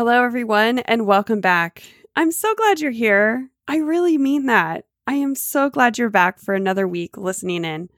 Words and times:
Hello, 0.00 0.24
everyone, 0.24 0.78
and 0.78 1.04
welcome 1.04 1.42
back. 1.42 1.82
I'm 2.16 2.32
so 2.32 2.54
glad 2.54 2.80
you're 2.80 2.90
here. 2.90 3.50
I 3.68 3.76
really 3.76 4.16
mean 4.16 4.46
that. 4.46 4.86
I 5.06 5.12
am 5.16 5.34
so 5.34 5.68
glad 5.68 5.98
you're 5.98 6.08
back 6.08 6.38
for 6.38 6.54
another 6.54 6.88
week 6.88 7.18
listening 7.18 7.66
in. 7.66 7.90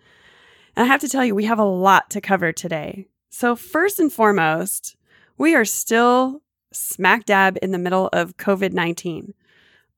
And 0.75 0.85
I 0.85 0.85
have 0.87 1.01
to 1.03 1.09
tell 1.09 1.25
you, 1.25 1.33
we 1.37 1.45
have 1.45 1.61
a 1.61 1.65
lot 1.65 2.11
to 2.11 2.21
cover 2.21 2.51
today. 2.51 3.07
So, 3.31 3.55
first 3.55 4.01
and 4.01 4.13
foremost, 4.13 4.97
we 5.39 5.55
are 5.55 5.65
still 5.65 6.43
smack 6.73 7.25
dab 7.25 7.57
in 7.63 7.71
the 7.71 7.79
middle 7.79 8.09
of 8.13 8.37
COVID 8.37 8.73
19. 8.73 9.33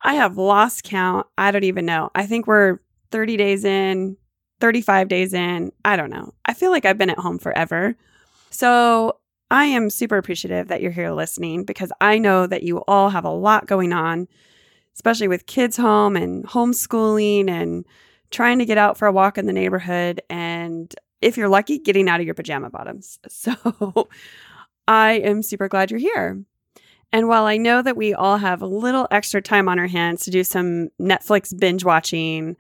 I 0.03 0.13
have 0.13 0.37
lost 0.37 0.85
count. 0.85 1.27
I 1.39 1.53
don't 1.53 1.65
even 1.65 1.87
know. 1.87 2.11
I 2.15 2.27
think 2.27 2.47
we're 2.47 2.81
30 3.13 3.39
days 3.39 3.65
in, 3.65 4.19
35 4.61 5.09
days 5.09 5.33
in. 5.33 5.73
I 5.87 5.97
don't 5.97 6.11
know. 6.11 6.35
I 6.45 6.53
feel 6.53 6.71
like 6.71 6.85
I've 6.85 6.99
been 6.99 7.09
at 7.09 7.19
home 7.19 7.39
forever. 7.39 7.97
So, 8.51 9.17
I 9.51 9.67
am 9.67 9.91
super 9.91 10.17
appreciative 10.17 10.69
that 10.69 10.81
you're 10.81 10.93
here 10.93 11.13
listening 11.13 11.65
because 11.65 11.93
I 12.01 12.19
know 12.19 12.47
that 12.47 12.63
you 12.63 12.79
all 12.89 13.11
have 13.11 13.25
a 13.25 13.31
lot 13.31 13.67
going 13.67 13.93
on, 13.93 14.27
especially 14.95 15.29
with 15.29 15.47
kids 15.47 15.77
home 15.77 16.17
and 16.17 16.45
homeschooling 16.45 17.49
and 17.49 17.85
trying 18.31 18.59
to 18.59 18.65
get 18.65 18.79
out 18.79 18.97
for 18.97 19.07
a 19.07 19.13
walk 19.13 19.39
in 19.39 19.47
the 19.47 19.53
neighborhood. 19.53 20.21
And 20.29 20.95
if 21.21 21.37
you're 21.37 21.49
lucky, 21.49 21.79
getting 21.79 22.09
out 22.09 22.21
of 22.21 22.27
your 22.27 22.35
pajama 22.35 22.71
bottoms. 22.71 23.19
So 23.29 24.09
I 24.87 25.13
am 25.13 25.43
super 25.43 25.69
glad 25.69 25.91
you're 25.91 26.01
here. 26.01 26.43
And 27.13 27.29
while 27.29 27.45
I 27.45 27.57
know 27.57 27.81
that 27.81 27.97
we 27.97 28.13
all 28.13 28.39
have 28.39 28.61
a 28.61 28.67
little 28.67 29.07
extra 29.11 29.41
time 29.41 29.69
on 29.69 29.79
our 29.79 29.87
hands 29.87 30.25
to 30.25 30.31
do 30.31 30.43
some 30.43 30.89
Netflix 31.01 31.59
binge 31.59 31.85
watching, 31.85 32.57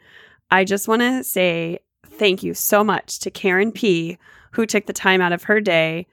I 0.50 0.64
just 0.64 0.86
want 0.86 1.02
to 1.02 1.24
say 1.24 1.80
thank 2.06 2.42
you 2.42 2.54
so 2.54 2.84
much 2.84 3.18
to 3.20 3.30
Karen 3.30 3.72
P., 3.72 4.16
who 4.52 4.64
took 4.64 4.86
the 4.86 4.92
time 4.92 5.20
out 5.20 5.32
of 5.32 5.42
her 5.42 5.60
day 5.60 6.06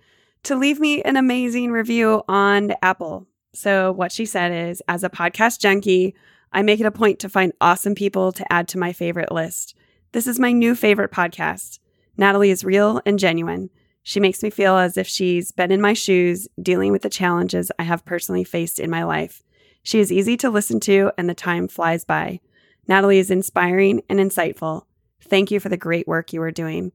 to 0.43 0.55
leave 0.55 0.79
me 0.79 1.01
an 1.03 1.17
amazing 1.17 1.71
review 1.71 2.23
on 2.27 2.73
Apple. 2.81 3.27
So, 3.53 3.91
what 3.91 4.11
she 4.11 4.25
said 4.25 4.51
is 4.51 4.81
As 4.87 5.03
a 5.03 5.09
podcast 5.09 5.59
junkie, 5.59 6.15
I 6.51 6.61
make 6.61 6.79
it 6.79 6.85
a 6.85 6.91
point 6.91 7.19
to 7.19 7.29
find 7.29 7.53
awesome 7.61 7.95
people 7.95 8.31
to 8.33 8.51
add 8.51 8.67
to 8.69 8.79
my 8.79 8.93
favorite 8.93 9.31
list. 9.31 9.75
This 10.11 10.27
is 10.27 10.39
my 10.39 10.51
new 10.51 10.75
favorite 10.75 11.11
podcast. 11.11 11.79
Natalie 12.17 12.49
is 12.49 12.63
real 12.63 13.01
and 13.05 13.19
genuine. 13.19 13.69
She 14.03 14.19
makes 14.19 14.41
me 14.41 14.49
feel 14.49 14.77
as 14.77 14.97
if 14.97 15.07
she's 15.07 15.51
been 15.51 15.71
in 15.71 15.79
my 15.79 15.93
shoes 15.93 16.47
dealing 16.61 16.91
with 16.91 17.03
the 17.03 17.09
challenges 17.09 17.71
I 17.77 17.83
have 17.83 18.03
personally 18.03 18.43
faced 18.43 18.79
in 18.79 18.89
my 18.89 19.03
life. 19.03 19.43
She 19.83 19.99
is 19.99 20.11
easy 20.11 20.37
to 20.37 20.49
listen 20.49 20.79
to, 20.81 21.11
and 21.17 21.29
the 21.29 21.33
time 21.33 21.67
flies 21.67 22.03
by. 22.03 22.39
Natalie 22.87 23.19
is 23.19 23.31
inspiring 23.31 24.01
and 24.09 24.19
insightful. 24.19 24.83
Thank 25.21 25.51
you 25.51 25.59
for 25.59 25.69
the 25.69 25.77
great 25.77 26.07
work 26.07 26.33
you 26.33 26.41
are 26.41 26.51
doing. 26.51 26.91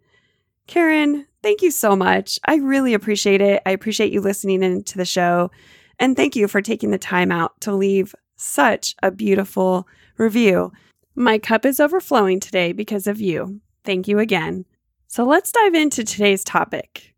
Karen, 0.67 1.27
thank 1.43 1.63
you 1.63 1.71
so 1.71 1.95
much. 1.95 2.39
I 2.45 2.57
really 2.57 2.95
appreciate 2.95 3.41
it. 3.41 3.63
I 3.65 3.71
appreciate 3.71 4.13
you 4.13 4.21
listening 4.21 4.63
into 4.63 4.99
the 4.99 5.05
show. 5.05 5.51
And 5.99 6.17
thank 6.17 6.37
you 6.37 6.49
for 6.49 6.61
taking 6.61 6.91
the 6.91 6.99
time 6.99 7.33
out 7.33 7.61
to 7.63 7.73
leave 7.75 8.15
such 8.37 8.95
a 9.03 9.11
beautiful 9.11 9.89
review. 10.19 10.73
My 11.15 11.39
cup 11.39 11.65
is 11.65 11.81
overflowing 11.81 12.41
today 12.41 12.73
because 12.73 13.07
of 13.07 13.21
you. 13.21 13.61
Thank 13.85 14.09
you 14.09 14.19
again. 14.19 14.65
So 15.09 15.25
let's 15.25 15.53
dive 15.53 15.75
into 15.75 16.05
today's 16.05 16.45
topic. 16.45 17.15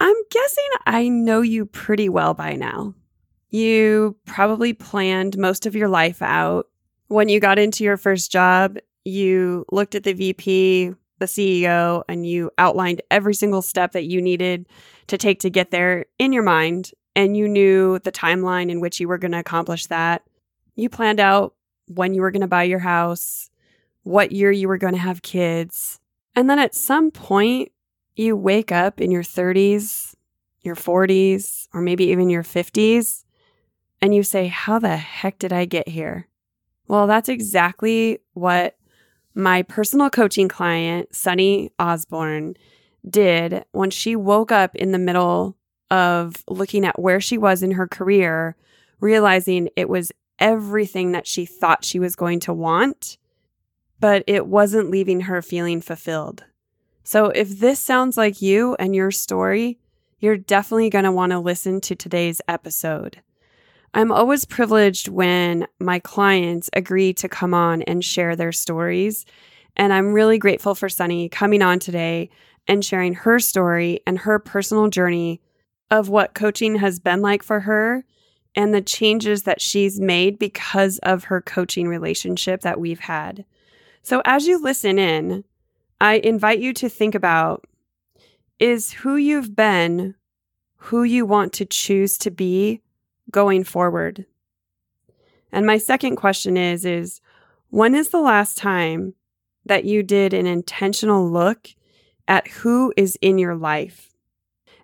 I'm 0.00 0.16
guessing 0.30 0.68
I 0.86 1.08
know 1.08 1.42
you 1.42 1.66
pretty 1.66 2.08
well 2.08 2.34
by 2.34 2.54
now. 2.54 2.94
You 3.50 4.16
probably 4.26 4.72
planned 4.72 5.38
most 5.38 5.66
of 5.66 5.76
your 5.76 5.88
life 5.88 6.22
out. 6.22 6.68
When 7.08 7.28
you 7.28 7.40
got 7.40 7.58
into 7.58 7.84
your 7.84 7.96
first 7.96 8.30
job, 8.30 8.78
you 9.04 9.64
looked 9.70 9.94
at 9.94 10.04
the 10.04 10.12
VP, 10.12 10.94
the 11.18 11.26
CEO 11.26 12.02
and 12.08 12.26
you 12.26 12.50
outlined 12.58 13.02
every 13.10 13.34
single 13.34 13.62
step 13.62 13.92
that 13.92 14.04
you 14.04 14.20
needed 14.22 14.66
to 15.08 15.18
take 15.18 15.40
to 15.40 15.50
get 15.50 15.70
there 15.70 16.06
in 16.18 16.32
your 16.32 16.42
mind, 16.42 16.92
and 17.16 17.36
you 17.36 17.48
knew 17.48 17.98
the 18.00 18.12
timeline 18.12 18.70
in 18.70 18.80
which 18.80 19.00
you 19.00 19.08
were 19.08 19.18
going 19.18 19.32
to 19.32 19.38
accomplish 19.38 19.86
that. 19.86 20.22
You 20.76 20.88
planned 20.88 21.20
out 21.20 21.54
when 21.88 22.14
you 22.14 22.20
were 22.20 22.30
going 22.30 22.42
to 22.42 22.46
buy 22.46 22.64
your 22.64 22.78
house, 22.78 23.50
what 24.02 24.32
year 24.32 24.52
you 24.52 24.68
were 24.68 24.78
going 24.78 24.94
to 24.94 24.98
have 24.98 25.22
kids. 25.22 25.98
And 26.34 26.48
then 26.48 26.58
at 26.58 26.74
some 26.74 27.10
point, 27.10 27.72
you 28.16 28.36
wake 28.36 28.72
up 28.72 29.00
in 29.00 29.10
your 29.10 29.22
30s, 29.22 30.14
your 30.62 30.76
40s, 30.76 31.68
or 31.72 31.80
maybe 31.80 32.04
even 32.06 32.30
your 32.30 32.42
50s, 32.42 33.24
and 34.00 34.14
you 34.14 34.22
say, 34.22 34.46
How 34.46 34.78
the 34.78 34.96
heck 34.96 35.38
did 35.38 35.52
I 35.52 35.64
get 35.64 35.88
here? 35.88 36.28
Well, 36.86 37.06
that's 37.06 37.28
exactly 37.28 38.20
what 38.32 38.76
my 39.38 39.62
personal 39.62 40.10
coaching 40.10 40.48
client, 40.48 41.12
Suni 41.12 41.70
Osborn, 41.78 42.56
did 43.08 43.64
when 43.70 43.90
she 43.90 44.16
woke 44.16 44.50
up 44.50 44.74
in 44.74 44.90
the 44.90 44.98
middle 44.98 45.56
of 45.90 46.44
looking 46.48 46.84
at 46.84 46.98
where 46.98 47.20
she 47.20 47.38
was 47.38 47.62
in 47.62 47.70
her 47.70 47.86
career, 47.86 48.56
realizing 49.00 49.68
it 49.76 49.88
was 49.88 50.10
everything 50.40 51.12
that 51.12 51.26
she 51.26 51.46
thought 51.46 51.84
she 51.84 52.00
was 52.00 52.16
going 52.16 52.40
to 52.40 52.52
want, 52.52 53.16
but 54.00 54.24
it 54.26 54.48
wasn't 54.48 54.90
leaving 54.90 55.22
her 55.22 55.40
feeling 55.40 55.80
fulfilled. 55.80 56.44
So, 57.04 57.26
if 57.26 57.60
this 57.60 57.78
sounds 57.78 58.16
like 58.16 58.42
you 58.42 58.76
and 58.78 58.94
your 58.94 59.12
story, 59.12 59.78
you're 60.18 60.36
definitely 60.36 60.90
going 60.90 61.04
to 61.04 61.12
want 61.12 61.30
to 61.30 61.38
listen 61.38 61.80
to 61.82 61.94
today's 61.94 62.40
episode. 62.48 63.22
I'm 63.94 64.12
always 64.12 64.44
privileged 64.44 65.08
when 65.08 65.66
my 65.80 65.98
clients 65.98 66.68
agree 66.72 67.12
to 67.14 67.28
come 67.28 67.54
on 67.54 67.82
and 67.82 68.04
share 68.04 68.36
their 68.36 68.52
stories. 68.52 69.24
And 69.76 69.92
I'm 69.92 70.12
really 70.12 70.38
grateful 70.38 70.74
for 70.74 70.88
Suni 70.88 71.30
coming 71.30 71.62
on 71.62 71.78
today 71.78 72.30
and 72.66 72.84
sharing 72.84 73.14
her 73.14 73.38
story 73.38 74.00
and 74.06 74.18
her 74.18 74.38
personal 74.38 74.88
journey 74.88 75.40
of 75.90 76.08
what 76.08 76.34
coaching 76.34 76.76
has 76.76 77.00
been 77.00 77.22
like 77.22 77.42
for 77.42 77.60
her 77.60 78.04
and 78.54 78.74
the 78.74 78.82
changes 78.82 79.44
that 79.44 79.60
she's 79.60 80.00
made 80.00 80.38
because 80.38 80.98
of 80.98 81.24
her 81.24 81.40
coaching 81.40 81.88
relationship 81.88 82.60
that 82.62 82.80
we've 82.80 83.00
had. 83.00 83.44
So, 84.02 84.20
as 84.24 84.46
you 84.46 84.62
listen 84.62 84.98
in, 84.98 85.44
I 86.00 86.14
invite 86.14 86.58
you 86.58 86.72
to 86.74 86.88
think 86.88 87.14
about 87.14 87.64
is 88.58 88.92
who 88.92 89.16
you've 89.16 89.54
been 89.54 90.14
who 90.82 91.02
you 91.02 91.26
want 91.26 91.52
to 91.52 91.64
choose 91.64 92.16
to 92.18 92.30
be 92.30 92.82
going 93.30 93.64
forward? 93.64 94.26
And 95.52 95.66
my 95.66 95.78
second 95.78 96.16
question 96.16 96.56
is 96.56 96.84
is 96.84 97.20
when 97.70 97.94
is 97.94 98.10
the 98.10 98.20
last 98.20 98.56
time 98.58 99.14
that 99.64 99.84
you 99.84 100.02
did 100.02 100.32
an 100.32 100.46
intentional 100.46 101.30
look 101.30 101.68
at 102.26 102.48
who 102.48 102.92
is 102.96 103.18
in 103.20 103.38
your 103.38 103.54
life? 103.54 104.10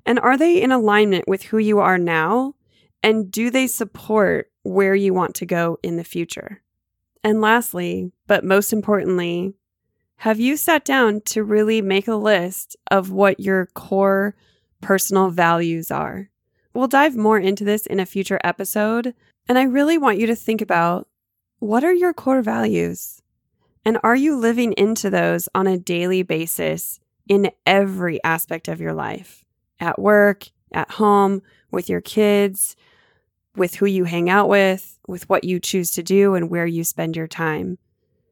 And 0.06 0.18
are 0.18 0.36
they 0.36 0.60
in 0.60 0.72
alignment 0.72 1.26
with 1.26 1.44
who 1.44 1.58
you 1.58 1.78
are 1.78 1.98
now? 1.98 2.54
And 3.02 3.30
do 3.30 3.50
they 3.50 3.66
support 3.66 4.50
where 4.62 4.94
you 4.94 5.14
want 5.14 5.34
to 5.36 5.46
go 5.46 5.78
in 5.82 5.96
the 5.96 6.04
future? 6.04 6.62
And 7.22 7.40
lastly, 7.40 8.12
but 8.26 8.44
most 8.44 8.72
importantly, 8.72 9.54
have 10.16 10.40
you 10.40 10.56
sat 10.56 10.84
down 10.84 11.22
to 11.26 11.42
really 11.42 11.82
make 11.82 12.08
a 12.08 12.14
list 12.14 12.76
of 12.90 13.10
what 13.10 13.40
your 13.40 13.66
core 13.74 14.34
personal 14.80 15.30
values 15.30 15.90
are? 15.90 16.30
We'll 16.74 16.88
dive 16.88 17.16
more 17.16 17.38
into 17.38 17.64
this 17.64 17.86
in 17.86 18.00
a 18.00 18.06
future 18.06 18.40
episode. 18.44 19.14
And 19.48 19.58
I 19.58 19.62
really 19.62 19.96
want 19.96 20.18
you 20.18 20.26
to 20.26 20.34
think 20.34 20.60
about 20.60 21.08
what 21.60 21.84
are 21.84 21.94
your 21.94 22.12
core 22.12 22.42
values? 22.42 23.22
And 23.84 23.98
are 24.02 24.16
you 24.16 24.36
living 24.36 24.72
into 24.72 25.08
those 25.08 25.48
on 25.54 25.66
a 25.66 25.78
daily 25.78 26.22
basis 26.22 26.98
in 27.28 27.50
every 27.64 28.22
aspect 28.24 28.68
of 28.68 28.80
your 28.80 28.92
life? 28.92 29.44
At 29.78 29.98
work, 29.98 30.48
at 30.72 30.90
home, 30.92 31.42
with 31.70 31.88
your 31.88 32.00
kids, 32.00 32.76
with 33.56 33.76
who 33.76 33.86
you 33.86 34.04
hang 34.04 34.28
out 34.28 34.48
with, 34.48 34.98
with 35.06 35.28
what 35.28 35.44
you 35.44 35.60
choose 35.60 35.90
to 35.92 36.02
do, 36.02 36.34
and 36.34 36.50
where 36.50 36.66
you 36.66 36.82
spend 36.82 37.16
your 37.16 37.28
time. 37.28 37.78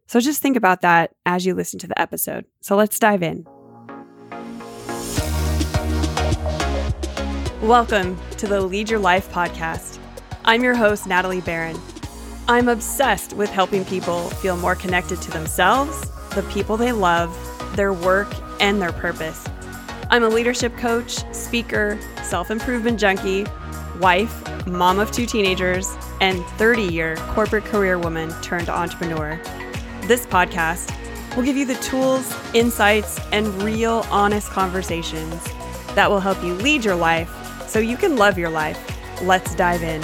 So 0.06 0.20
just 0.20 0.42
think 0.42 0.56
about 0.56 0.80
that 0.80 1.14
as 1.24 1.46
you 1.46 1.54
listen 1.54 1.78
to 1.80 1.86
the 1.86 2.00
episode. 2.00 2.44
So 2.60 2.76
let's 2.76 2.98
dive 2.98 3.22
in. 3.22 3.46
Welcome 7.62 8.18
to 8.38 8.48
the 8.48 8.60
Lead 8.60 8.90
Your 8.90 8.98
Life 8.98 9.30
podcast. 9.30 10.00
I'm 10.44 10.64
your 10.64 10.74
host, 10.74 11.06
Natalie 11.06 11.40
Barron. 11.40 11.78
I'm 12.48 12.66
obsessed 12.68 13.34
with 13.34 13.50
helping 13.50 13.84
people 13.84 14.30
feel 14.30 14.56
more 14.56 14.74
connected 14.74 15.22
to 15.22 15.30
themselves, 15.30 16.10
the 16.30 16.42
people 16.50 16.76
they 16.76 16.90
love, 16.90 17.30
their 17.76 17.92
work, 17.92 18.34
and 18.58 18.82
their 18.82 18.90
purpose. 18.90 19.46
I'm 20.10 20.24
a 20.24 20.28
leadership 20.28 20.76
coach, 20.76 21.24
speaker, 21.32 22.00
self 22.24 22.50
improvement 22.50 22.98
junkie, 22.98 23.46
wife, 24.00 24.66
mom 24.66 24.98
of 24.98 25.12
two 25.12 25.24
teenagers, 25.24 25.88
and 26.20 26.44
30 26.58 26.82
year 26.82 27.14
corporate 27.28 27.64
career 27.66 27.96
woman 27.96 28.32
turned 28.42 28.70
entrepreneur. 28.70 29.40
This 30.08 30.26
podcast 30.26 30.92
will 31.36 31.44
give 31.44 31.56
you 31.56 31.64
the 31.64 31.76
tools, 31.76 32.36
insights, 32.54 33.20
and 33.30 33.46
real 33.62 34.04
honest 34.10 34.50
conversations 34.50 35.40
that 35.94 36.10
will 36.10 36.18
help 36.18 36.42
you 36.42 36.54
lead 36.54 36.84
your 36.84 36.96
life 36.96 37.38
so 37.72 37.78
you 37.78 37.96
can 37.96 38.16
love 38.16 38.36
your 38.36 38.50
life. 38.50 38.78
Let's 39.22 39.54
dive 39.54 39.82
in. 39.82 40.02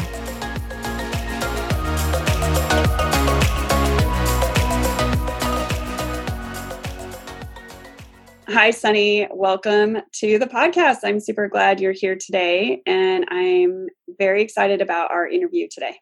Hi, 8.49 8.71
Suni. 8.71 9.29
Welcome 9.31 9.99
to 10.15 10.39
the 10.39 10.47
podcast. 10.47 11.01
I'm 11.05 11.21
super 11.21 11.47
glad 11.47 11.79
you're 11.79 11.93
here 11.93 12.17
today, 12.17 12.81
and 12.87 13.27
I'm 13.31 13.89
very 14.19 14.41
excited 14.41 14.81
about 14.81 15.11
our 15.11 15.29
interview 15.29 15.69
today. 15.71 15.95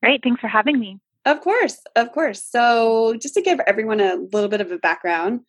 Great. 0.00 0.22
Thanks 0.22 0.40
for 0.40 0.46
having 0.46 0.78
me. 0.78 1.00
Of 1.24 1.40
course. 1.40 1.80
Of 1.96 2.12
course. 2.12 2.44
So, 2.44 3.16
just 3.20 3.34
to 3.34 3.42
give 3.42 3.58
everyone 3.66 4.00
a 4.00 4.14
little 4.32 4.48
bit 4.48 4.60
of 4.60 4.70
a 4.70 4.78
background, 4.78 5.40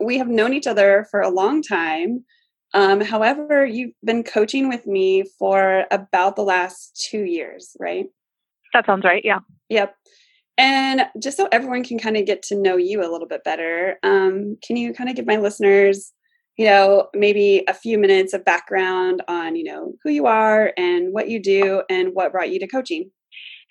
we 0.00 0.18
have 0.18 0.26
known 0.26 0.52
each 0.52 0.66
other 0.66 1.06
for 1.12 1.20
a 1.20 1.30
long 1.30 1.62
time. 1.62 2.24
Um, 2.74 3.00
however, 3.00 3.64
you've 3.66 3.92
been 4.04 4.24
coaching 4.24 4.68
with 4.68 4.86
me 4.86 5.24
for 5.38 5.84
about 5.90 6.36
the 6.36 6.42
last 6.42 7.06
two 7.10 7.24
years, 7.24 7.76
right? 7.78 8.06
That 8.72 8.86
sounds 8.86 9.04
right. 9.04 9.22
Yeah. 9.24 9.40
Yep. 9.68 9.94
And 10.58 11.02
just 11.20 11.36
so 11.36 11.48
everyone 11.50 11.84
can 11.84 11.98
kind 11.98 12.16
of 12.16 12.26
get 12.26 12.42
to 12.44 12.56
know 12.56 12.76
you 12.76 13.00
a 13.00 13.10
little 13.10 13.26
bit 13.26 13.44
better, 13.44 13.96
um, 14.02 14.56
can 14.62 14.76
you 14.76 14.92
kind 14.92 15.10
of 15.10 15.16
give 15.16 15.26
my 15.26 15.36
listeners, 15.36 16.12
you 16.56 16.66
know, 16.66 17.08
maybe 17.14 17.64
a 17.68 17.74
few 17.74 17.98
minutes 17.98 18.34
of 18.34 18.44
background 18.44 19.22
on, 19.28 19.56
you 19.56 19.64
know, 19.64 19.94
who 20.02 20.10
you 20.10 20.26
are 20.26 20.72
and 20.76 21.12
what 21.12 21.28
you 21.28 21.42
do 21.42 21.82
and 21.88 22.10
what 22.12 22.32
brought 22.32 22.50
you 22.50 22.58
to 22.60 22.66
coaching? 22.66 23.10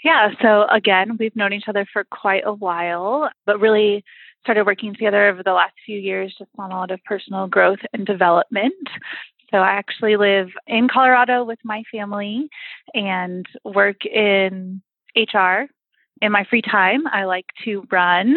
Yeah. 0.04 0.30
So 0.42 0.66
again, 0.74 1.18
we've 1.20 1.36
known 1.36 1.54
each 1.54 1.68
other 1.68 1.86
for 1.92 2.04
quite 2.12 2.44
a 2.46 2.54
while, 2.54 3.30
but 3.46 3.60
really 3.60 4.04
started 4.44 4.66
working 4.66 4.94
together 4.94 5.30
over 5.30 5.44
the 5.44 5.54
last 5.54 5.74
few 5.86 6.00
years 6.00 6.36
just 6.38 6.52
on 6.58 6.72
a 6.72 6.76
lot 6.76 6.92
of 6.92 7.04
personal 7.04 7.48
growth 7.48 7.80
and 7.94 8.06
development. 8.06 8.74
So 9.52 9.58
I 9.58 9.72
actually 9.72 10.16
live 10.16 10.50
in 10.68 10.88
Colorado 10.88 11.44
with 11.44 11.60
my 11.64 11.84
family 11.92 12.50
and 12.94 13.46
work 13.66 14.06
in 14.06 14.82
HR 15.16 15.68
in 16.22 16.32
my 16.32 16.46
free 16.50 16.62
time, 16.62 17.08
I 17.08 17.26
like 17.26 17.48
to 17.66 17.86
run 17.92 18.36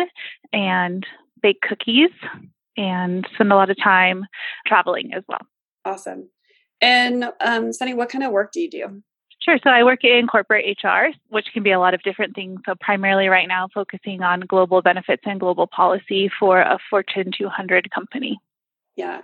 and 0.52 1.06
bake 1.42 1.60
cookies 1.60 2.10
and 2.76 3.28
spend 3.34 3.52
a 3.52 3.56
lot 3.56 3.70
of 3.70 3.76
time 3.76 4.24
traveling 4.66 5.12
as 5.14 5.22
well. 5.28 5.46
Awesome. 5.84 6.30
And 6.80 7.24
um, 7.24 7.70
Suni, 7.70 7.94
what 7.94 8.08
kind 8.08 8.24
of 8.24 8.32
work 8.32 8.52
do 8.52 8.60
you 8.60 8.70
do? 8.70 9.02
Sure. 9.44 9.58
So 9.62 9.68
I 9.68 9.84
work 9.84 10.04
in 10.04 10.26
corporate 10.26 10.78
HR, 10.82 11.08
which 11.28 11.46
can 11.52 11.62
be 11.62 11.70
a 11.70 11.78
lot 11.78 11.92
of 11.92 12.02
different 12.02 12.34
things. 12.34 12.60
So 12.64 12.74
primarily 12.80 13.28
right 13.28 13.46
now, 13.46 13.68
focusing 13.74 14.22
on 14.22 14.40
global 14.40 14.80
benefits 14.80 15.22
and 15.26 15.38
global 15.38 15.66
policy 15.66 16.30
for 16.40 16.60
a 16.60 16.78
Fortune 16.88 17.30
200 17.36 17.90
company. 17.90 18.40
Yeah. 18.96 19.20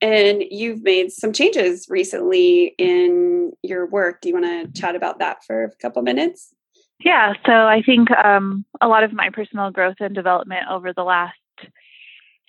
And 0.00 0.42
you've 0.50 0.82
made 0.82 1.12
some 1.12 1.32
changes 1.32 1.86
recently 1.88 2.74
in 2.76 3.52
your 3.62 3.86
work. 3.86 4.20
Do 4.20 4.30
you 4.30 4.34
want 4.34 4.74
to 4.74 4.80
chat 4.80 4.96
about 4.96 5.20
that 5.20 5.44
for 5.44 5.62
a 5.62 5.70
couple 5.76 6.02
minutes? 6.02 6.52
Yeah, 7.04 7.34
so 7.46 7.52
I 7.52 7.82
think 7.86 8.10
um, 8.10 8.64
a 8.80 8.88
lot 8.88 9.04
of 9.04 9.12
my 9.12 9.30
personal 9.30 9.70
growth 9.70 9.96
and 10.00 10.14
development 10.14 10.62
over 10.70 10.92
the 10.92 11.04
last 11.04 11.36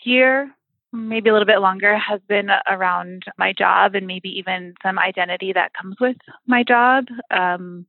year, 0.04 0.52
maybe 0.94 1.30
a 1.30 1.34
little 1.34 1.48
bit 1.48 1.60
longer, 1.60 1.98
has 1.98 2.22
been 2.30 2.50
around 2.70 3.24
my 3.38 3.52
job 3.52 3.96
and 3.96 4.08
maybe 4.08 4.30
even 4.38 4.76
some 4.82 5.00
identity 5.00 5.52
that 5.54 5.74
comes 5.74 5.96
with 6.00 6.18
my 6.48 6.64
job. 6.64 7.06
Um, 7.32 7.86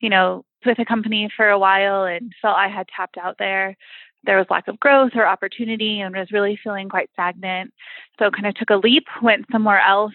you 0.00 0.08
know, 0.08 0.44
with 0.64 0.78
a 0.78 0.84
company 0.84 1.30
for 1.34 1.48
a 1.48 1.58
while 1.58 2.04
and 2.04 2.32
felt 2.40 2.56
I 2.56 2.68
had 2.68 2.88
tapped 2.88 3.16
out 3.18 3.36
there. 3.38 3.76
There 4.24 4.36
was 4.36 4.46
lack 4.50 4.68
of 4.68 4.78
growth 4.78 5.12
or 5.14 5.26
opportunity 5.26 6.00
and 6.00 6.14
was 6.14 6.30
really 6.30 6.58
feeling 6.62 6.90
quite 6.90 7.10
stagnant. 7.14 7.72
So 8.18 8.30
kind 8.30 8.46
of 8.46 8.54
took 8.54 8.70
a 8.70 8.76
leap, 8.76 9.06
went 9.22 9.46
somewhere 9.50 9.80
else, 9.80 10.12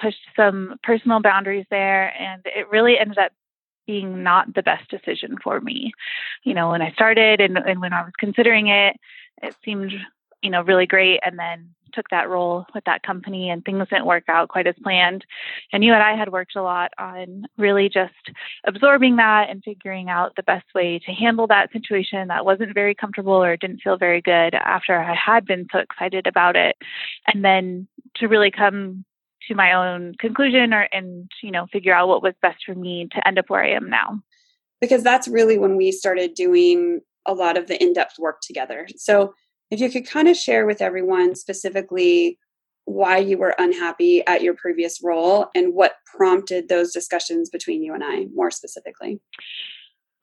pushed 0.00 0.20
some 0.36 0.76
personal 0.82 1.20
boundaries 1.20 1.66
there, 1.70 2.12
and 2.20 2.42
it 2.44 2.68
really 2.70 2.98
ended 2.98 3.18
up 3.18 3.32
being 3.86 4.22
not 4.22 4.54
the 4.54 4.62
best 4.62 4.88
decision 4.90 5.36
for 5.42 5.60
me. 5.60 5.92
You 6.44 6.54
know, 6.54 6.70
when 6.70 6.82
I 6.82 6.92
started 6.92 7.40
and, 7.40 7.56
and 7.56 7.80
when 7.80 7.92
I 7.92 8.02
was 8.02 8.12
considering 8.18 8.68
it, 8.68 8.96
it 9.42 9.56
seemed, 9.64 9.92
you 10.42 10.50
know, 10.50 10.62
really 10.62 10.86
great. 10.86 11.20
And 11.24 11.38
then 11.38 11.70
took 11.92 12.08
that 12.10 12.28
role 12.28 12.66
with 12.74 12.84
that 12.84 13.02
company 13.02 13.50
and 13.50 13.64
things 13.64 13.86
didn't 13.88 14.06
work 14.06 14.24
out 14.28 14.48
quite 14.48 14.66
as 14.66 14.74
planned. 14.82 15.24
And 15.72 15.84
you 15.84 15.92
and 15.92 16.02
I 16.02 16.16
had 16.16 16.32
worked 16.32 16.56
a 16.56 16.62
lot 16.62 16.92
on 16.98 17.44
really 17.58 17.88
just 17.88 18.14
absorbing 18.64 19.16
that 19.16 19.50
and 19.50 19.62
figuring 19.62 20.08
out 20.08 20.34
the 20.36 20.42
best 20.42 20.66
way 20.74 20.98
to 21.00 21.12
handle 21.12 21.46
that 21.48 21.70
situation 21.72 22.28
that 22.28 22.44
wasn't 22.44 22.74
very 22.74 22.94
comfortable 22.94 23.42
or 23.42 23.56
didn't 23.56 23.80
feel 23.82 23.96
very 23.96 24.20
good 24.20 24.54
after 24.54 24.98
I 24.98 25.14
had 25.14 25.44
been 25.44 25.66
so 25.72 25.78
excited 25.78 26.26
about 26.26 26.56
it. 26.56 26.76
And 27.26 27.44
then 27.44 27.88
to 28.16 28.28
really 28.28 28.50
come 28.50 29.04
to 29.48 29.54
my 29.54 29.72
own 29.72 30.14
conclusion 30.20 30.72
or 30.72 30.88
and 30.92 31.28
you 31.42 31.50
know 31.50 31.66
figure 31.72 31.92
out 31.92 32.06
what 32.06 32.22
was 32.22 32.34
best 32.42 32.58
for 32.64 32.76
me 32.76 33.08
to 33.12 33.26
end 33.26 33.38
up 33.38 33.50
where 33.50 33.64
I 33.64 33.70
am 33.70 33.90
now. 33.90 34.20
Because 34.80 35.02
that's 35.02 35.28
really 35.28 35.58
when 35.58 35.76
we 35.76 35.92
started 35.92 36.34
doing 36.34 37.00
a 37.26 37.34
lot 37.34 37.56
of 37.56 37.68
the 37.68 37.80
in-depth 37.80 38.18
work 38.18 38.40
together. 38.40 38.88
So 38.96 39.34
if 39.72 39.80
you 39.80 39.90
could 39.90 40.06
kind 40.06 40.28
of 40.28 40.36
share 40.36 40.66
with 40.66 40.82
everyone 40.82 41.34
specifically 41.34 42.38
why 42.84 43.16
you 43.16 43.38
were 43.38 43.54
unhappy 43.58 44.24
at 44.26 44.42
your 44.42 44.54
previous 44.54 45.00
role 45.02 45.46
and 45.54 45.72
what 45.72 45.94
prompted 46.04 46.68
those 46.68 46.92
discussions 46.92 47.48
between 47.48 47.82
you 47.82 47.94
and 47.94 48.04
I 48.04 48.26
more 48.34 48.50
specifically. 48.50 49.18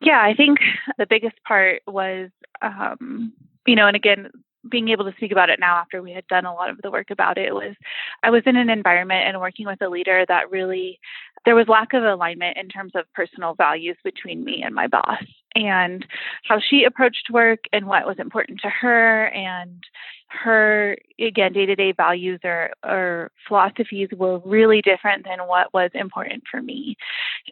Yeah, 0.01 0.21
I 0.21 0.35
think 0.35 0.59
the 0.99 1.07
biggest 1.07 1.35
part 1.47 1.81
was, 1.87 2.29
um, 2.61 3.33
you 3.65 3.75
know, 3.75 3.87
and 3.87 3.95
again, 3.95 4.29
being 4.69 4.89
able 4.89 5.05
to 5.05 5.17
speak 5.17 5.31
about 5.31 5.49
it 5.49 5.59
now 5.59 5.77
after 5.77 6.03
we 6.03 6.11
had 6.11 6.27
done 6.27 6.45
a 6.45 6.53
lot 6.53 6.69
of 6.69 6.77
the 6.83 6.91
work 6.91 7.09
about 7.09 7.39
it 7.39 7.55
was 7.55 7.75
I 8.21 8.29
was 8.29 8.43
in 8.45 8.55
an 8.55 8.69
environment 8.69 9.25
and 9.25 9.39
working 9.39 9.65
with 9.65 9.81
a 9.81 9.89
leader 9.89 10.25
that 10.27 10.51
really 10.51 10.99
there 11.45 11.55
was 11.55 11.67
lack 11.67 11.93
of 11.93 12.03
alignment 12.03 12.57
in 12.57 12.67
terms 12.67 12.91
of 12.93 13.05
personal 13.15 13.55
values 13.55 13.97
between 14.03 14.43
me 14.43 14.61
and 14.63 14.75
my 14.75 14.87
boss 14.87 15.23
and 15.55 16.05
how 16.47 16.59
she 16.59 16.83
approached 16.83 17.29
work 17.31 17.59
and 17.73 17.87
what 17.87 18.05
was 18.05 18.19
important 18.19 18.61
to 18.61 18.69
her 18.69 19.27
and 19.27 19.83
her 20.27 20.95
again 21.19 21.53
day-to-day 21.53 21.91
values 21.91 22.39
or, 22.43 22.69
or 22.85 23.31
philosophies 23.47 24.09
were 24.15 24.37
really 24.39 24.81
different 24.81 25.25
than 25.25 25.39
what 25.47 25.73
was 25.73 25.89
important 25.95 26.43
for 26.49 26.61
me. 26.61 26.95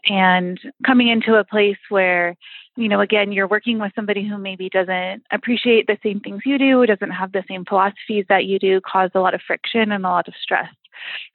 And 0.08 0.60
coming 0.86 1.08
into 1.08 1.36
a 1.36 1.44
place 1.44 1.78
where 1.90 2.36
you 2.76 2.88
know 2.88 3.02
again 3.02 3.32
you're 3.32 3.48
working 3.48 3.80
with 3.80 3.94
somebody 3.96 4.28
who 4.28 4.38
maybe 4.38 4.70
doesn't 4.70 5.24
appreciate 5.32 5.88
the 5.88 5.98
same 6.04 6.20
things 6.20 6.44
you 6.46 6.60
do 6.60 6.86
doesn't 6.86 7.12
have 7.12 7.32
the 7.32 7.44
same 7.48 7.66
philosophies 7.66 8.26
that 8.30 8.46
you 8.46 8.60
do 8.60 8.80
cause 8.82 9.10
a 9.16 9.20
lot 9.20 9.34
of 9.34 9.42
friction 9.42 9.92
and 9.92 10.06
a 10.06 10.10
lot 10.10 10.28
of 10.28 10.36
stress 10.40 10.70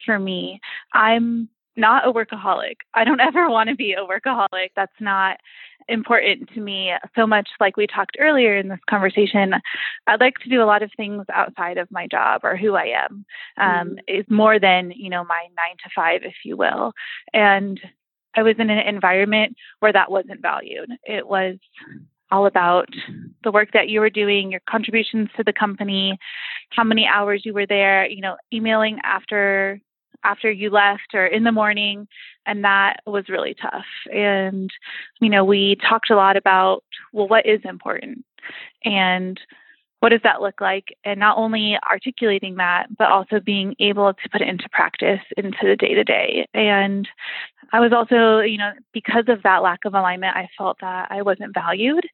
for 0.05 0.19
me. 0.19 0.61
I'm 0.93 1.49
not 1.77 2.07
a 2.07 2.13
workaholic. 2.13 2.77
I 2.95 3.05
don't 3.05 3.21
ever 3.29 3.51
want 3.51 3.69
to 3.71 3.77
be 3.77 3.93
a 3.93 4.07
workaholic. 4.07 4.71
That's 4.77 4.93
not 5.01 5.39
important 5.89 6.49
to 6.55 6.61
me 6.61 6.93
so 7.17 7.27
much 7.27 7.49
like 7.61 7.77
we 7.77 7.87
talked 7.87 8.17
earlier 8.21 8.57
in 8.57 8.69
this 8.69 8.79
conversation 8.89 9.55
i'd 10.07 10.21
like 10.21 10.37
to 10.39 10.49
do 10.49 10.63
a 10.63 10.65
lot 10.65 10.83
of 10.83 10.91
things 10.97 11.25
outside 11.33 11.79
of 11.79 11.91
my 11.91 12.07
job 12.07 12.43
or 12.45 12.57
who 12.57 12.75
i 12.75 12.85
am 12.85 13.25
um, 13.59 13.91
mm. 13.91 13.99
is 14.07 14.25
more 14.29 14.59
than 14.59 14.93
you 14.93 15.11
know 15.11 15.25
my 15.25 15.47
nine 15.57 15.77
to 15.83 15.91
five 15.95 16.23
if 16.25 16.35
you 16.45 16.57
will 16.57 16.93
and 17.33 17.81
i 18.37 18.43
was 18.43 18.57
in 18.59 18.71
an 18.71 18.87
environment 18.87 19.57
where 19.81 19.93
that 19.93 20.11
wasn't 20.11 20.41
valued 20.41 20.91
it 21.05 21.27
was 21.27 21.57
all 22.31 22.47
about 22.47 22.89
the 23.45 23.53
work 23.53 23.71
that 23.75 23.89
you 23.89 24.01
were 24.01 24.11
doing 24.11 24.51
your 24.51 24.63
contributions 24.69 25.29
to 25.37 25.45
the 25.45 25.53
company 25.53 26.19
how 26.71 26.85
many 26.85 27.07
hours 27.07 27.43
you 27.45 27.53
were 27.53 27.67
there 27.67 28.07
you 28.07 28.21
know 28.21 28.37
emailing 28.53 28.99
after 29.05 29.81
after 30.25 30.51
you 30.51 30.71
left 30.71 31.15
or 31.15 31.27
in 31.27 31.45
the 31.45 31.53
morning. 31.53 32.09
And 32.47 32.65
that 32.65 33.01
was 33.07 33.29
really 33.29 33.55
tough. 33.55 33.87
And, 34.13 34.71
you 35.21 35.29
know, 35.29 35.45
we 35.45 35.77
talked 35.89 36.11
a 36.11 36.17
lot 36.17 36.37
about, 36.37 36.85
well, 37.13 37.29
what 37.29 37.47
is 37.47 37.61
important? 37.65 38.25
And 38.85 39.41
what 40.03 40.09
does 40.09 40.23
that 40.25 40.43
look 40.43 40.61
like? 40.61 40.97
And 41.05 41.21
not 41.21 41.39
only 41.39 41.79
articulating 41.89 42.57
that, 42.57 42.87
but 42.99 43.13
also 43.13 43.39
being 43.39 43.77
able 43.79 44.13
to 44.13 44.29
put 44.33 44.41
it 44.41 44.49
into 44.49 44.69
practice 44.69 45.21
into 45.37 45.59
the 45.63 45.77
day 45.77 45.95
to 45.95 46.03
day. 46.03 46.49
And 46.53 47.07
I 47.73 47.79
was 47.79 47.93
also, 47.93 48.41
you 48.41 48.59
know, 48.59 48.73
because 48.93 49.25
of 49.29 49.45
that 49.45 49.63
lack 49.63 49.85
of 49.85 49.95
alignment, 49.95 50.37
I 50.37 50.49
felt 50.59 50.79
that 50.81 51.07
I 51.11 51.23
wasn't 51.23 51.55
valued 51.55 52.05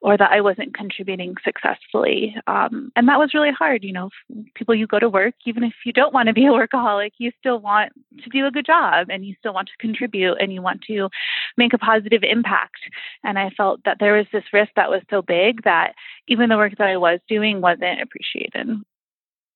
or 0.00 0.16
that 0.16 0.32
I 0.32 0.40
wasn't 0.40 0.74
contributing 0.74 1.34
successfully. 1.44 2.34
Um, 2.46 2.90
and 2.96 3.08
that 3.08 3.18
was 3.18 3.34
really 3.34 3.52
hard. 3.52 3.84
You 3.84 3.92
know, 3.92 4.10
people, 4.54 4.74
you 4.74 4.86
go 4.86 4.98
to 4.98 5.08
work, 5.10 5.34
even 5.44 5.64
if 5.64 5.74
you 5.84 5.92
don't 5.92 6.14
want 6.14 6.28
to 6.28 6.32
be 6.32 6.46
a 6.46 6.50
workaholic, 6.50 7.12
you 7.18 7.30
still 7.38 7.60
want 7.60 7.92
to 8.22 8.30
do 8.30 8.46
a 8.46 8.50
good 8.50 8.66
job 8.66 9.08
and 9.10 9.24
you 9.24 9.34
still 9.38 9.52
want 9.52 9.68
to 9.68 9.76
contribute 9.78 10.38
and 10.40 10.52
you 10.52 10.62
want 10.62 10.80
to 10.88 11.10
make 11.58 11.74
a 11.74 11.78
positive 11.78 12.22
impact. 12.22 12.80
And 13.22 13.38
I 13.38 13.50
felt 13.50 13.80
that 13.84 13.98
there 14.00 14.16
was 14.16 14.26
this 14.32 14.44
risk 14.52 14.72
that 14.76 14.90
was 14.90 15.02
so 15.10 15.20
big 15.20 15.62
that 15.64 15.92
even 16.26 16.48
the 16.48 16.56
work 16.56 16.72
that 16.78 16.88
I 16.88 16.96
was 16.96 17.20
doing 17.28 17.33
wasn't 17.38 18.00
appreciated. 18.00 18.68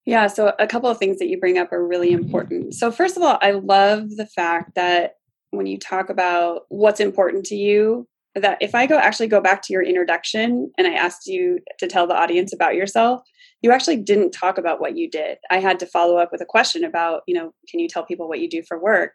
Yeah, 0.04 0.26
so 0.26 0.54
a 0.58 0.66
couple 0.66 0.88
of 0.88 0.98
things 0.98 1.18
that 1.18 1.28
you 1.28 1.38
bring 1.38 1.58
up 1.58 1.70
are 1.72 1.86
really 1.86 2.12
important. 2.12 2.74
So, 2.74 2.90
first 2.90 3.16
of 3.16 3.22
all, 3.22 3.38
I 3.42 3.50
love 3.50 4.16
the 4.16 4.26
fact 4.26 4.74
that 4.74 5.16
when 5.50 5.66
you 5.66 5.78
talk 5.78 6.08
about 6.08 6.62
what's 6.68 7.00
important 7.00 7.44
to 7.46 7.56
you 7.56 8.06
that 8.34 8.58
if 8.60 8.74
I 8.74 8.86
go 8.86 8.98
actually 8.98 9.28
go 9.28 9.40
back 9.40 9.62
to 9.62 9.72
your 9.72 9.82
introduction 9.82 10.70
and 10.78 10.86
I 10.86 10.92
asked 10.92 11.26
you 11.26 11.58
to 11.78 11.86
tell 11.86 12.06
the 12.06 12.16
audience 12.16 12.52
about 12.52 12.74
yourself, 12.74 13.22
you 13.62 13.72
actually 13.72 13.96
didn't 13.96 14.30
talk 14.30 14.58
about 14.58 14.80
what 14.80 14.96
you 14.96 15.10
did. 15.10 15.38
I 15.50 15.58
had 15.58 15.80
to 15.80 15.86
follow 15.86 16.16
up 16.16 16.30
with 16.30 16.40
a 16.40 16.46
question 16.46 16.84
about, 16.84 17.22
you 17.26 17.34
know, 17.34 17.52
can 17.68 17.80
you 17.80 17.88
tell 17.88 18.04
people 18.04 18.28
what 18.28 18.40
you 18.40 18.48
do 18.48 18.62
for 18.62 18.80
work? 18.80 19.12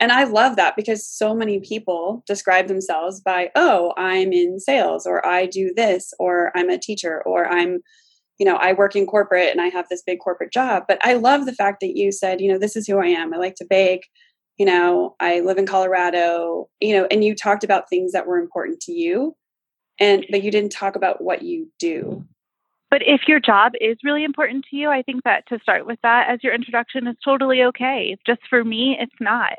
And 0.00 0.10
I 0.10 0.24
love 0.24 0.56
that 0.56 0.76
because 0.76 1.06
so 1.06 1.34
many 1.34 1.60
people 1.60 2.24
describe 2.26 2.68
themselves 2.68 3.20
by, 3.20 3.50
oh, 3.54 3.92
I'm 3.98 4.32
in 4.32 4.58
sales 4.58 5.06
or 5.06 5.24
I 5.26 5.44
do 5.44 5.72
this 5.76 6.14
or 6.18 6.50
I'm 6.56 6.70
a 6.70 6.78
teacher 6.78 7.22
or 7.26 7.46
I'm, 7.46 7.80
you 8.38 8.46
know, 8.46 8.56
I 8.56 8.72
work 8.72 8.96
in 8.96 9.06
corporate 9.06 9.50
and 9.50 9.60
I 9.60 9.66
have 9.66 9.88
this 9.90 10.02
big 10.02 10.18
corporate 10.20 10.52
job. 10.52 10.84
But 10.88 10.98
I 11.04 11.14
love 11.14 11.44
the 11.44 11.52
fact 11.52 11.80
that 11.80 11.96
you 11.96 12.12
said, 12.12 12.40
you 12.40 12.50
know, 12.50 12.58
this 12.58 12.76
is 12.76 12.86
who 12.86 12.98
I 12.98 13.08
am. 13.08 13.34
I 13.34 13.36
like 13.36 13.56
to 13.56 13.66
bake. 13.68 14.08
You 14.56 14.66
know, 14.66 15.16
I 15.20 15.40
live 15.40 15.58
in 15.58 15.66
Colorado, 15.66 16.68
you 16.80 16.94
know, 16.94 17.06
and 17.10 17.22
you 17.22 17.34
talked 17.34 17.64
about 17.64 17.88
things 17.88 18.12
that 18.12 18.26
were 18.26 18.38
important 18.38 18.80
to 18.82 18.92
you. 18.92 19.34
And 19.98 20.26
but 20.30 20.42
you 20.42 20.50
didn't 20.50 20.72
talk 20.72 20.96
about 20.96 21.22
what 21.22 21.42
you 21.42 21.70
do. 21.78 22.26
But 22.90 23.02
if 23.06 23.22
your 23.28 23.38
job 23.38 23.72
is 23.80 23.98
really 24.02 24.24
important 24.24 24.64
to 24.70 24.76
you, 24.76 24.90
I 24.90 25.02
think 25.02 25.22
that 25.22 25.46
to 25.48 25.60
start 25.60 25.86
with 25.86 26.00
that 26.02 26.28
as 26.28 26.42
your 26.42 26.52
introduction 26.52 27.06
is 27.06 27.16
totally 27.24 27.62
okay. 27.62 28.16
Just 28.26 28.40
for 28.50 28.64
me, 28.64 28.98
it's 29.00 29.14
not. 29.20 29.52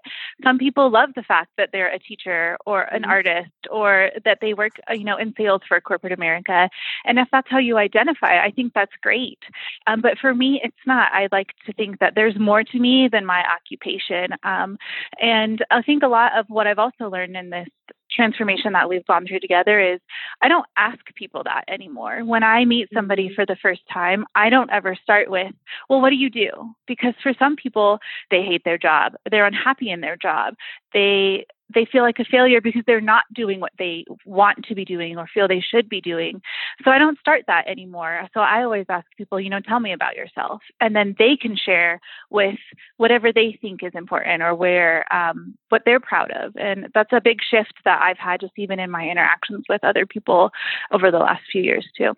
Some 0.43 0.57
people 0.57 0.89
love 0.89 1.10
the 1.15 1.24
fact 1.24 1.51
that 1.57 1.69
they're 1.71 1.93
a 1.93 2.00
teacher 2.00 2.57
or 2.65 2.83
an 2.83 3.03
mm-hmm. 3.03 3.12
artist 3.12 3.51
or 3.69 4.12
that 4.25 4.39
they 4.41 4.53
work, 4.53 4.74
uh, 4.89 4.93
you 4.93 5.03
know, 5.03 5.17
in 5.17 5.33
sales 5.38 5.62
for 5.67 5.79
corporate 5.81 6.13
America. 6.13 6.69
And 7.05 7.19
if 7.19 7.27
that's 7.31 7.50
how 7.50 7.60
you 7.60 7.77
identify, 7.77 8.43
I 8.43 8.51
think 8.51 8.74
that's 8.74 8.91
great. 9.01 9.39
Um, 9.88 10.01
but 10.01 10.17
for 10.17 10.33
me, 10.33 10.62
it's 10.63 10.75
not. 10.86 11.12
I 11.13 11.27
like 11.31 11.53
to 11.65 11.74
think 11.74 12.00
that 12.00 12.13
there's 12.15 12.38
more 12.39 12.63
to 12.63 12.79
me 12.79 13.10
than 13.12 13.25
my 13.25 13.43
occupation. 13.55 14.33
Um, 14.43 14.77
and 15.21 15.63
I 15.69 15.81
think 15.81 16.03
a 16.03 16.07
lot 16.07 16.38
of 16.38 16.45
what 16.50 16.67
I've 16.67 16.79
also 16.79 17.10
learned 17.10 17.36
in 17.36 17.50
this 17.50 17.67
transformation 18.12 18.74
that 18.74 18.89
we've 18.89 19.06
gone 19.06 19.25
through 19.25 19.39
together 19.39 19.80
is 19.80 20.00
I 20.41 20.48
don't 20.48 20.65
ask 20.77 21.00
people 21.15 21.44
that 21.44 21.63
anymore. 21.68 22.24
When 22.24 22.44
I 22.44 22.65
meet 22.65 22.89
somebody 22.94 23.27
mm-hmm. 23.27 23.36
for 23.36 23.46
the 23.46 23.58
first 23.62 23.82
time, 23.91 24.25
I 24.36 24.50
don't 24.50 24.72
ever 24.72 24.96
start 24.96 25.30
with, 25.30 25.53
well, 25.89 26.01
what 26.01 26.10
do 26.10 26.15
you 26.15 26.30
do? 26.30 26.50
Because 26.88 27.13
for 27.22 27.34
some 27.38 27.56
people, 27.56 28.00
they 28.30 28.44
hate 28.44 28.63
their 28.63 28.77
job, 28.77 29.13
they're 29.30 29.46
unhappy 29.46 29.89
in 29.89 30.01
their 30.01 30.18
job, 30.18 30.56
they 30.94 31.46
they 31.73 31.85
feel 31.85 32.03
like 32.03 32.19
a 32.19 32.25
failure 32.25 32.61
because 32.61 32.83
they're 32.85 33.01
not 33.01 33.25
doing 33.33 33.59
what 33.59 33.73
they 33.77 34.05
want 34.25 34.65
to 34.65 34.75
be 34.75 34.85
doing 34.85 35.17
or 35.17 35.27
feel 35.33 35.47
they 35.47 35.61
should 35.61 35.89
be 35.89 36.01
doing. 36.01 36.41
So 36.83 36.91
I 36.91 36.97
don't 36.97 37.19
start 37.19 37.43
that 37.47 37.67
anymore. 37.67 38.27
So 38.33 38.39
I 38.39 38.63
always 38.63 38.85
ask 38.89 39.05
people, 39.17 39.39
you 39.39 39.49
know, 39.49 39.59
tell 39.59 39.79
me 39.79 39.93
about 39.93 40.15
yourself. 40.15 40.61
And 40.79 40.95
then 40.95 41.15
they 41.17 41.35
can 41.35 41.55
share 41.55 41.99
with 42.29 42.59
whatever 42.97 43.31
they 43.31 43.57
think 43.61 43.83
is 43.83 43.93
important 43.95 44.41
or 44.41 44.55
where 44.55 45.11
um, 45.13 45.57
what 45.69 45.83
they're 45.85 45.99
proud 45.99 46.31
of. 46.31 46.55
And 46.55 46.87
that's 46.93 47.13
a 47.13 47.21
big 47.21 47.39
shift 47.41 47.73
that 47.85 48.01
I've 48.01 48.17
had 48.17 48.41
just 48.41 48.53
even 48.57 48.79
in 48.79 48.91
my 48.91 49.09
interactions 49.09 49.65
with 49.69 49.83
other 49.83 50.05
people 50.05 50.51
over 50.91 51.11
the 51.11 51.19
last 51.19 51.43
few 51.51 51.61
years 51.61 51.87
too. 51.97 52.13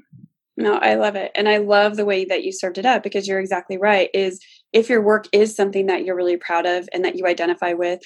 No, 0.55 0.75
I 0.75 0.95
love 0.95 1.15
it. 1.15 1.31
And 1.35 1.49
I 1.49 1.57
love 1.57 1.95
the 1.95 2.05
way 2.05 2.25
that 2.25 2.43
you 2.43 2.51
served 2.51 2.77
it 2.77 2.85
up 2.85 3.01
because 3.01 3.27
you're 3.27 3.39
exactly 3.39 3.77
right. 3.77 4.09
Is 4.13 4.39
if 4.71 4.87
your 4.87 5.01
work 5.01 5.27
is 5.31 5.55
something 5.55 5.87
that 5.87 6.05
you're 6.05 6.15
really 6.15 6.37
proud 6.37 6.65
of 6.65 6.87
and 6.93 7.03
that 7.05 7.15
you 7.15 7.25
identify 7.25 7.73
with, 7.73 8.01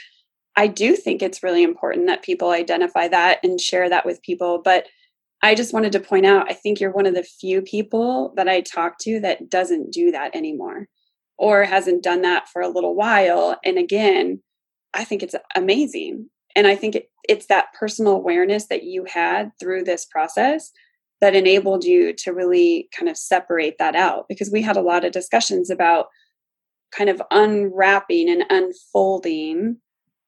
I 0.58 0.66
do 0.68 0.96
think 0.96 1.22
it's 1.22 1.44
really 1.44 1.64
important 1.64 2.08
that 2.08 2.24
people 2.24 2.50
identify 2.50 3.08
that 3.08 3.40
and 3.44 3.62
share 3.62 3.88
that 3.90 4.06
with 4.06 4.24
people. 4.24 4.60
But 4.64 4.88
I 5.44 5.54
just 5.54 5.72
wanted 5.72 5.92
to 5.92 6.00
point 6.00 6.26
out 6.26 6.50
I 6.50 6.54
think 6.54 6.80
you're 6.80 6.92
one 6.92 7.06
of 7.06 7.14
the 7.14 7.24
few 7.24 7.62
people 7.62 8.34
that 8.36 8.50
I 8.50 8.62
talk 8.62 8.98
to 9.02 9.20
that 9.22 9.50
doesn't 9.50 9.92
do 9.92 10.12
that 10.12 10.36
anymore 10.36 10.88
or 11.38 11.64
hasn't 11.64 12.04
done 12.04 12.24
that 12.24 12.50
for 12.50 12.62
a 12.62 12.70
little 12.70 12.96
while. 12.96 13.58
And 13.64 13.78
again, 13.78 14.42
I 14.96 15.04
think 15.04 15.22
it's 15.22 15.36
amazing. 15.56 16.30
And 16.56 16.66
I 16.66 16.76
think 16.76 16.96
it, 16.96 17.12
it's 17.30 17.46
that 17.46 17.68
personal 17.80 18.14
awareness 18.14 18.66
that 18.68 18.84
you 18.84 19.06
had 19.06 19.52
through 19.60 19.84
this 19.84 20.06
process 20.06 20.72
that 21.22 21.36
enabled 21.36 21.84
you 21.84 22.14
to 22.14 22.32
really 22.32 22.90
kind 22.98 23.10
of 23.10 23.18
separate 23.18 23.78
that 23.78 23.96
out 23.96 24.26
because 24.28 24.50
we 24.52 24.64
had 24.64 24.78
a 24.78 24.82
lot 24.82 25.06
of 25.06 25.12
discussions 25.12 25.70
about 25.70 26.08
kind 26.92 27.12
of 27.12 27.22
unwrapping 27.30 28.28
and 28.30 28.44
unfolding 28.50 29.78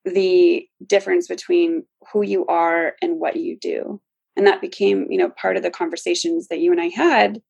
the 0.09 0.67
difference 0.85 1.27
between 1.27 1.83
who 2.11 2.21
you 2.21 2.45
are 2.47 2.95
and 3.01 3.19
what 3.19 3.35
you 3.35 3.57
do 3.57 4.01
and 4.35 4.45
that 4.47 4.61
became 4.61 5.07
you 5.09 5.17
know 5.17 5.29
part 5.29 5.57
of 5.57 5.63
the 5.63 5.71
conversations 5.71 6.47
that 6.47 6.59
you 6.59 6.71
and 6.71 6.81
i 6.81 6.87
had 6.87 7.41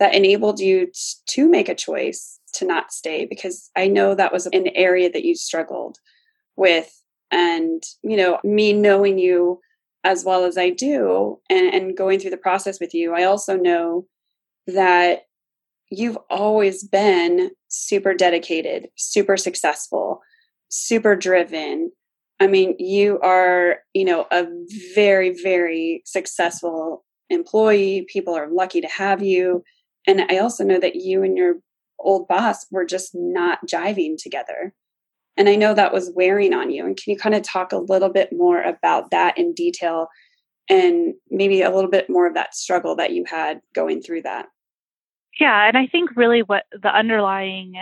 that 0.00 0.14
enabled 0.14 0.58
you 0.58 0.86
t- 0.86 0.92
to 1.26 1.48
make 1.48 1.68
a 1.68 1.74
choice 1.74 2.40
to 2.52 2.66
not 2.66 2.92
stay 2.92 3.24
because 3.24 3.70
i 3.76 3.86
know 3.86 4.14
that 4.14 4.32
was 4.32 4.46
an 4.46 4.68
area 4.74 5.10
that 5.10 5.24
you 5.24 5.34
struggled 5.34 5.98
with 6.56 7.02
and 7.30 7.82
you 8.02 8.16
know 8.16 8.38
me 8.44 8.72
knowing 8.72 9.18
you 9.18 9.60
as 10.04 10.24
well 10.24 10.44
as 10.44 10.58
i 10.58 10.70
do 10.70 11.38
and, 11.50 11.72
and 11.74 11.96
going 11.96 12.18
through 12.18 12.30
the 12.30 12.36
process 12.36 12.80
with 12.80 12.94
you 12.94 13.14
i 13.14 13.24
also 13.24 13.56
know 13.56 14.06
that 14.66 15.22
you've 15.90 16.18
always 16.30 16.82
been 16.84 17.50
super 17.68 18.14
dedicated 18.14 18.88
super 18.96 19.36
successful 19.36 20.22
super 20.74 21.14
driven. 21.14 21.92
I 22.40 22.46
mean, 22.46 22.74
you 22.78 23.20
are, 23.20 23.78
you 23.92 24.04
know, 24.04 24.26
a 24.30 24.46
very, 24.94 25.34
very 25.42 26.02
successful 26.04 27.04
employee. 27.30 28.06
People 28.08 28.34
are 28.34 28.48
lucky 28.50 28.80
to 28.80 28.88
have 28.88 29.22
you. 29.22 29.62
And 30.06 30.22
I 30.30 30.38
also 30.38 30.64
know 30.64 30.80
that 30.80 30.96
you 30.96 31.22
and 31.22 31.36
your 31.36 31.56
old 31.98 32.28
boss 32.28 32.66
were 32.70 32.84
just 32.84 33.10
not 33.14 33.60
jiving 33.66 34.16
together. 34.20 34.74
And 35.36 35.48
I 35.48 35.56
know 35.56 35.74
that 35.74 35.92
was 35.92 36.12
wearing 36.14 36.52
on 36.52 36.70
you. 36.70 36.84
And 36.84 36.96
can 36.96 37.12
you 37.12 37.18
kind 37.18 37.34
of 37.34 37.42
talk 37.42 37.72
a 37.72 37.78
little 37.78 38.10
bit 38.10 38.30
more 38.32 38.62
about 38.62 39.10
that 39.10 39.36
in 39.38 39.54
detail 39.54 40.08
and 40.68 41.14
maybe 41.30 41.62
a 41.62 41.74
little 41.74 41.90
bit 41.90 42.08
more 42.08 42.26
of 42.26 42.34
that 42.34 42.54
struggle 42.54 42.96
that 42.96 43.12
you 43.12 43.24
had 43.26 43.60
going 43.74 44.00
through 44.00 44.22
that? 44.22 44.46
Yeah. 45.40 45.66
And 45.66 45.76
I 45.76 45.86
think 45.86 46.16
really 46.16 46.42
what 46.42 46.64
the 46.70 46.94
underlying 46.94 47.74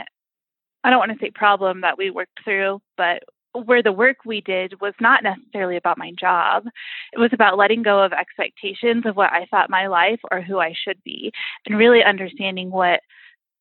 I 0.84 0.90
don't 0.90 0.98
want 0.98 1.12
to 1.12 1.18
say 1.24 1.30
problem 1.30 1.82
that 1.82 1.96
we 1.96 2.10
worked 2.10 2.40
through, 2.44 2.80
but 2.96 3.22
where 3.54 3.82
the 3.82 3.92
work 3.92 4.18
we 4.24 4.40
did 4.40 4.80
was 4.80 4.94
not 5.00 5.22
necessarily 5.22 5.76
about 5.76 5.98
my 5.98 6.12
job. 6.18 6.64
It 7.12 7.18
was 7.18 7.30
about 7.32 7.58
letting 7.58 7.82
go 7.82 8.02
of 8.02 8.12
expectations 8.12 9.04
of 9.06 9.16
what 9.16 9.32
I 9.32 9.46
thought 9.50 9.70
my 9.70 9.88
life 9.88 10.20
or 10.30 10.40
who 10.40 10.58
I 10.58 10.74
should 10.84 11.02
be 11.04 11.32
and 11.66 11.76
really 11.76 12.02
understanding 12.02 12.70
what 12.70 13.00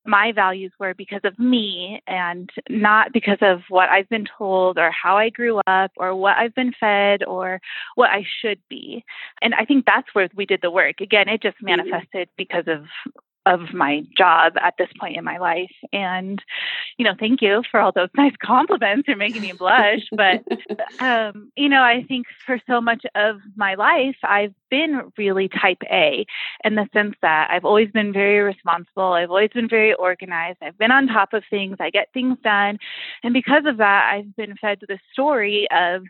my 0.06 0.32
values 0.32 0.72
were 0.80 0.94
because 0.94 1.22
of 1.24 1.38
me 1.38 2.02
and 2.08 2.50
not 2.70 3.14
because 3.14 3.38
of 3.42 3.62
what 3.70 3.90
I've 3.90 4.10
been 4.10 4.26
told 4.38 4.80
or 4.80 4.92
how 4.92 5.18
I 5.18 5.30
grew 5.30 5.62
up 5.68 5.92
or 5.96 6.16
what 6.16 6.38
I've 6.38 6.56
been 6.56 6.74
fed 6.80 7.24
or 7.24 7.60
what 7.96 8.10
I 8.10 8.26
should 8.42 8.60
be. 8.68 9.04
And 9.42 9.54
I 9.54 9.66
think 9.66 9.86
that's 9.86 10.08
where 10.14 10.28
we 10.36 10.46
did 10.46 10.62
the 10.64 10.72
work. 10.72 11.02
Again, 11.02 11.30
it 11.30 11.44
just 11.44 11.58
mm-hmm. 11.58 11.78
manifested 11.78 12.30
because 12.36 12.66
of 12.68 12.86
of 13.46 13.74
my 13.74 14.04
job 14.18 14.54
at 14.62 14.76
this 14.78 14.90
point 15.00 15.18
in 15.18 15.24
my 15.24 15.38
life. 15.38 15.72
And, 15.92 16.42
you 16.98 17.06
know, 17.06 17.14
thank 17.20 17.42
you 17.42 17.64
for 17.70 17.80
all 17.80 17.92
those 17.92 18.10
nice 18.18 18.36
compliments. 18.44 19.08
You're 19.08 19.18
making 19.18 19.42
me 19.42 19.54
blush. 19.54 20.02
But, 20.12 20.44
um, 21.00 21.52
you 21.56 21.70
know, 21.70 21.82
I 21.82 22.04
think 22.08 22.28
for 22.46 22.60
so 22.68 22.82
much 22.82 23.04
of 23.16 23.38
my 23.56 23.76
life, 23.76 24.18
I've 24.24 24.54
been 24.70 25.12
really 25.18 25.50
type 25.50 25.82
A 25.92 26.26
in 26.64 26.76
the 26.76 26.88
sense 26.94 27.16
that 27.22 27.50
I've 27.52 27.66
always 27.66 27.90
been 27.92 28.14
very 28.14 28.40
responsible. 28.40 29.14
I've 29.14 29.30
always 29.30 29.52
been 29.54 29.70
very 29.70 29.94
organized. 29.94 30.60
I've 30.62 30.78
been 30.78 30.92
on 30.92 31.08
top 31.08 31.34
of 31.34 31.44
things. 31.50 31.78
I 31.80 31.90
get 31.90 32.14
things 32.14 32.38
done. 32.44 32.78
And 33.24 33.34
because 33.34 33.66
of 33.66 33.78
that, 33.78 34.12
I've 34.14 34.36
been 34.36 34.56
fed 34.58 34.80
the 34.88 35.00
story 35.14 35.68
of 35.72 36.04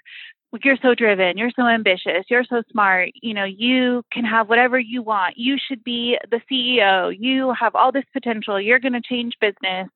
you're 0.64 0.78
so 0.82 0.94
driven, 0.94 1.38
you're 1.38 1.52
so 1.56 1.66
ambitious, 1.66 2.26
you're 2.30 2.44
so 2.44 2.62
smart, 2.72 3.10
you 3.22 3.34
know, 3.34 3.46
you 3.46 4.04
can 4.12 4.26
have 4.26 4.50
whatever 4.50 4.78
you 4.78 5.02
want. 5.02 5.38
You 5.38 5.58
should 5.58 5.84
be 5.84 6.18
the 6.30 6.42
CEO. 6.52 7.16
You 7.18 7.54
have 7.60 7.74
all 7.74 7.92
this 7.92 8.04
potential. 8.12 8.60
You're 8.60 8.80
going 8.80 8.94
to 8.94 9.02
change 9.02 9.34
business. 9.40 9.88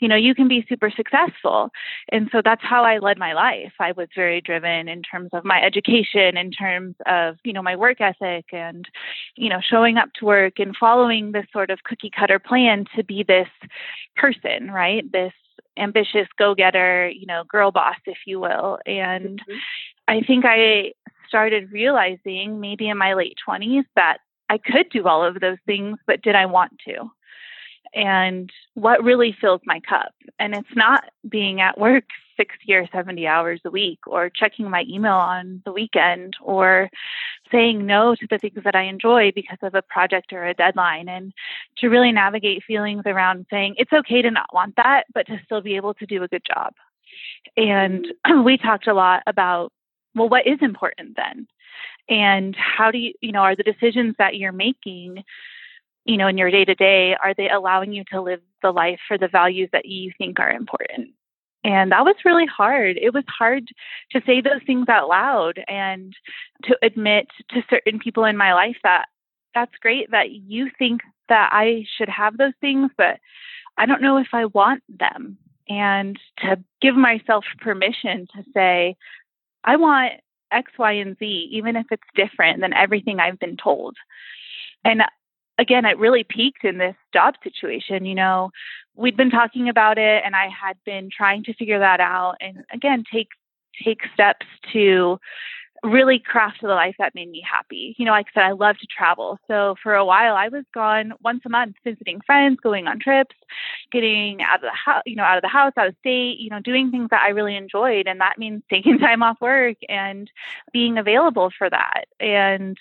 You 0.00 0.08
know, 0.08 0.16
you 0.16 0.34
can 0.34 0.48
be 0.48 0.64
super 0.68 0.90
successful. 0.90 1.70
And 2.10 2.28
so 2.32 2.40
that's 2.42 2.62
how 2.62 2.84
I 2.84 2.98
led 2.98 3.18
my 3.18 3.34
life. 3.34 3.72
I 3.78 3.92
was 3.92 4.08
very 4.14 4.40
driven 4.40 4.88
in 4.88 5.02
terms 5.02 5.30
of 5.32 5.44
my 5.44 5.62
education, 5.62 6.36
in 6.36 6.52
terms 6.52 6.94
of, 7.06 7.36
you 7.44 7.52
know, 7.52 7.62
my 7.62 7.76
work 7.76 8.00
ethic 8.00 8.46
and, 8.52 8.86
you 9.36 9.50
know, 9.50 9.60
showing 9.60 9.98
up 9.98 10.08
to 10.14 10.24
work 10.24 10.58
and 10.58 10.74
following 10.74 11.32
this 11.32 11.46
sort 11.52 11.70
of 11.70 11.84
cookie 11.84 12.10
cutter 12.10 12.38
plan 12.38 12.86
to 12.96 13.04
be 13.04 13.24
this 13.26 13.48
person, 14.16 14.70
right? 14.70 15.10
This 15.12 15.32
ambitious 15.78 16.26
go-getter, 16.38 17.08
you 17.08 17.26
know, 17.26 17.44
girl 17.48 17.70
boss, 17.70 17.96
if 18.06 18.18
you 18.26 18.40
will. 18.40 18.78
And 18.84 19.40
mm-hmm. 19.40 19.58
I 20.08 20.22
think 20.22 20.44
I 20.46 20.92
started 21.28 21.70
realizing 21.70 22.60
maybe 22.60 22.88
in 22.88 22.96
my 22.96 23.14
late 23.14 23.36
20s 23.46 23.84
that 23.94 24.18
I 24.48 24.56
could 24.58 24.88
do 24.90 25.06
all 25.06 25.22
of 25.24 25.38
those 25.40 25.58
things, 25.66 25.98
but 26.06 26.22
did 26.22 26.34
I 26.34 26.46
want 26.46 26.72
to? 26.86 27.10
And 27.94 28.50
what 28.74 29.04
really 29.04 29.36
fills 29.38 29.60
my 29.64 29.80
cup? 29.80 30.12
And 30.38 30.54
it's 30.54 30.74
not 30.74 31.04
being 31.28 31.60
at 31.60 31.78
work 31.78 32.04
60 32.38 32.72
or 32.72 32.86
70 32.92 33.26
hours 33.26 33.60
a 33.64 33.70
week 33.70 34.00
or 34.06 34.30
checking 34.30 34.70
my 34.70 34.84
email 34.88 35.14
on 35.14 35.60
the 35.64 35.72
weekend 35.72 36.36
or 36.40 36.88
saying 37.50 37.84
no 37.84 38.14
to 38.14 38.26
the 38.30 38.38
things 38.38 38.62
that 38.64 38.76
I 38.76 38.84
enjoy 38.84 39.32
because 39.34 39.58
of 39.62 39.74
a 39.74 39.82
project 39.82 40.32
or 40.32 40.46
a 40.46 40.54
deadline 40.54 41.08
and 41.08 41.32
to 41.78 41.88
really 41.88 42.12
navigate 42.12 42.62
feelings 42.64 43.02
around 43.06 43.46
saying 43.50 43.74
it's 43.76 43.92
okay 43.92 44.22
to 44.22 44.30
not 44.30 44.54
want 44.54 44.76
that, 44.76 45.04
but 45.12 45.26
to 45.26 45.40
still 45.44 45.60
be 45.60 45.76
able 45.76 45.94
to 45.94 46.06
do 46.06 46.22
a 46.22 46.28
good 46.28 46.44
job. 46.46 46.72
And 47.56 48.06
we 48.44 48.56
talked 48.56 48.86
a 48.86 48.94
lot 48.94 49.22
about, 49.26 49.72
well, 50.14 50.28
what 50.28 50.46
is 50.46 50.58
important 50.60 51.16
then? 51.16 51.46
And 52.08 52.56
how 52.56 52.90
do 52.90 52.98
you, 52.98 53.12
you 53.20 53.32
know, 53.32 53.40
are 53.40 53.56
the 53.56 53.62
decisions 53.62 54.14
that 54.18 54.36
you're 54.36 54.52
making 54.52 55.24
you 56.04 56.16
know 56.16 56.28
in 56.28 56.38
your 56.38 56.50
day 56.50 56.64
to 56.64 56.74
day 56.74 57.14
are 57.22 57.34
they 57.34 57.50
allowing 57.50 57.92
you 57.92 58.02
to 58.10 58.22
live 58.22 58.40
the 58.62 58.70
life 58.70 58.98
for 59.06 59.18
the 59.18 59.28
values 59.28 59.68
that 59.72 59.84
you 59.84 60.10
think 60.16 60.40
are 60.40 60.50
important 60.50 61.10
and 61.64 61.92
that 61.92 62.04
was 62.04 62.14
really 62.24 62.46
hard. 62.46 62.96
It 62.96 63.12
was 63.12 63.24
hard 63.26 63.68
to 64.12 64.22
say 64.26 64.40
those 64.40 64.62
things 64.66 64.88
out 64.88 65.08
loud 65.08 65.62
and 65.66 66.14
to 66.64 66.78
admit 66.82 67.28
to 67.50 67.62
certain 67.68 67.98
people 67.98 68.24
in 68.24 68.36
my 68.36 68.54
life 68.54 68.76
that 68.84 69.06
that's 69.54 69.74
great 69.80 70.10
that 70.12 70.30
you 70.30 70.70
think 70.78 71.00
that 71.28 71.50
I 71.52 71.84
should 71.96 72.08
have 72.08 72.36
those 72.36 72.52
things, 72.60 72.90
but 72.96 73.18
I 73.76 73.86
don't 73.86 74.02
know 74.02 74.18
if 74.18 74.28
I 74.32 74.46
want 74.46 74.82
them. 74.88 75.38
And 75.68 76.18
to 76.38 76.58
give 76.80 76.94
myself 76.94 77.44
permission 77.60 78.26
to 78.34 78.44
say, 78.54 78.96
I 79.64 79.76
want 79.76 80.14
X, 80.50 80.72
Y, 80.78 80.92
and 80.92 81.16
Z, 81.18 81.48
even 81.52 81.76
if 81.76 81.86
it's 81.90 82.02
different 82.14 82.60
than 82.60 82.72
everything 82.72 83.20
I've 83.20 83.38
been 83.38 83.56
told. 83.56 83.96
And 84.84 85.02
again, 85.58 85.84
it 85.84 85.98
really 85.98 86.24
peaked 86.24 86.64
in 86.64 86.78
this 86.78 86.96
job 87.12 87.34
situation. 87.42 88.04
You 88.06 88.14
know, 88.14 88.50
we'd 88.94 89.16
been 89.16 89.30
talking 89.30 89.68
about 89.68 89.98
it 89.98 90.22
and 90.24 90.34
I 90.34 90.48
had 90.48 90.76
been 90.84 91.10
trying 91.14 91.44
to 91.44 91.54
figure 91.54 91.80
that 91.80 92.00
out 92.00 92.36
and 92.40 92.64
again, 92.72 93.04
take 93.12 93.28
take 93.84 94.00
steps 94.12 94.46
to 94.72 95.18
really 95.82 96.18
craft 96.18 96.58
the 96.62 96.68
life 96.68 96.96
that 96.98 97.14
made 97.14 97.30
me 97.30 97.42
happy. 97.48 97.94
You 97.98 98.04
know, 98.04 98.10
like 98.12 98.26
I 98.34 98.40
said, 98.40 98.46
I 98.46 98.52
love 98.52 98.78
to 98.78 98.86
travel. 98.86 99.38
So 99.46 99.76
for 99.82 99.94
a 99.94 100.04
while, 100.04 100.34
I 100.34 100.48
was 100.48 100.64
gone 100.74 101.12
once 101.22 101.42
a 101.46 101.48
month, 101.48 101.76
visiting 101.84 102.20
friends, 102.26 102.58
going 102.62 102.86
on 102.86 102.98
trips, 102.98 103.36
getting 103.92 104.42
out 104.42 104.56
of 104.56 104.62
the 104.62 104.70
house, 104.72 105.02
you 105.06 105.16
know, 105.16 105.22
out 105.22 105.38
of 105.38 105.42
the 105.42 105.48
house, 105.48 105.72
out 105.76 105.88
of 105.88 105.96
state, 106.00 106.38
you 106.38 106.50
know, 106.50 106.60
doing 106.60 106.90
things 106.90 107.08
that 107.10 107.22
I 107.22 107.30
really 107.30 107.56
enjoyed. 107.56 108.06
And 108.06 108.20
that 108.20 108.38
means 108.38 108.62
taking 108.70 108.98
time 108.98 109.22
off 109.22 109.40
work 109.40 109.76
and 109.88 110.30
being 110.72 110.98
available 110.98 111.50
for 111.56 111.68
that. 111.70 112.04
And, 112.20 112.76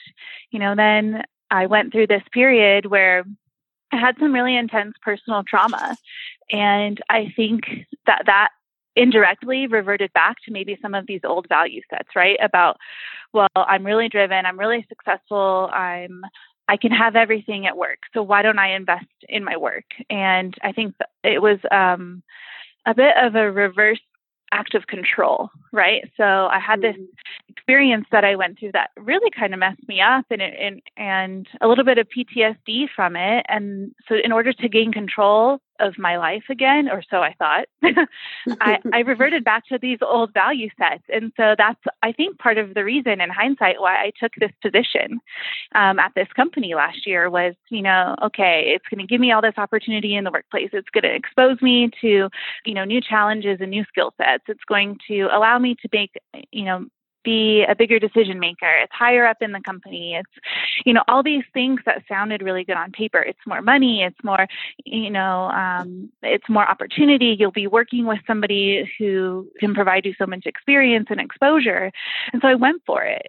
you 0.51 0.59
know, 0.59 0.75
then 0.75 1.23
I 1.51 1.67
went 1.67 1.91
through 1.91 2.07
this 2.07 2.23
period 2.31 2.87
where 2.87 3.25
I 3.91 3.97
had 3.97 4.17
some 4.19 4.33
really 4.33 4.55
intense 4.55 4.95
personal 5.01 5.43
trauma. 5.43 5.97
And 6.51 7.01
I 7.09 7.33
think 7.35 7.63
that 8.05 8.23
that 8.25 8.49
indirectly 8.97 9.67
reverted 9.67 10.11
back 10.13 10.37
to 10.45 10.51
maybe 10.51 10.77
some 10.81 10.93
of 10.93 11.07
these 11.07 11.21
old 11.23 11.47
value 11.47 11.81
sets, 11.89 12.09
right? 12.15 12.37
About, 12.41 12.77
well, 13.33 13.47
I'm 13.55 13.85
really 13.85 14.09
driven, 14.09 14.45
I'm 14.45 14.59
really 14.59 14.85
successful, 14.89 15.69
I'm 15.71 16.23
I 16.69 16.77
can 16.77 16.91
have 16.91 17.15
everything 17.15 17.65
at 17.65 17.77
work. 17.77 17.99
So 18.13 18.21
why 18.21 18.41
don't 18.41 18.59
I 18.59 18.75
invest 18.75 19.05
in 19.29 19.43
my 19.43 19.55
work? 19.55 19.85
And 20.09 20.53
I 20.61 20.73
think 20.73 20.95
it 21.23 21.41
was 21.41 21.59
um, 21.71 22.23
a 22.85 22.93
bit 22.93 23.15
of 23.21 23.35
a 23.35 23.49
reverse 23.49 24.01
act 24.51 24.75
of 24.75 24.87
control, 24.87 25.49
right? 25.71 26.03
So 26.15 26.23
I 26.23 26.59
had 26.59 26.81
this 26.81 26.95
mm-hmm. 26.95 27.49
experience 27.49 28.05
that 28.11 28.23
I 28.23 28.35
went 28.35 28.59
through 28.59 28.71
that 28.73 28.91
really 28.97 29.29
kind 29.31 29.53
of 29.53 29.59
messed 29.59 29.87
me 29.87 30.01
up 30.01 30.25
and 30.29 30.41
and 30.41 30.81
and 30.95 31.47
a 31.61 31.67
little 31.67 31.83
bit 31.83 31.97
of 31.97 32.07
PTSD 32.07 32.87
from 32.95 33.15
it. 33.15 33.45
And 33.49 33.93
so 34.07 34.15
in 34.21 34.31
order 34.31 34.53
to 34.53 34.69
gain 34.69 34.91
control 34.91 35.59
of 35.79 35.97
my 35.97 36.17
life 36.17 36.43
again, 36.49 36.89
or 36.89 37.03
so 37.09 37.17
I 37.17 37.33
thought, 37.37 37.65
I, 38.61 38.79
I 38.93 38.99
reverted 38.99 39.43
back 39.43 39.65
to 39.67 39.77
these 39.79 39.99
old 40.01 40.33
value 40.33 40.69
sets. 40.77 41.03
And 41.09 41.31
so 41.37 41.55
that's, 41.57 41.79
I 42.03 42.11
think, 42.11 42.39
part 42.39 42.57
of 42.57 42.73
the 42.73 42.83
reason 42.83 43.21
in 43.21 43.29
hindsight 43.29 43.79
why 43.79 43.95
I 43.95 44.11
took 44.19 44.33
this 44.39 44.51
position 44.61 45.19
um, 45.75 45.99
at 45.99 46.13
this 46.15 46.27
company 46.35 46.75
last 46.75 47.05
year 47.05 47.29
was, 47.29 47.55
you 47.69 47.81
know, 47.81 48.15
okay, 48.23 48.73
it's 48.75 48.85
going 48.89 49.05
to 49.05 49.07
give 49.07 49.21
me 49.21 49.31
all 49.31 49.41
this 49.41 49.57
opportunity 49.57 50.15
in 50.15 50.23
the 50.23 50.31
workplace. 50.31 50.69
It's 50.73 50.89
going 50.89 51.03
to 51.03 51.15
expose 51.15 51.61
me 51.61 51.89
to, 52.01 52.29
you 52.65 52.73
know, 52.73 52.83
new 52.83 53.01
challenges 53.01 53.59
and 53.61 53.71
new 53.71 53.83
skill 53.85 54.13
sets. 54.17 54.43
It's 54.47 54.63
going 54.67 54.97
to 55.07 55.23
allow 55.31 55.59
me 55.59 55.75
to 55.81 55.89
make, 55.91 56.11
you 56.51 56.65
know, 56.65 56.85
be 57.27 57.65
a 57.67 57.75
bigger 57.75 57.99
decision 57.99 58.39
maker. 58.39 58.71
It's 58.81 58.93
higher 58.93 59.25
up 59.25 59.41
in 59.41 59.51
the 59.51 59.59
company. 59.59 60.15
It's, 60.15 60.45
you 60.85 60.93
know, 60.93 61.03
all 61.09 61.23
these 61.23 61.43
things 61.53 61.81
that 61.85 62.03
sounded 62.07 62.41
really 62.41 62.63
good 62.63 62.77
on 62.77 62.93
paper. 62.93 63.19
It's 63.19 63.45
more 63.45 63.61
money. 63.61 64.01
It's 64.01 64.23
more, 64.23 64.47
you 64.85 65.09
know, 65.09 65.49
um, 65.49 66.09
it's 66.23 66.47
more 66.47 66.65
opportunity. 66.65 67.35
You'll 67.37 67.51
be 67.51 67.67
working 67.67 68.05
with 68.05 68.19
somebody 68.25 68.89
who 68.97 69.49
can 69.59 69.73
provide 69.73 70.05
you 70.05 70.13
so 70.17 70.25
much 70.25 70.45
experience 70.45 71.07
and 71.09 71.19
exposure. 71.19 71.91
And 72.31 72.41
so 72.41 72.47
I 72.47 72.55
went 72.55 72.81
for 72.85 73.03
it. 73.03 73.27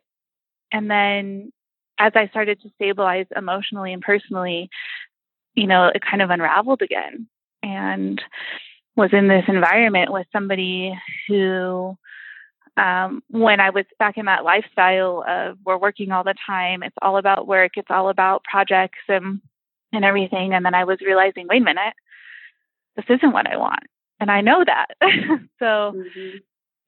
And 0.70 0.88
then 0.88 1.52
as 1.98 2.12
I 2.14 2.28
started 2.28 2.62
to 2.62 2.70
stabilize 2.76 3.26
emotionally 3.34 3.92
and 3.92 4.00
personally, 4.00 4.70
you 5.56 5.66
know, 5.66 5.90
it 5.92 6.02
kind 6.08 6.22
of 6.22 6.30
unraveled 6.30 6.82
again 6.82 7.26
and 7.64 8.22
was 8.94 9.10
in 9.12 9.26
this 9.26 9.44
environment 9.48 10.12
with 10.12 10.26
somebody 10.32 10.96
who 11.26 11.96
um, 12.78 13.22
when 13.28 13.60
I 13.60 13.70
was 13.70 13.84
back 13.98 14.16
in 14.16 14.26
that 14.26 14.44
lifestyle 14.44 15.24
of 15.26 15.58
we're 15.64 15.78
working 15.78 16.12
all 16.12 16.24
the 16.24 16.34
time, 16.46 16.82
it's 16.82 16.96
all 17.02 17.16
about 17.16 17.46
work, 17.46 17.72
it's 17.76 17.90
all 17.90 18.08
about 18.08 18.44
projects 18.44 18.98
and 19.08 19.40
and 19.92 20.04
everything. 20.04 20.52
And 20.52 20.64
then 20.64 20.74
I 20.74 20.84
was 20.84 21.00
realizing, 21.00 21.46
wait 21.48 21.62
a 21.62 21.64
minute, 21.64 21.94
this 22.96 23.06
isn't 23.08 23.32
what 23.32 23.46
I 23.46 23.56
want, 23.56 23.84
and 24.20 24.30
I 24.30 24.40
know 24.40 24.64
that. 24.64 24.86
so, 25.58 25.92
mm-hmm. 25.94 26.36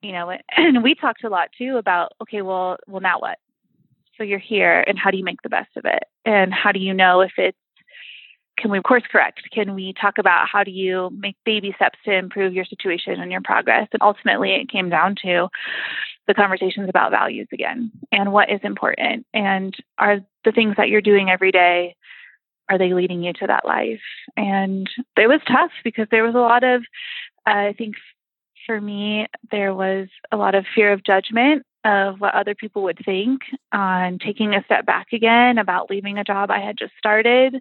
you 0.01 0.11
know, 0.11 0.31
and 0.57 0.83
we 0.83 0.95
talked 0.95 1.23
a 1.23 1.29
lot 1.29 1.49
too 1.57 1.77
about 1.77 2.13
okay, 2.21 2.41
well, 2.41 2.77
well, 2.87 3.01
now 3.01 3.19
what? 3.19 3.37
So 4.17 4.23
you're 4.23 4.39
here, 4.39 4.81
and 4.81 4.97
how 4.97 5.11
do 5.11 5.17
you 5.17 5.23
make 5.23 5.41
the 5.41 5.49
best 5.49 5.75
of 5.75 5.85
it? 5.85 6.03
And 6.25 6.53
how 6.53 6.71
do 6.71 6.79
you 6.79 6.93
know 6.93 7.21
if 7.21 7.33
it's 7.37 7.57
can 8.61 8.71
we 8.71 8.77
of 8.77 8.83
course 8.83 9.03
correct? 9.11 9.41
Can 9.51 9.73
we 9.73 9.93
talk 9.99 10.17
about 10.17 10.47
how 10.51 10.63
do 10.63 10.71
you 10.71 11.09
make 11.17 11.35
baby 11.45 11.73
steps 11.75 11.99
to 12.05 12.13
improve 12.13 12.53
your 12.53 12.65
situation 12.65 13.19
and 13.19 13.31
your 13.31 13.41
progress? 13.41 13.87
And 13.91 14.01
ultimately, 14.01 14.51
it 14.51 14.69
came 14.69 14.89
down 14.89 15.15
to 15.23 15.49
the 16.27 16.33
conversations 16.33 16.87
about 16.89 17.11
values 17.11 17.47
again 17.51 17.91
and 18.11 18.31
what 18.31 18.49
is 18.49 18.59
important 18.63 19.25
and 19.33 19.75
are 19.97 20.19
the 20.45 20.51
things 20.51 20.75
that 20.77 20.89
you're 20.89 21.01
doing 21.01 21.29
every 21.29 21.51
day 21.51 21.95
are 22.69 22.77
they 22.77 22.93
leading 22.93 23.23
you 23.23 23.33
to 23.33 23.47
that 23.47 23.65
life 23.65 23.99
and 24.37 24.89
it 25.17 25.27
was 25.27 25.41
tough 25.47 25.71
because 25.83 26.07
there 26.11 26.23
was 26.23 26.35
a 26.35 26.39
lot 26.39 26.63
of 26.63 26.83
uh, 27.47 27.67
i 27.69 27.75
think 27.77 27.95
for 28.65 28.79
me 28.79 29.27
there 29.51 29.73
was 29.73 30.07
a 30.31 30.37
lot 30.37 30.55
of 30.55 30.65
fear 30.73 30.93
of 30.93 31.03
judgment 31.03 31.65
of 31.83 32.19
what 32.19 32.35
other 32.35 32.55
people 32.55 32.83
would 32.83 32.99
think 33.03 33.41
on 33.71 34.19
taking 34.19 34.53
a 34.53 34.63
step 34.63 34.85
back 34.85 35.07
again 35.11 35.57
about 35.57 35.89
leaving 35.89 36.17
a 36.17 36.23
job 36.23 36.51
I 36.51 36.59
had 36.59 36.77
just 36.77 36.93
started, 36.97 37.59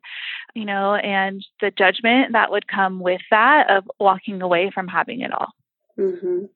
you 0.54 0.64
know, 0.64 0.94
and 0.94 1.44
the 1.60 1.70
judgment 1.70 2.32
that 2.32 2.50
would 2.50 2.68
come 2.68 3.00
with 3.00 3.22
that 3.30 3.70
of 3.70 3.84
walking 3.98 4.42
away 4.42 4.70
from 4.74 4.88
having 4.88 5.20
it 5.20 5.32
all. 5.32 5.52
Mm-hmm. 5.98 6.46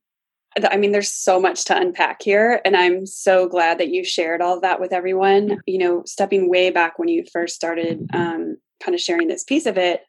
I 0.70 0.76
mean, 0.76 0.92
there's 0.92 1.12
so 1.12 1.40
much 1.40 1.64
to 1.64 1.76
unpack 1.76 2.22
here. 2.22 2.60
And 2.64 2.76
I'm 2.76 3.06
so 3.06 3.48
glad 3.48 3.78
that 3.78 3.88
you 3.88 4.04
shared 4.04 4.40
all 4.40 4.56
of 4.56 4.62
that 4.62 4.80
with 4.80 4.92
everyone. 4.92 5.58
You 5.66 5.78
know, 5.78 6.02
stepping 6.06 6.48
way 6.48 6.70
back 6.70 6.98
when 6.98 7.08
you 7.08 7.24
first 7.32 7.56
started 7.56 8.08
um, 8.14 8.58
kind 8.80 8.94
of 8.94 9.00
sharing 9.00 9.26
this 9.26 9.42
piece 9.42 9.66
of 9.66 9.76
it, 9.76 10.02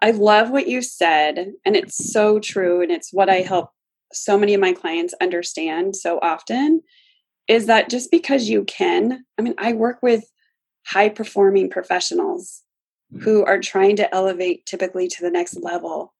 I 0.00 0.12
love 0.12 0.50
what 0.50 0.68
you 0.68 0.82
said. 0.82 1.52
And 1.64 1.74
it's 1.74 2.12
so 2.12 2.38
true. 2.38 2.80
And 2.80 2.92
it's 2.92 3.12
what 3.12 3.28
I 3.28 3.36
help 3.36 3.70
so 4.12 4.38
many 4.38 4.54
of 4.54 4.60
my 4.60 4.72
clients 4.72 5.14
understand 5.20 5.96
so 5.96 6.18
often 6.22 6.82
is 7.46 7.66
that 7.66 7.90
just 7.90 8.10
because 8.10 8.48
you 8.48 8.64
can, 8.64 9.24
I 9.38 9.42
mean, 9.42 9.54
I 9.58 9.72
work 9.72 9.98
with 10.02 10.30
high 10.86 11.08
performing 11.08 11.70
professionals 11.70 12.62
mm. 13.12 13.22
who 13.22 13.44
are 13.44 13.58
trying 13.58 13.96
to 13.96 14.14
elevate 14.14 14.66
typically 14.66 15.08
to 15.08 15.22
the 15.22 15.30
next 15.30 15.56
level. 15.62 16.14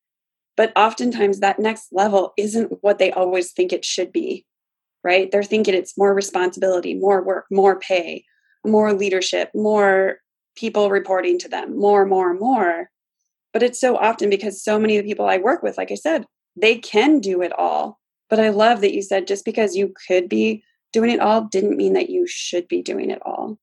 But 0.57 0.73
oftentimes 0.77 1.41
that 1.41 1.59
next 1.59 1.89
level 1.93 2.33
isn't 2.37 2.83
what 2.83 2.99
they 2.99 3.13
always 3.13 3.53
think 3.53 3.73
it 3.73 3.85
should 3.85 4.13
be, 4.13 4.45
right? 5.05 5.31
They're 5.31 5.43
thinking 5.43 5.75
it's 5.75 5.97
more 5.97 6.15
responsibility, 6.15 6.95
more 6.95 7.23
work, 7.23 7.47
more 7.51 7.79
pay, 7.79 8.25
more 8.67 8.93
leadership, 8.93 9.51
more 9.55 10.19
people 10.57 10.91
reporting 10.91 11.39
to 11.39 11.49
them, 11.49 11.79
more, 11.79 12.05
more, 12.05 12.35
more. 12.35 12.91
But 13.53 13.63
it's 13.63 13.81
so 13.81 13.97
often 13.97 14.29
because 14.29 14.63
so 14.63 14.79
many 14.79 14.97
of 14.97 15.05
the 15.05 15.09
people 15.11 15.27
I 15.27 15.39
work 15.39 15.63
with, 15.63 15.79
like 15.79 15.93
I 15.93 15.95
said, 15.95 16.25
they 16.61 16.77
can 16.77 17.21
do 17.21 17.43
it 17.43 17.53
all. 17.59 17.99
But 18.29 18.41
I 18.41 18.51
love 18.51 18.81
that 18.83 18.95
you 18.95 19.03
said 19.03 19.27
just 19.27 19.45
because 19.45 19.77
you 19.77 19.95
could 20.07 20.29
be 20.29 20.63
doing 20.93 21.11
it 21.11 21.21
all 21.21 21.43
didn't 21.45 21.77
mean 21.77 21.95
that 21.95 22.11
you 22.11 22.27
should 22.27 22.69
be 22.69 22.83
doing 22.83 23.11
it 23.11 23.21
all. 23.25 23.59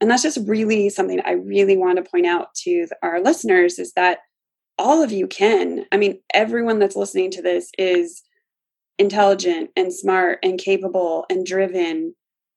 And 0.00 0.10
that's 0.10 0.22
just 0.22 0.38
really 0.48 0.88
something 0.88 1.20
I 1.24 1.32
really 1.32 1.76
want 1.76 1.96
to 1.96 2.10
point 2.10 2.26
out 2.26 2.54
to 2.62 2.88
our 3.02 3.20
listeners 3.20 3.78
is 3.78 3.92
that 3.92 4.18
all 4.78 5.02
of 5.02 5.12
you 5.12 5.28
can. 5.28 5.84
I 5.92 5.96
mean, 5.96 6.20
everyone 6.34 6.78
that's 6.78 6.96
listening 6.96 7.30
to 7.32 7.42
this 7.42 7.70
is 7.78 8.22
intelligent 8.98 9.70
and 9.76 9.92
smart 9.92 10.40
and 10.42 10.58
capable 10.58 11.24
and 11.30 11.46
driven. 11.46 12.14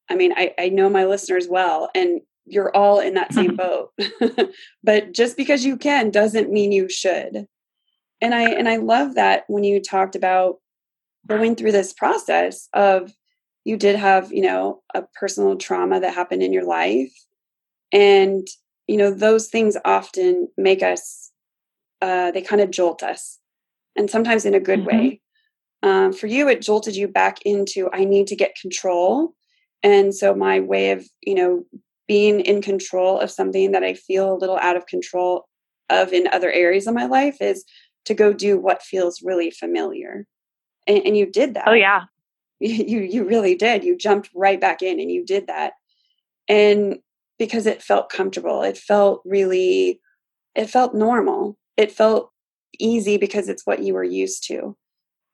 I 0.09 0.15
mean, 0.15 0.33
I, 0.35 0.53
I 0.57 0.69
know 0.69 0.89
my 0.89 1.05
listeners 1.05 1.47
well, 1.47 1.89
and 1.93 2.21
you're 2.45 2.75
all 2.75 2.99
in 2.99 3.13
that 3.15 3.33
same 3.33 3.55
boat. 3.57 3.91
but 4.83 5.13
just 5.13 5.37
because 5.37 5.65
you 5.65 5.77
can 5.77 6.09
doesn't 6.09 6.51
mean 6.51 6.71
you 6.71 6.89
should 6.89 7.47
and 8.21 8.33
i 8.33 8.49
and 8.49 8.67
i 8.67 8.77
love 8.77 9.15
that 9.15 9.43
when 9.47 9.63
you 9.63 9.81
talked 9.81 10.15
about 10.15 10.57
going 11.27 11.55
through 11.55 11.71
this 11.71 11.93
process 11.93 12.69
of 12.73 13.13
you 13.63 13.77
did 13.77 13.95
have 13.95 14.31
you 14.31 14.41
know 14.41 14.81
a 14.93 15.03
personal 15.19 15.57
trauma 15.57 15.99
that 15.99 16.13
happened 16.13 16.43
in 16.43 16.53
your 16.53 16.65
life. 16.65 17.13
And 17.91 18.47
you 18.87 18.97
know 18.97 19.11
those 19.11 19.47
things 19.47 19.75
often 19.83 20.47
make 20.57 20.83
us 20.83 21.31
uh, 22.01 22.31
they 22.31 22.41
kind 22.41 22.61
of 22.61 22.71
jolt 22.71 23.03
us 23.03 23.39
and 23.95 24.09
sometimes 24.09 24.45
in 24.45 24.53
a 24.53 24.59
good 24.59 24.79
mm-hmm. 24.79 24.97
way. 24.97 25.21
Um, 25.83 26.13
for 26.13 26.27
you 26.27 26.47
it 26.47 26.61
jolted 26.61 26.95
you 26.95 27.07
back 27.07 27.41
into 27.43 27.89
i 27.91 28.05
need 28.05 28.27
to 28.27 28.35
get 28.35 28.55
control. 28.61 29.33
And 29.83 30.15
so 30.15 30.33
my 30.33 30.59
way 30.59 30.91
of 30.91 31.05
you 31.21 31.35
know 31.35 31.63
being 32.07 32.39
in 32.41 32.61
control 32.61 33.19
of 33.19 33.31
something 33.31 33.71
that 33.71 33.83
i 33.83 33.93
feel 33.95 34.33
a 34.33 34.37
little 34.37 34.57
out 34.57 34.77
of 34.77 34.85
control 34.85 35.47
of 35.89 36.13
in 36.13 36.27
other 36.27 36.51
areas 36.51 36.87
of 36.87 36.93
my 36.93 37.05
life 37.05 37.37
is 37.41 37.63
to 38.05 38.13
go 38.13 38.33
do 38.33 38.57
what 38.57 38.83
feels 38.83 39.21
really 39.21 39.51
familiar. 39.51 40.25
And, 40.87 41.05
and 41.05 41.17
you 41.17 41.25
did 41.25 41.49
oh, 41.49 41.53
that. 41.53 41.67
Oh 41.67 41.73
yeah. 41.73 42.03
You 42.61 43.01
you 43.01 43.25
really 43.25 43.55
did. 43.55 43.83
You 43.83 43.97
jumped 43.97 44.29
right 44.33 44.59
back 44.59 44.81
in 44.81 44.99
and 45.01 45.11
you 45.11 45.25
did 45.25 45.47
that. 45.47 45.73
And 46.47 46.99
because 47.37 47.65
it 47.65 47.83
felt 47.83 48.09
comfortable, 48.09 48.61
it 48.61 48.77
felt 48.77 49.21
really 49.25 49.99
it 50.55 50.69
felt 50.69 50.95
normal. 50.95 51.57
It 51.75 51.91
felt 51.91 52.31
easy 52.79 53.17
because 53.17 53.49
it's 53.49 53.65
what 53.65 53.83
you 53.83 53.93
were 53.93 54.03
used 54.03 54.47
to. 54.47 54.77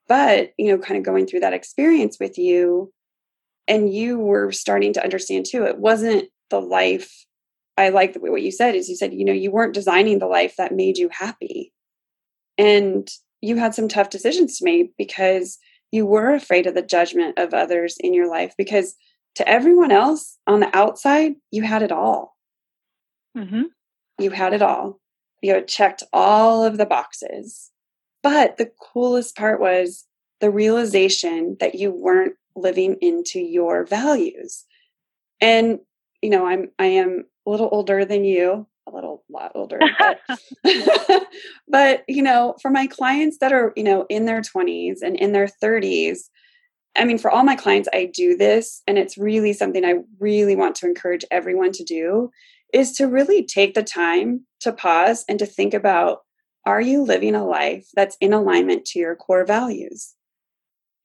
But, 0.08 0.54
you 0.58 0.68
know, 0.68 0.78
kind 0.78 0.98
of 0.98 1.06
going 1.06 1.28
through 1.28 1.42
that 1.42 1.54
experience 1.54 2.18
with 2.20 2.38
you, 2.38 2.92
and 3.68 3.94
you 3.94 4.20
were 4.20 4.52
starting 4.52 4.94
to 4.94 5.04
understand 5.04 5.46
too, 5.46 5.64
it 5.64 5.78
wasn't 5.78 6.30
the 6.50 6.60
life. 6.60 7.26
I 7.78 7.90
like 7.90 8.14
the 8.14 8.20
way 8.20 8.30
what 8.30 8.42
you 8.42 8.52
said 8.52 8.76
is 8.76 8.90
you 8.90 8.96
said, 8.96 9.14
you 9.14 9.24
know, 9.24 9.32
you 9.32 9.52
weren't 9.52 9.74
designing 9.74 10.20
the 10.20 10.28
life 10.28 10.56
that 10.58 10.76
made 10.76 10.98
you 10.98 11.10
happy. 11.10 11.72
And 12.62 13.10
you 13.42 13.56
had 13.56 13.74
some 13.74 13.88
tough 13.88 14.12
decisions 14.12 14.60
to 14.60 14.66
make 14.66 14.96
because 14.96 15.58
you 15.92 16.06
were 16.06 16.32
afraid 16.32 16.68
of 16.68 16.76
the 16.76 16.84
judgment 16.84 17.40
of 17.40 17.56
others 17.56 17.98
in 18.00 18.14
your 18.14 18.30
life 18.30 18.54
because 18.56 18.96
to 19.34 19.50
everyone 19.50 19.92
else 19.92 20.38
on 20.46 20.60
the 20.60 20.78
outside, 20.78 21.34
you 21.50 21.64
had 21.64 21.82
it 21.82 21.92
all. 21.92 22.38
Mm-hmm. 23.36 23.64
You 24.20 24.30
had 24.30 24.54
it 24.54 24.62
all. 24.62 25.00
You 25.42 25.56
had 25.56 25.68
checked 25.68 26.04
all 26.14 26.64
of 26.64 26.78
the 26.78 26.86
boxes. 26.86 27.72
But 28.22 28.58
the 28.58 28.72
coolest 28.80 29.36
part 29.36 29.60
was 29.60 30.06
the 30.40 30.52
realization 30.52 31.58
that 31.60 31.74
you 31.74 31.90
weren't 31.90 32.36
living 32.56 32.98
into 33.02 33.40
your 33.40 33.86
values. 33.86 34.66
And, 35.40 35.80
you 36.22 36.30
know, 36.30 36.46
I'm, 36.46 36.70
I 36.78 36.86
am 36.86 37.26
a 37.48 37.50
little 37.50 37.70
older 37.72 38.06
than 38.06 38.24
you, 38.24 38.68
a 38.88 38.92
little 38.92 39.24
lot 39.30 39.52
older, 39.56 39.80
but, 40.00 40.20
but, 41.68 42.04
you 42.08 42.22
know, 42.22 42.56
for 42.62 42.72
my 42.72 42.88
clients 42.88 43.38
that 43.40 43.54
are, 43.54 43.74
you 43.76 43.84
know, 43.84 44.06
in 44.10 44.26
their 44.26 44.42
20s 44.42 44.98
and 45.02 45.16
in 45.16 45.32
their 45.32 45.48
30s, 45.48 46.30
I 46.96 47.06
mean, 47.06 47.18
for 47.18 47.32
all 47.32 47.44
my 47.44 47.56
clients, 47.56 47.88
I 47.94 48.12
do 48.14 48.36
this, 48.36 48.82
and 48.86 48.98
it's 48.98 49.18
really 49.18 49.54
something 49.54 49.86
I 49.86 49.96
really 50.20 50.56
want 50.56 50.76
to 50.78 50.88
encourage 50.88 51.24
everyone 51.32 51.72
to 51.74 51.84
do 51.84 52.32
is 52.74 52.94
to 52.94 53.08
really 53.08 53.46
take 53.46 53.74
the 53.74 53.84
time 53.84 54.46
to 54.62 54.74
pause 54.74 55.26
and 55.28 55.40
to 55.40 55.46
think 55.46 55.74
about 55.74 56.20
are 56.66 56.82
you 56.82 57.02
living 57.02 57.36
a 57.36 57.46
life 57.46 57.88
that's 57.96 58.18
in 58.22 58.34
alignment 58.34 58.86
to 58.86 59.00
your 59.00 59.16
core 59.16 59.46
values? 59.46 60.14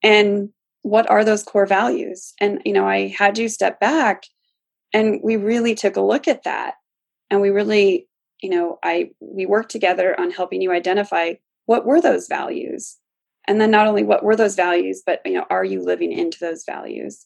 And 0.03 0.49
what 0.83 1.09
are 1.09 1.23
those 1.23 1.43
core 1.43 1.65
values? 1.65 2.33
And, 2.39 2.61
you 2.63 2.73
know, 2.73 2.87
I 2.87 3.07
had 3.07 3.37
you 3.37 3.49
step 3.49 3.79
back 3.79 4.23
and 4.93 5.19
we 5.23 5.35
really 5.35 5.73
took 5.73 5.95
a 5.95 6.01
look 6.01 6.27
at 6.27 6.43
that. 6.43 6.75
And 7.29 7.41
we 7.41 7.49
really, 7.49 8.07
you 8.41 8.49
know, 8.49 8.79
I, 8.83 9.11
we 9.19 9.45
worked 9.45 9.71
together 9.71 10.19
on 10.19 10.31
helping 10.31 10.61
you 10.61 10.71
identify 10.71 11.33
what 11.65 11.85
were 11.85 12.01
those 12.01 12.27
values? 12.27 12.97
And 13.47 13.61
then 13.61 13.71
not 13.71 13.87
only 13.87 14.03
what 14.03 14.23
were 14.23 14.35
those 14.35 14.55
values, 14.55 15.01
but, 15.05 15.21
you 15.25 15.33
know, 15.33 15.45
are 15.49 15.63
you 15.63 15.81
living 15.81 16.11
into 16.11 16.37
those 16.39 16.63
values? 16.65 17.25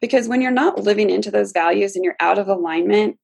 Because 0.00 0.28
when 0.28 0.42
you're 0.42 0.50
not 0.50 0.80
living 0.80 1.10
into 1.10 1.30
those 1.30 1.52
values 1.52 1.94
and 1.94 2.04
you're 2.04 2.16
out 2.20 2.38
of 2.38 2.48
alignment, 2.48 3.18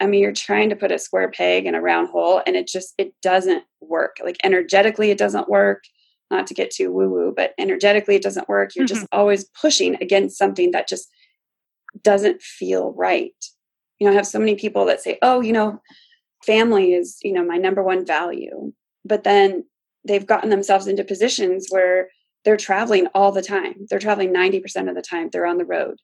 I 0.00 0.06
mean, 0.06 0.20
you're 0.20 0.32
trying 0.32 0.70
to 0.70 0.76
put 0.76 0.90
a 0.90 0.98
square 0.98 1.30
peg 1.30 1.66
in 1.66 1.74
a 1.74 1.80
round 1.80 2.08
hole 2.08 2.42
and 2.46 2.56
it 2.56 2.66
just, 2.66 2.94
it 2.98 3.14
doesn't 3.22 3.64
work. 3.80 4.16
Like 4.22 4.36
energetically, 4.42 5.10
it 5.10 5.18
doesn't 5.18 5.48
work. 5.48 5.84
Not 6.30 6.46
to 6.46 6.54
get 6.54 6.70
too 6.70 6.90
woo 6.90 7.10
woo, 7.10 7.34
but 7.36 7.52
energetically, 7.58 8.16
it 8.16 8.22
doesn't 8.22 8.48
work. 8.48 8.74
You're 8.74 8.86
mm-hmm. 8.86 8.94
just 8.94 9.06
always 9.12 9.44
pushing 9.60 9.96
against 10.00 10.38
something 10.38 10.70
that 10.70 10.88
just 10.88 11.08
doesn't 12.02 12.40
feel 12.40 12.94
right. 12.96 13.34
You 14.02 14.08
know, 14.08 14.14
I 14.14 14.16
have 14.16 14.26
so 14.26 14.40
many 14.40 14.56
people 14.56 14.84
that 14.86 15.00
say, 15.00 15.16
oh, 15.22 15.40
you 15.40 15.52
know, 15.52 15.80
family 16.44 16.92
is, 16.92 17.18
you 17.22 17.32
know, 17.32 17.44
my 17.44 17.56
number 17.56 17.84
one 17.84 18.04
value. 18.04 18.72
But 19.04 19.22
then 19.22 19.62
they've 20.04 20.26
gotten 20.26 20.50
themselves 20.50 20.88
into 20.88 21.04
positions 21.04 21.68
where 21.70 22.08
they're 22.44 22.56
traveling 22.56 23.06
all 23.14 23.30
the 23.30 23.42
time. 23.42 23.86
They're 23.88 24.00
traveling 24.00 24.34
90% 24.34 24.88
of 24.88 24.96
the 24.96 25.02
time. 25.02 25.28
They're 25.30 25.46
on 25.46 25.58
the 25.58 25.64
road 25.64 26.00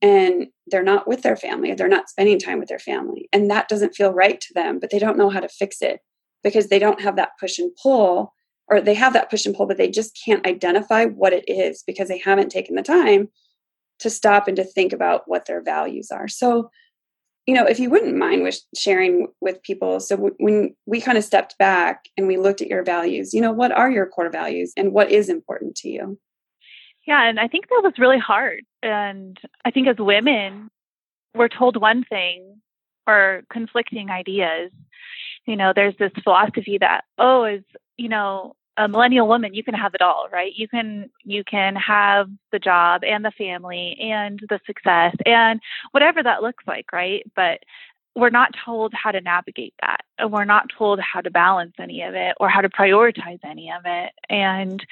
and 0.00 0.46
they're 0.68 0.84
not 0.84 1.08
with 1.08 1.22
their 1.22 1.34
family. 1.34 1.74
They're 1.74 1.88
not 1.88 2.08
spending 2.08 2.38
time 2.38 2.60
with 2.60 2.68
their 2.68 2.78
family. 2.78 3.28
And 3.32 3.50
that 3.50 3.68
doesn't 3.68 3.96
feel 3.96 4.12
right 4.12 4.40
to 4.40 4.54
them, 4.54 4.78
but 4.78 4.90
they 4.90 5.00
don't 5.00 5.18
know 5.18 5.30
how 5.30 5.40
to 5.40 5.48
fix 5.48 5.82
it 5.82 5.98
because 6.44 6.68
they 6.68 6.78
don't 6.78 7.00
have 7.00 7.16
that 7.16 7.32
push 7.40 7.58
and 7.58 7.72
pull, 7.82 8.34
or 8.68 8.80
they 8.80 8.94
have 8.94 9.14
that 9.14 9.30
push 9.30 9.46
and 9.46 9.54
pull, 9.56 9.66
but 9.66 9.78
they 9.78 9.90
just 9.90 10.16
can't 10.24 10.46
identify 10.46 11.06
what 11.06 11.32
it 11.32 11.44
is 11.48 11.82
because 11.84 12.06
they 12.06 12.18
haven't 12.18 12.50
taken 12.50 12.76
the 12.76 12.82
time 12.82 13.30
to 14.00 14.10
stop 14.10 14.48
and 14.48 14.56
to 14.56 14.64
think 14.64 14.92
about 14.92 15.22
what 15.26 15.46
their 15.46 15.62
values 15.62 16.10
are. 16.10 16.28
So, 16.28 16.70
you 17.46 17.54
know, 17.54 17.64
if 17.66 17.78
you 17.78 17.90
wouldn't 17.90 18.16
mind 18.16 18.42
with 18.42 18.60
sharing 18.76 19.28
with 19.40 19.62
people, 19.62 20.00
so 20.00 20.16
w- 20.16 20.36
when 20.38 20.76
we 20.86 21.00
kind 21.00 21.18
of 21.18 21.24
stepped 21.24 21.56
back 21.58 22.04
and 22.16 22.26
we 22.26 22.36
looked 22.36 22.60
at 22.60 22.68
your 22.68 22.82
values, 22.82 23.32
you 23.34 23.40
know, 23.40 23.52
what 23.52 23.72
are 23.72 23.90
your 23.90 24.06
core 24.06 24.30
values 24.30 24.72
and 24.76 24.92
what 24.92 25.10
is 25.10 25.28
important 25.28 25.74
to 25.76 25.88
you? 25.88 26.18
Yeah, 27.06 27.28
and 27.28 27.40
I 27.40 27.48
think 27.48 27.68
that 27.68 27.80
was 27.82 27.94
really 27.98 28.18
hard. 28.18 28.64
And 28.82 29.38
I 29.64 29.70
think 29.70 29.88
as 29.88 29.96
women, 29.98 30.70
we're 31.34 31.48
told 31.48 31.80
one 31.80 32.04
thing 32.04 32.60
or 33.06 33.42
conflicting 33.50 34.10
ideas. 34.10 34.70
You 35.46 35.56
know, 35.56 35.72
there's 35.74 35.96
this 35.98 36.12
philosophy 36.22 36.78
that, 36.78 37.04
oh, 37.18 37.44
as, 37.44 37.62
you 37.96 38.08
know, 38.08 38.54
a 38.80 38.88
millennial 38.88 39.28
woman, 39.28 39.52
you 39.52 39.62
can 39.62 39.74
have 39.74 39.94
it 39.94 40.00
all, 40.00 40.26
right? 40.32 40.52
You 40.56 40.66
can 40.66 41.10
you 41.22 41.44
can 41.44 41.76
have 41.76 42.30
the 42.50 42.58
job 42.58 43.04
and 43.04 43.22
the 43.22 43.30
family 43.30 43.96
and 44.00 44.40
the 44.48 44.58
success 44.66 45.14
and 45.26 45.60
whatever 45.90 46.22
that 46.22 46.42
looks 46.42 46.64
like, 46.66 46.90
right? 46.90 47.30
But 47.36 47.60
we're 48.16 48.30
not 48.30 48.54
told 48.64 48.94
how 48.94 49.12
to 49.12 49.20
navigate 49.20 49.74
that. 49.82 50.00
And 50.18 50.32
we're 50.32 50.46
not 50.46 50.70
told 50.76 50.98
how 50.98 51.20
to 51.20 51.30
balance 51.30 51.74
any 51.78 52.02
of 52.02 52.14
it 52.14 52.34
or 52.40 52.48
how 52.48 52.62
to 52.62 52.70
prioritize 52.70 53.38
any 53.44 53.70
of 53.70 53.82
it. 53.84 54.12
And 54.30 54.84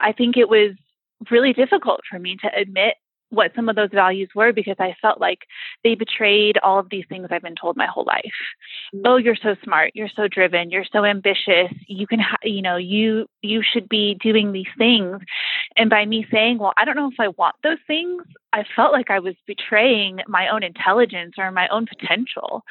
I 0.00 0.12
think 0.12 0.38
it 0.38 0.48
was 0.48 0.72
really 1.30 1.52
difficult 1.52 2.00
for 2.10 2.18
me 2.18 2.36
to 2.36 2.50
admit 2.56 2.94
what 3.30 3.52
some 3.54 3.68
of 3.68 3.76
those 3.76 3.90
values 3.92 4.30
were 4.34 4.52
because 4.52 4.76
I 4.78 4.94
felt 5.00 5.20
like 5.20 5.40
they 5.84 5.94
betrayed 5.94 6.58
all 6.62 6.78
of 6.78 6.88
these 6.90 7.04
things 7.08 7.28
I've 7.30 7.42
been 7.42 7.54
told 7.54 7.76
my 7.76 7.86
whole 7.86 8.04
life. 8.04 8.24
Mm-hmm. 8.94 9.02
Oh, 9.06 9.16
you're 9.16 9.36
so 9.36 9.54
smart, 9.64 9.92
you're 9.94 10.08
so 10.14 10.28
driven, 10.28 10.70
you're 10.70 10.84
so 10.90 11.04
ambitious. 11.04 11.72
You 11.86 12.06
can, 12.06 12.20
ha- 12.20 12.36
you 12.42 12.62
know, 12.62 12.76
you 12.76 13.26
you 13.42 13.62
should 13.62 13.88
be 13.88 14.16
doing 14.22 14.52
these 14.52 14.66
things. 14.76 15.18
And 15.76 15.90
by 15.90 16.04
me 16.04 16.26
saying, 16.30 16.58
well, 16.58 16.72
I 16.76 16.84
don't 16.84 16.96
know 16.96 17.10
if 17.10 17.20
I 17.20 17.28
want 17.28 17.56
those 17.62 17.78
things, 17.86 18.22
I 18.52 18.64
felt 18.74 18.92
like 18.92 19.10
I 19.10 19.20
was 19.20 19.34
betraying 19.46 20.18
my 20.26 20.48
own 20.48 20.62
intelligence 20.62 21.34
or 21.38 21.50
my 21.50 21.68
own 21.68 21.86
potential, 21.86 22.62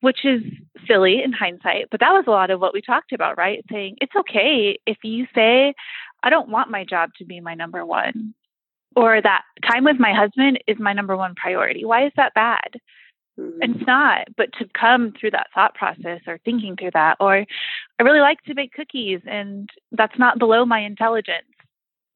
which 0.00 0.24
is 0.24 0.42
silly 0.86 1.22
in 1.22 1.32
hindsight. 1.32 1.88
But 1.90 2.00
that 2.00 2.12
was 2.12 2.24
a 2.26 2.30
lot 2.30 2.50
of 2.50 2.60
what 2.60 2.74
we 2.74 2.80
talked 2.80 3.12
about, 3.12 3.36
right? 3.36 3.64
Saying 3.70 3.96
it's 4.00 4.14
okay 4.16 4.78
if 4.86 4.98
you 5.02 5.26
say 5.34 5.74
I 6.22 6.30
don't 6.30 6.48
want 6.48 6.70
my 6.70 6.84
job 6.84 7.10
to 7.18 7.24
be 7.24 7.40
my 7.40 7.54
number 7.54 7.84
one, 7.84 8.34
or 8.96 9.20
that 9.20 9.42
time 9.70 9.84
with 9.84 9.98
my 9.98 10.12
husband 10.12 10.60
is 10.66 10.78
my 10.78 10.92
number 10.92 11.16
one 11.16 11.34
priority. 11.34 11.84
Why 11.84 12.06
is 12.06 12.12
that 12.16 12.34
bad? 12.34 12.76
Mm-hmm. 13.38 13.62
And 13.62 13.76
it's 13.76 13.86
not, 13.86 14.28
but 14.36 14.52
to 14.58 14.66
come 14.78 15.12
through 15.18 15.32
that 15.32 15.48
thought 15.54 15.74
process 15.74 16.20
or 16.26 16.38
thinking 16.44 16.76
through 16.76 16.92
that, 16.92 17.16
or 17.20 17.44
I 17.98 18.02
really 18.02 18.20
like 18.20 18.40
to 18.44 18.54
bake 18.54 18.72
cookies 18.72 19.20
and 19.26 19.68
that's 19.92 20.18
not 20.18 20.38
below 20.38 20.64
my 20.64 20.80
intelligence, 20.80 21.46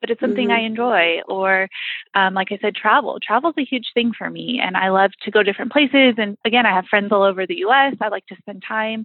but 0.01 0.11
it's 0.11 0.21
something 0.21 0.49
mm-hmm. 0.49 0.63
I 0.63 0.67
enjoy. 0.67 1.21
Or, 1.27 1.69
um, 2.15 2.35
like 2.35 2.49
I 2.53 2.59
said, 2.63 2.77
travel. 2.77 3.19
Travel 3.21 3.51
is 3.51 3.57
a 3.59 3.65
huge 3.69 3.91
thing 3.95 4.13
for 4.17 4.31
me. 4.31 4.61
And 4.65 4.77
I 4.77 4.91
love 4.91 5.11
to 5.23 5.31
go 5.33 5.43
different 5.43 5.73
places. 5.73 6.15
And 6.19 6.37
again, 6.45 6.67
I 6.67 6.75
have 6.75 6.87
friends 6.87 7.11
all 7.11 7.25
over 7.25 7.47
the 7.47 7.65
US. 7.67 7.95
I 8.01 8.09
like 8.09 8.27
to 8.27 8.37
spend 8.37 8.63
time, 8.67 9.05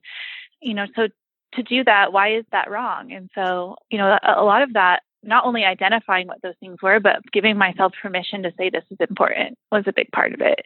you 0.62 0.76
know, 0.76 0.86
so 0.96 1.08
to 1.56 1.64
do 1.64 1.84
that, 1.84 2.14
why 2.14 2.36
is 2.36 2.46
that 2.52 2.70
wrong? 2.70 3.12
And 3.12 3.30
so, 3.36 3.76
you 3.90 3.98
know, 3.98 4.18
a, 4.22 4.42
a 4.42 4.44
lot 4.44 4.62
of 4.62 4.74
that, 4.74 5.02
not 5.24 5.46
only 5.46 5.64
identifying 5.64 6.28
what 6.28 6.42
those 6.42 6.56
things 6.60 6.78
were, 6.82 7.00
but 7.00 7.20
giving 7.32 7.58
myself 7.58 7.94
permission 8.02 8.44
to 8.44 8.52
say 8.58 8.70
this 8.70 8.84
is 8.92 8.98
important 9.00 9.58
was 9.72 9.84
a 9.88 9.94
big 9.94 10.12
part 10.12 10.34
of 10.34 10.42
it. 10.42 10.66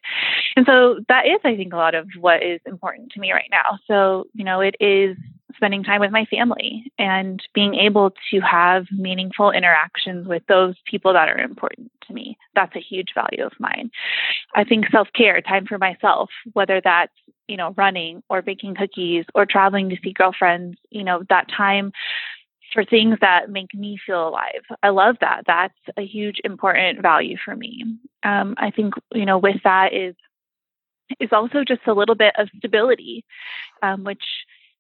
And 0.56 0.66
so 0.66 1.00
that 1.08 1.26
is, 1.26 1.40
I 1.44 1.56
think, 1.56 1.74
a 1.74 1.78
lot 1.78 1.96
of 1.96 2.08
what 2.20 2.44
is 2.44 2.60
important 2.66 3.12
to 3.12 3.20
me 3.20 3.32
right 3.32 3.50
now. 3.52 3.80
So, 3.88 4.26
you 4.34 4.44
know, 4.44 4.62
it 4.62 4.76
is 4.80 5.18
spending 5.56 5.84
time 5.84 6.00
with 6.00 6.12
my 6.12 6.26
family 6.26 6.92
and 6.98 7.42
being 7.54 7.76
able 7.76 8.12
to 8.32 8.40
have 8.40 8.86
meaningful 8.92 9.52
interactions 9.52 10.28
with 10.28 10.44
those 10.48 10.76
people 10.86 11.14
that 11.14 11.30
are 11.30 11.40
important 11.40 11.92
to 12.08 12.14
me. 12.14 12.38
That's 12.56 12.76
a 12.76 12.80
huge 12.80 13.10
value 13.14 13.44
of 13.46 13.54
mine. 13.60 13.92
I 14.56 14.64
think 14.64 14.86
self 14.92 15.08
care, 15.16 15.42
time 15.42 15.66
for 15.66 15.78
myself, 15.78 16.30
whether 16.54 16.80
that's, 16.82 17.14
you 17.48 17.58
know, 17.58 17.74
running 17.78 18.24
or 18.30 18.42
baking 18.42 18.76
cookies 18.76 19.26
or 19.34 19.46
traveling 19.46 19.90
to 19.90 19.98
see 20.04 20.14
girlfriends, 20.14 20.78
you 20.90 21.04
know, 21.04 21.24
that 21.30 21.48
time 21.56 21.92
for 22.74 22.84
things 22.84 23.18
that 23.22 23.50
make 23.50 23.74
me 23.74 23.98
feel 24.06 24.28
alive. 24.28 24.64
I 24.84 24.90
love 24.90 25.16
that. 25.22 25.44
That's 25.48 25.74
a 25.98 26.06
huge 26.06 26.40
important 26.44 27.02
value 27.02 27.38
for 27.44 27.56
me. 27.56 27.84
Um, 28.24 28.56
I 28.58 28.72
think, 28.72 28.94
you 29.14 29.26
know, 29.26 29.38
with 29.38 29.58
that 29.64 29.94
is 29.94 30.16
is 31.22 31.30
also 31.32 31.64
just 31.66 31.88
a 31.88 31.94
little 31.94 32.16
bit 32.16 32.34
of 32.38 32.50
stability, 32.58 33.24
um, 33.82 34.04
which 34.04 34.24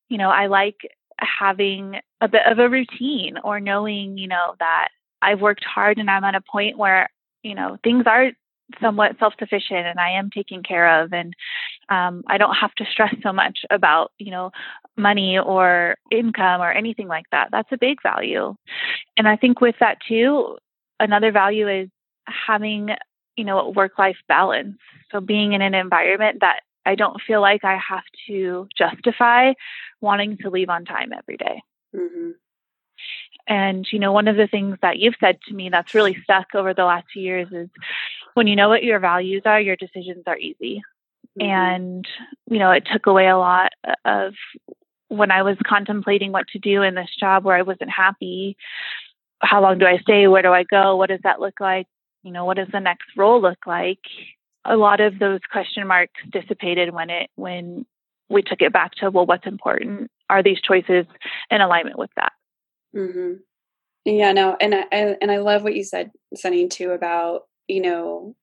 you 0.09 0.17
know, 0.17 0.29
I 0.29 0.47
like 0.47 0.77
having 1.19 1.95
a 2.21 2.27
bit 2.27 2.41
of 2.49 2.59
a 2.59 2.69
routine 2.69 3.37
or 3.43 3.59
knowing, 3.59 4.17
you 4.17 4.27
know, 4.27 4.55
that 4.59 4.89
I've 5.21 5.41
worked 5.41 5.63
hard 5.63 5.97
and 5.97 6.09
I'm 6.09 6.23
at 6.23 6.35
a 6.35 6.41
point 6.41 6.77
where, 6.77 7.09
you 7.43 7.55
know, 7.55 7.77
things 7.83 8.03
are 8.05 8.31
somewhat 8.81 9.17
self 9.19 9.33
sufficient 9.39 9.85
and 9.85 9.99
I 9.99 10.11
am 10.11 10.29
taken 10.29 10.63
care 10.63 11.03
of 11.03 11.13
and 11.13 11.33
um, 11.89 12.23
I 12.27 12.37
don't 12.37 12.55
have 12.55 12.73
to 12.75 12.85
stress 12.91 13.15
so 13.23 13.31
much 13.31 13.59
about, 13.69 14.11
you 14.17 14.31
know, 14.31 14.51
money 14.97 15.37
or 15.37 15.95
income 16.11 16.61
or 16.61 16.71
anything 16.71 17.07
like 17.07 17.25
that. 17.31 17.49
That's 17.51 17.71
a 17.71 17.77
big 17.77 18.01
value. 18.03 18.55
And 19.17 19.27
I 19.27 19.37
think 19.37 19.61
with 19.61 19.75
that 19.79 19.97
too, 20.07 20.57
another 20.99 21.31
value 21.31 21.67
is 21.67 21.89
having, 22.25 22.89
you 23.35 23.45
know, 23.45 23.69
work 23.69 23.97
life 23.97 24.17
balance. 24.27 24.77
So 25.11 25.21
being 25.21 25.53
in 25.53 25.61
an 25.61 25.73
environment 25.73 26.39
that 26.41 26.61
I 26.85 26.95
don't 26.95 27.21
feel 27.25 27.41
like 27.41 27.63
I 27.63 27.77
have 27.89 28.03
to 28.27 28.67
justify 28.77 29.53
wanting 30.01 30.37
to 30.37 30.49
leave 30.49 30.69
on 30.69 30.85
time 30.85 31.11
every 31.13 31.37
day. 31.37 31.61
Mm-hmm. 31.95 32.31
And, 33.47 33.87
you 33.91 33.99
know, 33.99 34.11
one 34.11 34.27
of 34.27 34.35
the 34.35 34.47
things 34.47 34.77
that 34.81 34.97
you've 34.97 35.15
said 35.21 35.37
to 35.47 35.53
me 35.53 35.69
that's 35.69 35.93
really 35.93 36.17
stuck 36.23 36.47
over 36.53 36.73
the 36.73 36.83
last 36.83 37.07
few 37.13 37.23
years 37.23 37.47
is 37.51 37.69
when 38.33 38.47
you 38.47 38.57
know 38.57 38.67
what 38.67 38.83
your 38.83 38.99
values 38.99 39.43
are, 39.45 39.59
your 39.59 39.77
decisions 39.77 40.23
are 40.27 40.37
easy. 40.37 40.81
Mm-hmm. 41.39 41.49
And, 41.49 42.05
you 42.49 42.59
know, 42.59 42.71
it 42.71 42.87
took 42.91 43.05
away 43.05 43.27
a 43.27 43.37
lot 43.37 43.71
of 44.05 44.33
when 45.09 45.31
I 45.31 45.43
was 45.43 45.57
contemplating 45.65 46.31
what 46.31 46.47
to 46.49 46.59
do 46.59 46.81
in 46.81 46.95
this 46.95 47.09
job 47.19 47.45
where 47.45 47.55
I 47.55 47.61
wasn't 47.61 47.91
happy. 47.91 48.57
How 49.39 49.61
long 49.61 49.77
do 49.77 49.85
I 49.85 49.97
stay? 49.99 50.27
Where 50.27 50.41
do 50.41 50.51
I 50.51 50.63
go? 50.63 50.95
What 50.95 51.09
does 51.09 51.21
that 51.23 51.39
look 51.39 51.59
like? 51.59 51.87
You 52.23 52.31
know, 52.31 52.45
what 52.45 52.57
does 52.57 52.67
the 52.71 52.79
next 52.79 53.05
role 53.15 53.41
look 53.41 53.65
like? 53.65 53.99
A 54.65 54.75
lot 54.75 54.99
of 54.99 55.19
those 55.19 55.39
question 55.49 55.87
marks 55.87 56.19
dissipated 56.29 56.93
when 56.93 57.09
it 57.09 57.29
when 57.35 57.85
we 58.29 58.41
took 58.41 58.61
it 58.61 58.73
back 58.73 58.91
to 58.95 59.09
well, 59.09 59.25
what's 59.25 59.47
important? 59.47 60.11
Are 60.29 60.43
these 60.43 60.59
choices 60.59 61.05
in 61.49 61.61
alignment 61.61 61.97
with 61.97 62.09
that? 62.17 62.33
Mm-hmm. 62.95 63.33
Yeah, 64.03 64.31
no, 64.31 64.57
and 64.59 64.73
I, 64.73 64.85
and 65.21 65.31
I 65.31 65.37
love 65.37 65.63
what 65.63 65.75
you 65.75 65.83
said, 65.83 66.11
Suni, 66.35 66.69
too, 66.69 66.91
about 66.91 67.43
you 67.67 67.81
know 67.81 68.35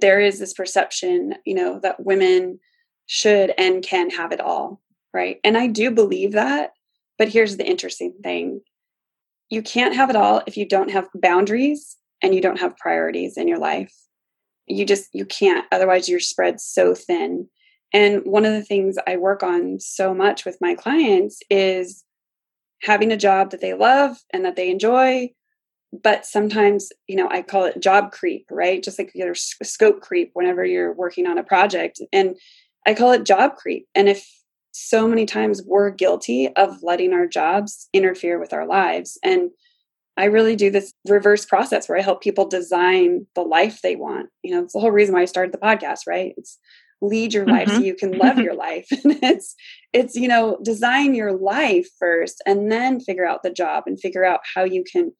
there 0.00 0.20
is 0.20 0.38
this 0.38 0.54
perception, 0.54 1.34
you 1.44 1.54
know, 1.54 1.80
that 1.82 2.04
women 2.04 2.58
should 3.06 3.52
and 3.58 3.82
can 3.82 4.10
have 4.10 4.32
it 4.32 4.40
all, 4.40 4.80
right? 5.14 5.38
And 5.44 5.56
I 5.56 5.66
do 5.66 5.90
believe 5.90 6.32
that, 6.32 6.72
but 7.16 7.28
here's 7.28 7.56
the 7.56 7.66
interesting 7.66 8.14
thing: 8.22 8.60
you 9.50 9.62
can't 9.62 9.94
have 9.94 10.10
it 10.10 10.16
all 10.16 10.42
if 10.46 10.56
you 10.56 10.66
don't 10.66 10.90
have 10.90 11.08
boundaries 11.14 11.96
and 12.22 12.34
you 12.34 12.40
don't 12.40 12.60
have 12.60 12.76
priorities 12.76 13.36
in 13.36 13.48
your 13.48 13.58
life. 13.58 13.94
You 14.66 14.84
just 14.84 15.08
you 15.12 15.24
can't. 15.24 15.64
Otherwise, 15.72 16.08
you're 16.08 16.20
spread 16.20 16.60
so 16.60 16.94
thin. 16.94 17.48
And 17.92 18.20
one 18.24 18.44
of 18.44 18.52
the 18.52 18.64
things 18.64 18.96
I 19.06 19.16
work 19.16 19.42
on 19.42 19.80
so 19.80 20.14
much 20.14 20.44
with 20.44 20.58
my 20.60 20.74
clients 20.74 21.40
is 21.48 22.04
having 22.82 23.10
a 23.10 23.16
job 23.16 23.50
that 23.50 23.60
they 23.60 23.74
love 23.74 24.18
and 24.32 24.44
that 24.44 24.56
they 24.56 24.70
enjoy 24.70 25.30
but 25.92 26.26
sometimes 26.26 26.90
you 27.06 27.16
know 27.16 27.28
i 27.30 27.42
call 27.42 27.64
it 27.64 27.80
job 27.80 28.12
creep 28.12 28.46
right? 28.50 28.82
Just 28.82 28.98
like 28.98 29.12
your 29.14 29.34
scope 29.34 30.00
creep 30.00 30.30
whenever 30.34 30.64
you're 30.64 30.92
working 30.92 31.26
on 31.26 31.38
a 31.38 31.42
project 31.42 32.00
and 32.12 32.36
i 32.86 32.94
call 32.94 33.12
it 33.12 33.24
job 33.24 33.56
creep. 33.56 33.86
And 33.94 34.08
if 34.08 34.26
so 34.72 35.08
many 35.08 35.26
times 35.26 35.62
we're 35.64 35.90
guilty 35.90 36.48
of 36.54 36.82
letting 36.82 37.12
our 37.12 37.26
jobs 37.26 37.88
interfere 37.92 38.38
with 38.38 38.52
our 38.52 38.66
lives 38.66 39.18
and 39.24 39.50
i 40.16 40.24
really 40.24 40.54
do 40.56 40.70
this 40.70 40.92
reverse 41.08 41.44
process 41.44 41.88
where 41.88 41.98
i 41.98 42.02
help 42.02 42.22
people 42.22 42.46
design 42.46 43.26
the 43.34 43.42
life 43.42 43.80
they 43.82 43.96
want. 43.96 44.28
You 44.42 44.54
know 44.54 44.64
it's 44.64 44.74
the 44.74 44.80
whole 44.80 44.90
reason 44.90 45.14
why 45.14 45.22
i 45.22 45.26
started 45.26 45.52
the 45.52 45.58
podcast 45.58 46.00
right? 46.06 46.34
It's 46.36 46.58
lead 47.00 47.32
your 47.32 47.46
life 47.46 47.68
mm-hmm. 47.68 47.78
so 47.78 47.84
you 47.84 47.94
can 47.94 48.12
love 48.18 48.38
your 48.38 48.54
life. 48.54 48.88
And 49.04 49.18
it's 49.22 49.54
it's 49.92 50.16
you 50.16 50.28
know 50.28 50.58
design 50.62 51.14
your 51.14 51.32
life 51.32 51.88
first 51.98 52.42
and 52.46 52.70
then 52.70 53.00
figure 53.00 53.26
out 53.26 53.42
the 53.42 53.50
job 53.50 53.84
and 53.86 53.98
figure 53.98 54.24
out 54.24 54.40
how 54.54 54.64
you 54.64 54.84
can 54.90 55.12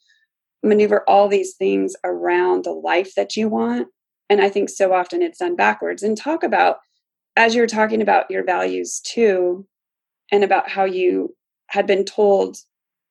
maneuver 0.62 1.05
all 1.09 1.29
these 1.29 1.55
things 1.55 1.94
around 2.05 2.64
the 2.64 2.73
life 2.73 3.14
that 3.14 3.37
you 3.37 3.49
want. 3.49 3.88
And 4.31 4.40
i 4.40 4.49
think 4.49 4.68
so 4.68 4.92
often 4.92 5.23
it's 5.23 5.38
done 5.38 5.57
backwards. 5.57 6.03
And 6.03 6.16
talk 6.16 6.42
about 6.42 6.79
as 7.37 7.55
you're 7.55 7.66
talking 7.66 8.03
about 8.03 8.31
your 8.31 8.44
values 8.44 9.01
too 9.01 9.66
and 10.33 10.44
about 10.44 10.68
how 10.68 10.85
you 10.85 11.35
had 11.68 11.87
been 11.87 12.05
told 12.05 12.59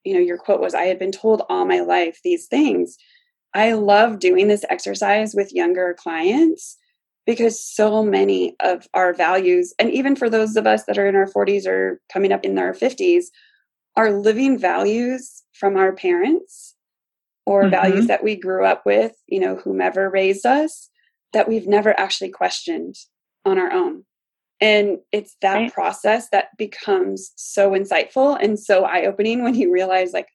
you 0.03 0.13
know 0.13 0.19
your 0.19 0.37
quote 0.37 0.61
was 0.61 0.73
i 0.73 0.83
had 0.83 0.99
been 0.99 1.11
told 1.11 1.43
all 1.49 1.65
my 1.65 1.79
life 1.79 2.19
these 2.23 2.47
things. 2.47 2.97
I 3.53 3.73
love 3.73 4.19
doing 4.19 4.47
this 4.47 4.65
exercise 4.69 5.33
with 5.33 5.53
younger 5.53 5.95
clients 5.97 6.77
because 7.25 7.61
so 7.61 8.03
many 8.03 8.55
of 8.61 8.87
our 8.93 9.13
values, 9.13 9.73
and 9.79 9.91
even 9.91 10.15
for 10.15 10.29
those 10.29 10.55
of 10.55 10.67
us 10.67 10.85
that 10.85 10.97
are 10.97 11.07
in 11.07 11.15
our 11.15 11.25
40s 11.25 11.65
or 11.65 11.99
coming 12.11 12.31
up 12.31 12.45
in 12.45 12.57
our 12.57 12.73
50s, 12.73 13.25
are 13.95 14.11
living 14.11 14.57
values 14.59 15.43
from 15.53 15.75
our 15.75 15.93
parents 15.93 16.76
or 17.47 17.61
mm-hmm. 17.61 17.71
values 17.71 18.07
that 18.07 18.23
we 18.23 18.35
grew 18.35 18.65
up 18.65 18.85
with, 18.85 19.13
you 19.27 19.39
know, 19.39 19.55
whomever 19.55 20.09
raised 20.09 20.45
us, 20.45 20.89
that 21.33 21.47
we've 21.47 21.67
never 21.67 21.99
actually 21.99 22.29
questioned 22.29 22.95
on 23.45 23.57
our 23.57 23.71
own. 23.71 24.03
And 24.59 24.97
it's 25.11 25.35
that 25.41 25.55
right. 25.55 25.73
process 25.73 26.29
that 26.31 26.49
becomes 26.57 27.31
so 27.35 27.71
insightful 27.71 28.37
and 28.39 28.59
so 28.59 28.83
eye 28.83 29.05
opening 29.05 29.43
when 29.43 29.55
you 29.55 29.71
realize, 29.71 30.13
like, 30.13 30.27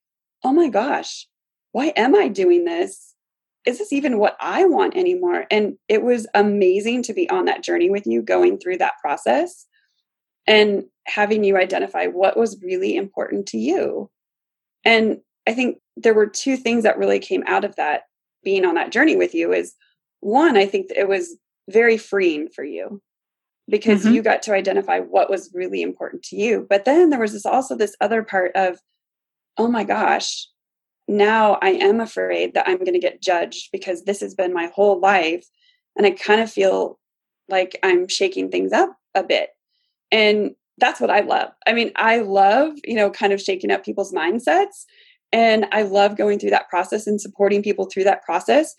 oh 0.43 0.53
my 0.53 0.69
gosh, 0.69 1.29
why 1.73 1.93
am 1.97 2.15
I 2.15 2.29
doing 2.29 2.65
this? 2.65 3.13
is 3.65 3.79
this 3.79 3.93
even 3.93 4.19
what 4.19 4.37
I 4.41 4.65
want 4.65 4.97
anymore? 4.97 5.47
And 5.51 5.77
it 5.89 6.03
was 6.03 6.27
amazing 6.35 7.03
to 7.05 7.15
be 7.15 7.31
on 7.31 7.45
that 7.45 7.63
journey 7.63 7.91
with 7.91 8.07
you, 8.07 8.23
going 8.23 8.59
through 8.59 8.79
that 8.79 8.95
process 9.01 9.67
and 10.47 10.85
having 11.07 11.45
you 11.45 11.57
identify 11.57 12.07
what 12.07 12.37
was 12.37 12.61
really 12.63 12.97
important 12.97 13.47
to 13.49 13.59
you. 13.59 14.11
And 14.85 15.19
I 15.47 15.55
think 15.55 15.79
there 15.97 16.15
were 16.15 16.27
two 16.27 16.57
things 16.57 16.85
that 16.85 16.99
really 16.99 17.19
came 17.19 17.43
out 17.47 17.65
of 17.65 17.77
that 17.77 18.03
being 18.45 18.65
on 18.65 18.75
that 18.75 18.93
journey 18.93 19.17
with 19.17 19.35
you 19.35 19.53
is 19.53 19.75
one, 20.21 20.57
I 20.57 20.67
think 20.67 20.91
it 20.95 21.09
was 21.09 21.37
very 21.69 21.97
freeing 21.97 22.49
for 22.49 22.65
you 22.65 23.01
because 23.69 24.05
mm-hmm. 24.05 24.15
you 24.15 24.23
got 24.23 24.43
to 24.43 24.55
identify 24.55 25.01
what 25.01 25.31
was 25.31 25.51
really 25.55 25.83
important 25.83 26.23
to 26.25 26.37
you. 26.37 26.67
But 26.69 26.85
then 26.85 27.11
there 27.11 27.21
was 27.21 27.33
this 27.33 27.47
also 27.47 27.77
this 27.77 27.97
other 28.01 28.23
part 28.23 28.53
of, 28.55 28.79
oh 29.59 29.69
my 29.69 29.85
gosh, 29.85 30.49
now 31.09 31.59
I 31.63 31.71
am 31.71 32.01
afraid 32.01 32.55
that 32.55 32.69
I'm 32.69 32.79
going 32.79 32.95
to 32.95 32.99
get 32.99 33.23
judged 33.23 33.71
because 33.73 34.05
this 34.05 34.21
has 34.21 34.35
been 34.35 34.53
my 34.53 34.71
whole 34.75 35.01
life. 35.01 35.45
And 35.97 36.07
I 36.07 36.13
kind 36.13 36.41
of 36.41 36.51
feel 36.51 36.99
like 37.49 37.79
I'm 37.83 38.09
shaking 38.09 38.51
things 38.51 38.73
up 38.73 38.91
a 39.15 39.23
bit. 39.23 39.51
And 40.11 40.53
that's 40.79 41.01
what 41.01 41.11
I 41.11 41.21
love. 41.21 41.51
I 41.67 41.73
mean, 41.73 41.93
I 41.97 42.19
love, 42.19 42.73
you 42.85 42.95
know, 42.95 43.11
kind 43.11 43.33
of 43.33 43.41
shaking 43.41 43.71
up 43.71 43.85
people's 43.85 44.13
mindsets. 44.13 44.85
And 45.33 45.67
I 45.73 45.83
love 45.83 46.17
going 46.17 46.39
through 46.39 46.51
that 46.51 46.69
process 46.69 47.07
and 47.07 47.21
supporting 47.21 47.63
people 47.63 47.87
through 47.87 48.05
that 48.05 48.23
process 48.23 48.75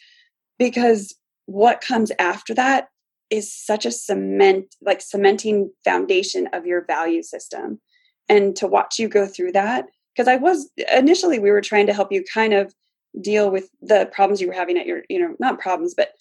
because 0.59 1.15
what 1.45 1.81
comes 1.81 2.11
after 2.19 2.53
that 2.53 2.89
is 3.29 3.53
such 3.53 3.85
a 3.85 3.91
cement, 3.91 4.75
like 4.81 5.01
cementing 5.01 5.71
foundation 5.83 6.47
of 6.53 6.65
your 6.65 6.85
value 6.85 7.23
system. 7.23 7.81
And 8.29 8.55
to 8.57 8.67
watch 8.67 8.99
you 8.99 9.07
go 9.07 9.25
through 9.25 9.53
that 9.53 9.85
because 10.15 10.27
I 10.27 10.35
was 10.35 10.69
initially 10.93 11.39
we 11.39 11.51
were 11.51 11.61
trying 11.61 11.87
to 11.87 11.93
help 11.93 12.11
you 12.11 12.23
kind 12.31 12.53
of 12.53 12.73
deal 13.19 13.51
with 13.51 13.69
the 13.81 14.09
problems 14.11 14.39
you 14.39 14.47
were 14.47 14.53
having 14.53 14.77
at 14.77 14.85
your, 14.85 15.01
you 15.09 15.19
know, 15.19 15.35
not 15.39 15.59
problems, 15.59 15.93
but 15.95 16.11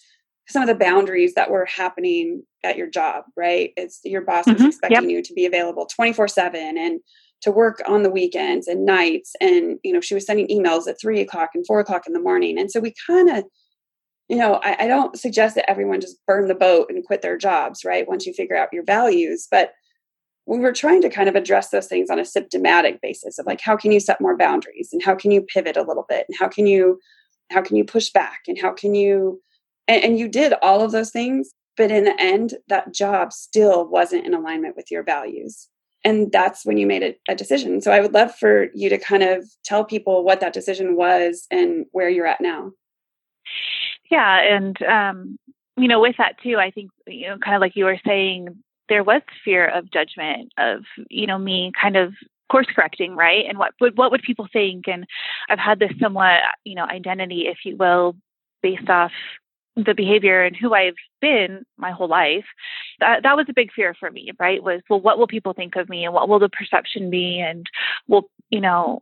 some 0.47 0.61
of 0.61 0.67
the 0.67 0.75
boundaries 0.75 1.35
that 1.35 1.49
were 1.49 1.65
happening 1.65 2.43
at 2.63 2.77
your 2.77 2.89
job, 2.89 3.23
right? 3.37 3.71
It's 3.77 3.99
your 4.03 4.21
boss 4.21 4.45
mm-hmm. 4.45 4.63
was 4.63 4.75
expecting 4.75 5.09
yep. 5.09 5.17
you 5.17 5.21
to 5.21 5.33
be 5.33 5.45
available 5.45 5.85
24 5.85 6.27
7 6.27 6.77
and 6.77 6.99
to 7.43 7.51
work 7.51 7.81
on 7.87 8.03
the 8.03 8.09
weekends 8.09 8.67
and 8.67 8.85
nights. 8.85 9.33
And, 9.39 9.77
you 9.83 9.93
know, 9.93 10.01
she 10.01 10.15
was 10.15 10.25
sending 10.25 10.47
emails 10.47 10.87
at 10.87 10.99
three 10.99 11.21
o'clock 11.21 11.49
and 11.53 11.65
four 11.67 11.79
o'clock 11.79 12.07
in 12.07 12.13
the 12.13 12.19
morning. 12.19 12.57
And 12.57 12.71
so 12.71 12.79
we 12.79 12.93
kind 13.05 13.29
of, 13.29 13.43
you 14.29 14.37
know, 14.37 14.55
I, 14.63 14.85
I 14.85 14.87
don't 14.87 15.19
suggest 15.19 15.55
that 15.55 15.69
everyone 15.69 16.01
just 16.01 16.17
burn 16.25 16.47
the 16.47 16.55
boat 16.55 16.87
and 16.89 17.05
quit 17.05 17.21
their 17.21 17.37
jobs, 17.37 17.83
right? 17.83 18.07
Once 18.07 18.25
you 18.25 18.33
figure 18.33 18.55
out 18.55 18.69
your 18.71 18.85
values. 18.85 19.47
But 19.51 19.73
we 20.45 20.59
were 20.59 20.73
trying 20.73 21.01
to 21.01 21.09
kind 21.09 21.29
of 21.29 21.35
address 21.35 21.69
those 21.69 21.87
things 21.87 22.09
on 22.09 22.19
a 22.19 22.25
symptomatic 22.25 23.01
basis 23.01 23.39
of 23.39 23.45
like 23.45 23.61
how 23.61 23.77
can 23.77 23.91
you 23.91 23.99
set 23.99 24.21
more 24.21 24.37
boundaries 24.37 24.89
and 24.91 25.01
how 25.03 25.15
can 25.15 25.31
you 25.31 25.41
pivot 25.41 25.77
a 25.77 25.83
little 25.83 26.05
bit 26.09 26.25
and 26.27 26.37
how 26.39 26.47
can 26.47 26.67
you 26.67 26.99
how 27.51 27.61
can 27.61 27.75
you 27.75 27.83
push 27.83 28.09
back 28.09 28.41
and 28.47 28.59
how 28.59 28.71
can 28.71 28.93
you 28.95 29.41
and, 29.87 30.03
and 30.03 30.19
you 30.19 30.27
did 30.27 30.53
all 30.61 30.81
of 30.81 30.91
those 30.91 31.11
things 31.11 31.51
but 31.77 31.91
in 31.91 32.03
the 32.03 32.19
end 32.19 32.55
that 32.67 32.93
job 32.93 33.31
still 33.31 33.87
wasn't 33.87 34.25
in 34.25 34.33
alignment 34.33 34.75
with 34.75 34.91
your 34.91 35.03
values 35.03 35.69
and 36.03 36.31
that's 36.31 36.65
when 36.65 36.77
you 36.77 36.85
made 36.85 37.03
a, 37.03 37.15
a 37.31 37.35
decision. 37.35 37.81
So 37.81 37.91
i 37.91 37.99
would 37.99 38.13
love 38.13 38.35
for 38.35 38.67
you 38.73 38.89
to 38.89 38.97
kind 38.97 39.23
of 39.23 39.45
tell 39.63 39.83
people 39.85 40.23
what 40.23 40.39
that 40.41 40.53
decision 40.53 40.95
was 40.95 41.47
and 41.51 41.85
where 41.91 42.09
you're 42.09 42.27
at 42.27 42.41
now. 42.41 42.71
Yeah 44.09 44.39
and 44.41 44.81
um 44.83 45.37
you 45.77 45.87
know 45.87 46.01
with 46.01 46.17
that 46.17 46.35
too 46.43 46.57
i 46.57 46.69
think 46.69 46.91
you 47.07 47.27
know 47.27 47.37
kind 47.39 47.55
of 47.55 47.61
like 47.61 47.75
you 47.75 47.85
were 47.85 47.99
saying 48.05 48.47
there 48.89 49.03
was 49.03 49.21
fear 49.43 49.67
of 49.67 49.91
judgment 49.91 50.51
of 50.57 50.83
you 51.09 51.25
know 51.25 51.37
me 51.37 51.71
kind 51.79 51.97
of 51.97 52.13
course 52.51 52.67
correcting 52.75 53.15
right? 53.15 53.45
And 53.47 53.57
what 53.57 53.73
would 53.81 53.97
what 53.97 54.11
would 54.11 54.21
people 54.21 54.47
think? 54.51 54.87
And 54.87 55.05
i've 55.49 55.59
had 55.59 55.79
this 55.79 55.91
somewhat 55.99 56.41
you 56.63 56.75
know 56.75 56.85
identity 56.85 57.47
if 57.47 57.57
you 57.65 57.75
will 57.75 58.15
based 58.61 58.89
off 58.89 59.11
the 59.75 59.93
behavior 59.95 60.43
and 60.43 60.55
who 60.55 60.73
i've 60.73 60.93
been 61.21 61.65
my 61.77 61.91
whole 61.91 62.07
life 62.07 62.45
that, 62.99 63.23
that 63.23 63.35
was 63.35 63.45
a 63.49 63.53
big 63.53 63.71
fear 63.73 63.95
for 63.99 64.09
me 64.11 64.31
right? 64.39 64.63
Was 64.63 64.81
well 64.89 65.01
what 65.01 65.17
will 65.17 65.27
people 65.27 65.53
think 65.53 65.75
of 65.75 65.89
me 65.89 66.05
and 66.05 66.13
what 66.13 66.29
will 66.29 66.39
the 66.39 66.49
perception 66.49 67.09
be? 67.09 67.39
And 67.39 67.65
will 68.07 68.29
you 68.49 68.61
know 68.61 69.01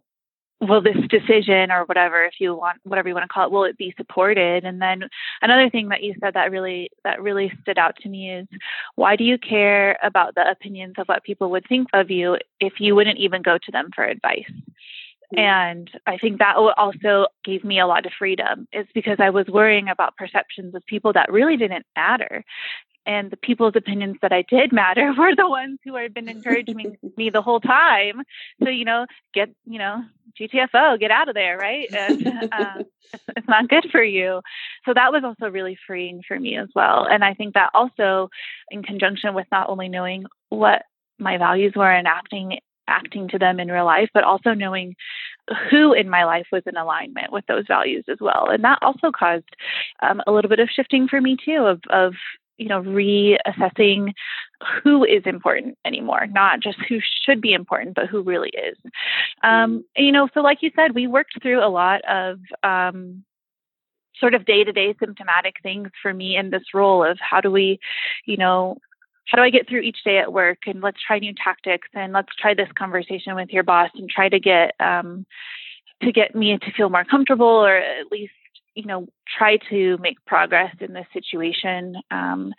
will 0.60 0.82
this 0.82 0.98
decision 1.10 1.72
or 1.72 1.86
whatever 1.86 2.24
if 2.24 2.34
you 2.40 2.54
want 2.56 2.78
whatever 2.84 3.08
you 3.08 3.16
want 3.16 3.24
to 3.24 3.34
call 3.34 3.46
it 3.46 3.52
will 3.52 3.64
it 3.64 3.78
be 3.78 3.94
supported? 3.98 4.64
And 4.64 4.82
then 4.82 5.04
another 5.42 5.70
thing 5.70 5.90
that 5.90 6.04
you 6.04 6.16
said 6.20 6.34
that 6.36 6.52
really 6.52 6.90
that 7.04 7.22
really 7.22 7.52
stood 7.62 7.78
out 7.78 7.96
to 7.98 8.10
me 8.10 8.32
is 8.32 8.48
why 8.96 9.16
do 9.16 9.24
you 9.24 9.38
care 9.38 9.98
about 10.04 10.36
the 10.36 10.50
opinions 10.50 10.96
of 10.98 11.08
what 11.08 11.24
people 11.24 11.50
would 11.52 11.66
think 11.68 11.88
of 11.94 12.12
you 12.12 12.38
if 12.60 12.74
you 12.80 12.96
wouldn't 12.96 13.20
even 13.20 13.42
go 13.42 13.58
to 13.58 13.72
them 13.72 13.90
for 13.94 14.04
advice. 14.04 14.52
And 15.38 15.90
I 16.06 16.18
think 16.18 16.40
that 16.40 16.56
also 16.56 17.28
gave 17.44 17.64
me 17.64 17.80
a 17.80 17.88
lot 17.88 18.06
of 18.06 18.12
freedom, 18.18 18.68
is 18.74 18.88
because 18.94 19.18
I 19.20 19.30
was 19.30 19.48
worrying 19.48 19.90
about 19.90 20.18
perceptions 20.18 20.76
of 20.76 20.86
people 20.86 21.14
that 21.14 21.32
really 21.32 21.58
didn't 21.58 21.86
matter. 21.96 22.44
and 23.06 23.32
the 23.32 23.38
people's 23.38 23.76
opinions 23.76 24.18
that 24.22 24.32
I 24.32 24.44
did 24.44 24.72
matter 24.72 25.14
were 25.18 25.36
the 25.36 25.50
ones 25.50 25.80
who 25.84 25.96
had 25.96 26.14
been 26.14 26.30
encouraging 26.30 26.98
me 27.18 27.30
the 27.30 27.42
whole 27.42 27.60
time. 27.60 28.22
So, 28.64 28.70
you 28.70 28.86
know, 28.86 29.06
get, 29.34 29.50
you 29.66 29.80
know, 29.80 30.04
GTFO, 30.40 31.00
get 31.00 31.12
out 31.12 31.28
of 31.28 31.36
there, 31.36 31.58
right? 31.58 31.92
And 31.94 32.28
uh, 32.52 32.84
it's 33.36 33.48
not 33.48 33.70
good 33.70 33.88
for 33.92 34.04
you. 34.04 34.42
So 34.86 34.94
that 34.94 35.12
was 35.12 35.24
also 35.24 35.52
really 35.52 35.78
freeing 35.88 36.22
for 36.28 36.40
me 36.40 36.58
as 36.58 36.70
well. 36.76 37.08
And 37.10 37.24
I 37.24 37.34
think 37.34 37.56
that 37.56 37.72
also, 37.74 38.30
in 38.70 38.84
conjunction 38.84 39.34
with 39.34 39.48
not 39.52 39.70
only 39.70 39.90
knowing 39.90 40.26
what 40.50 40.84
my 41.18 41.38
values 41.38 41.74
were 41.76 41.92
and 41.92 42.08
acting 42.08 42.60
acting 42.88 43.28
to 43.30 43.38
them 43.38 43.60
in 43.60 43.70
real 43.72 43.86
life, 43.86 44.10
but 44.14 44.24
also 44.24 44.54
knowing 44.54 44.96
who 45.70 45.94
in 45.94 46.10
my 46.10 46.26
life 46.26 46.48
was 46.52 46.64
in 46.66 46.78
alignment 46.78 47.32
with 47.32 47.46
those 47.48 47.66
values 47.68 48.06
as 48.10 48.18
well. 48.20 48.50
And 48.50 48.64
that 48.64 48.80
also 48.82 49.12
caused 49.12 49.50
um, 50.02 50.22
a 50.28 50.32
little 50.32 50.50
bit 50.50 50.60
of 50.60 50.70
shifting 50.70 51.08
for 51.08 51.20
me 51.20 51.38
too, 51.44 51.66
of, 51.66 51.82
of 51.90 52.14
you 52.58 52.68
know, 52.68 52.82
reassessing 52.82 54.14
who 54.84 55.04
is 55.04 55.24
important 55.26 55.78
anymore, 55.84 56.28
not 56.28 56.60
just 56.60 56.78
who 56.88 57.00
should 57.26 57.42
be 57.42 57.54
important, 57.54 57.96
but 57.96 58.06
who 58.06 58.22
really 58.22 58.50
is. 58.50 58.78
Um, 59.44 59.80
mm-hmm. 59.98 60.04
you 60.04 60.12
know, 60.12 60.28
so 60.34 60.42
like 60.42 60.60
you 60.62 60.72
said, 60.76 60.94
we 60.94 61.08
worked 61.08 61.42
through 61.42 61.66
a 61.66 61.70
lot 61.70 62.02
of 62.08 62.40
um, 62.64 63.24
sort 64.20 64.36
of 64.36 64.46
day 64.46 64.64
to 64.64 64.72
day 64.72 64.94
symptomatic 65.00 65.56
things 65.64 65.90
for 66.02 66.14
me 66.14 66.38
in 66.38 66.52
this 66.52 66.74
role 66.74 67.04
of 67.04 67.18
how 67.20 67.42
do 67.42 67.50
we, 67.50 67.80
you 68.26 68.38
know, 68.38 68.78
how 69.28 69.38
do 69.38 69.44
I 69.44 69.50
get 69.50 69.68
through 69.68 69.82
each 69.82 70.04
day 70.04 70.18
at 70.18 70.34
work? 70.34 70.60
And 70.66 70.82
let's 70.82 71.02
try 71.06 71.20
new 71.20 71.34
tactics 71.34 71.88
and 71.94 72.14
let's 72.14 72.36
try 72.38 72.54
this 72.54 72.72
conversation 72.78 73.36
with 73.36 73.50
your 73.50 73.64
boss 73.64 73.90
and 73.96 74.10
try 74.10 74.30
to 74.30 74.40
get 74.40 74.74
um, 74.80 75.26
to 76.02 76.12
get 76.12 76.36
me 76.36 76.58
to 76.58 76.72
feel 76.72 76.90
more 76.90 77.06
comfortable 77.06 77.46
or 77.46 77.78
at 77.78 78.12
least 78.12 78.34
you 78.76 78.86
know 78.86 79.08
try 79.38 79.58
to 79.70 79.98
make 79.98 80.24
progress 80.26 80.76
in 80.80 80.94
this 80.94 81.08
situation. 81.14 81.96
Um, 82.10 82.54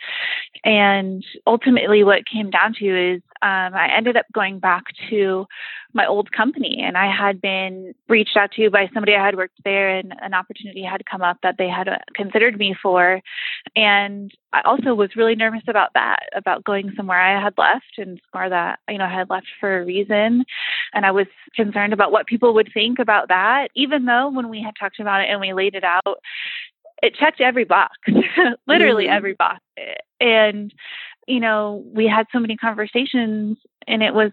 and 0.65 1.25
ultimately 1.47 2.05
what 2.05 2.27
came 2.27 2.51
down 2.51 2.75
to 2.75 3.15
is 3.15 3.23
um, 3.43 3.75
i 3.75 3.89
ended 3.97 4.17
up 4.17 4.27
going 4.33 4.59
back 4.59 4.85
to 5.11 5.47
my 5.93 6.07
old 6.07 6.31
company 6.31 6.83
and 6.85 6.97
i 6.97 7.11
had 7.11 7.41
been 7.41 7.93
reached 8.09 8.37
out 8.37 8.53
to 8.53 8.71
by 8.71 8.89
somebody 8.95 9.15
i 9.15 9.25
had 9.25 9.37
worked 9.37 9.59
there 9.65 9.89
and 9.89 10.15
an 10.21 10.35
opportunity 10.35 10.83
had 10.83 11.05
come 11.05 11.23
up 11.23 11.39
that 11.43 11.57
they 11.59 11.69
had 11.69 11.89
uh, 11.89 11.99
considered 12.15 12.57
me 12.59 12.75
for. 12.81 13.21
And 13.75 14.33
i 14.53 14.61
also 14.63 14.95
was 14.95 15.17
really 15.17 15.35
nervous 15.35 15.63
about 15.67 15.91
that 15.95 16.29
about 16.35 16.65
going 16.65 16.93
somewhere 16.97 17.21
i 17.21 17.43
had 17.43 17.55
left 17.59 17.99
and 17.99 18.21
somewhere 18.31 18.51
that 18.51 18.79
you 18.89 18.99
know 18.99 19.05
i 19.05 19.13
had 19.13 19.31
left 19.31 19.47
for 19.59 19.81
a 19.81 19.85
reason. 19.85 20.45
And 20.95 21.07
i 21.07 21.11
was 21.11 21.27
concerned 21.57 21.93
about 21.93 22.13
what 22.13 22.27
people 22.27 22.55
would 22.55 22.71
think 22.73 22.99
about 22.99 23.29
that 23.29 23.69
even 23.75 24.05
though 24.05 24.31
when 24.31 24.49
we 24.49 24.63
had 24.63 24.75
talked 24.79 25.01
about 25.01 25.23
it 25.23 25.29
and 25.29 25.41
we 25.41 25.53
laid 25.53 25.75
it 25.75 25.85
out 25.85 26.19
it 27.03 27.17
checked 27.17 27.41
every 27.41 27.65
box, 27.65 27.99
literally 28.67 29.05
mm-hmm. 29.05 29.17
every 29.17 29.35
box. 29.35 29.61
And, 30.21 30.73
you 31.27 31.41
know, 31.41 31.85
we 31.93 32.07
had 32.07 32.27
so 32.33 32.39
many 32.39 32.57
conversations 32.57 33.59
and 33.87 34.03
it 34.03 34.15
was, 34.15 34.31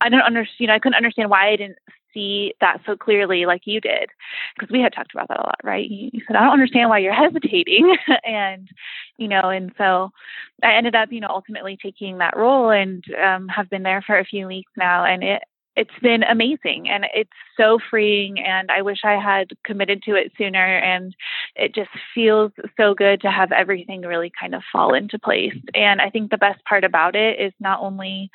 I 0.00 0.08
don't 0.08 0.22
understand, 0.22 0.60
you 0.60 0.66
know, 0.68 0.74
I 0.74 0.78
couldn't 0.78 0.96
understand 0.96 1.28
why 1.28 1.48
I 1.48 1.56
didn't 1.56 1.78
see 2.14 2.54
that 2.60 2.80
so 2.86 2.96
clearly 2.96 3.44
like 3.44 3.62
you 3.64 3.80
did 3.80 4.08
because 4.54 4.70
we 4.70 4.80
had 4.80 4.92
talked 4.92 5.12
about 5.12 5.26
that 5.26 5.40
a 5.40 5.42
lot 5.42 5.58
right 5.64 5.90
you, 5.90 6.10
you 6.12 6.22
said 6.26 6.36
i 6.36 6.44
don't 6.44 6.52
understand 6.52 6.88
why 6.88 6.98
you're 6.98 7.12
hesitating 7.24 7.96
and 8.24 8.68
you 9.18 9.26
know 9.26 9.50
and 9.50 9.72
so 9.76 10.10
i 10.62 10.74
ended 10.74 10.94
up 10.94 11.10
you 11.10 11.18
know 11.18 11.26
ultimately 11.28 11.76
taking 11.76 12.18
that 12.18 12.36
role 12.36 12.70
and 12.70 13.04
um, 13.20 13.48
have 13.48 13.68
been 13.68 13.82
there 13.82 14.00
for 14.00 14.16
a 14.16 14.24
few 14.24 14.46
weeks 14.46 14.70
now 14.76 15.04
and 15.04 15.24
it 15.24 15.42
it's 15.76 15.98
been 16.02 16.22
amazing 16.22 16.88
and 16.88 17.04
it's 17.14 17.30
so 17.56 17.78
freeing 17.90 18.38
and 18.38 18.70
i 18.70 18.82
wish 18.82 18.98
i 19.04 19.20
had 19.20 19.48
committed 19.64 20.02
to 20.02 20.14
it 20.14 20.32
sooner 20.38 20.78
and 20.78 21.14
it 21.56 21.74
just 21.74 21.90
feels 22.14 22.52
so 22.76 22.94
good 22.94 23.20
to 23.20 23.30
have 23.30 23.52
everything 23.52 24.02
really 24.02 24.32
kind 24.40 24.54
of 24.54 24.62
fall 24.72 24.94
into 24.94 25.18
place. 25.18 25.54
And 25.74 26.00
i 26.00 26.10
think 26.10 26.30
the 26.30 26.38
best 26.38 26.64
part 26.64 26.84
about 26.84 27.16
it 27.16 27.40
is 27.40 27.52
not 27.60 27.80
only 27.80 28.30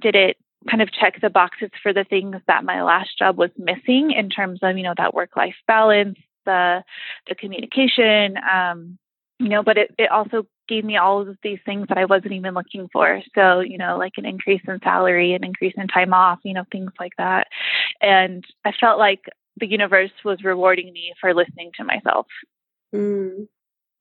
did 0.00 0.14
it 0.14 0.36
kind 0.70 0.82
of 0.82 0.90
check 0.92 1.20
the 1.20 1.30
boxes 1.30 1.70
for 1.82 1.92
the 1.92 2.04
things 2.04 2.36
that 2.46 2.64
my 2.64 2.82
last 2.82 3.18
job 3.18 3.36
was 3.36 3.50
missing 3.58 4.12
in 4.12 4.30
terms 4.30 4.60
of 4.62 4.76
you 4.76 4.82
know 4.82 4.94
that 4.96 5.14
work 5.14 5.36
life 5.36 5.56
balance 5.66 6.18
the 6.46 6.82
the 7.28 7.34
communication 7.34 8.36
um 8.38 8.98
you 9.38 9.48
know 9.48 9.62
but 9.62 9.78
it, 9.78 9.94
it 9.98 10.10
also 10.10 10.46
gave 10.68 10.84
me 10.84 10.96
all 10.96 11.28
of 11.28 11.36
these 11.42 11.58
things 11.64 11.86
that 11.88 11.98
I 11.98 12.04
wasn't 12.04 12.32
even 12.32 12.54
looking 12.54 12.88
for. 12.92 13.20
So, 13.34 13.60
you 13.60 13.78
know, 13.78 13.96
like 13.98 14.12
an 14.16 14.24
increase 14.24 14.62
in 14.66 14.78
salary, 14.82 15.34
an 15.34 15.44
increase 15.44 15.74
in 15.76 15.88
time 15.88 16.14
off, 16.14 16.38
you 16.42 16.54
know, 16.54 16.64
things 16.70 16.92
like 16.98 17.12
that. 17.18 17.48
And 18.00 18.44
I 18.64 18.72
felt 18.72 18.98
like 18.98 19.20
the 19.58 19.66
universe 19.66 20.10
was 20.24 20.42
rewarding 20.42 20.92
me 20.92 21.12
for 21.20 21.34
listening 21.34 21.70
to 21.76 21.84
myself. 21.84 22.26
Mm, 22.94 23.48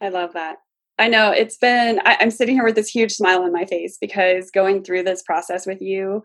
I 0.02 0.10
love 0.10 0.34
that. 0.34 0.58
I 1.00 1.08
know 1.08 1.32
it's 1.32 1.58
been, 1.58 2.00
I, 2.06 2.18
I'm 2.20 2.32
sitting 2.32 2.56
here 2.56 2.66
with 2.66 2.76
this 2.76 2.90
huge 2.90 3.14
smile 3.14 3.42
on 3.42 3.52
my 3.52 3.66
face 3.66 3.98
because 4.00 4.52
going 4.52 4.84
through 4.84 5.04
this 5.04 5.24
process 5.24 5.66
with 5.66 5.82
you, 5.82 6.24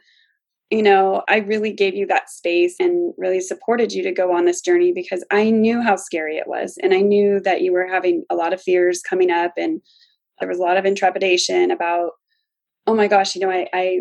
you 0.70 0.82
know, 0.82 1.22
I 1.28 1.38
really 1.38 1.72
gave 1.72 1.94
you 1.94 2.06
that 2.08 2.28
space 2.28 2.76
and 2.78 3.14
really 3.16 3.40
supported 3.40 3.92
you 3.92 4.02
to 4.02 4.12
go 4.12 4.36
on 4.36 4.44
this 4.44 4.60
journey 4.60 4.92
because 4.92 5.24
I 5.30 5.48
knew 5.48 5.80
how 5.80 5.96
scary 5.96 6.36
it 6.36 6.46
was. 6.46 6.76
And 6.82 6.92
I 6.92 7.00
knew 7.00 7.40
that 7.40 7.62
you 7.62 7.72
were 7.72 7.86
having 7.86 8.24
a 8.28 8.34
lot 8.34 8.52
of 8.52 8.60
fears 8.60 9.00
coming 9.00 9.30
up 9.30 9.52
and 9.56 9.80
there 10.40 10.48
was 10.48 10.58
a 10.58 10.62
lot 10.62 10.76
of 10.76 10.84
intrepidation 10.84 11.70
about 11.70 12.12
oh 12.86 12.94
my 12.94 13.06
gosh 13.06 13.34
you 13.34 13.40
know 13.40 13.50
I, 13.50 13.68
I 13.72 13.98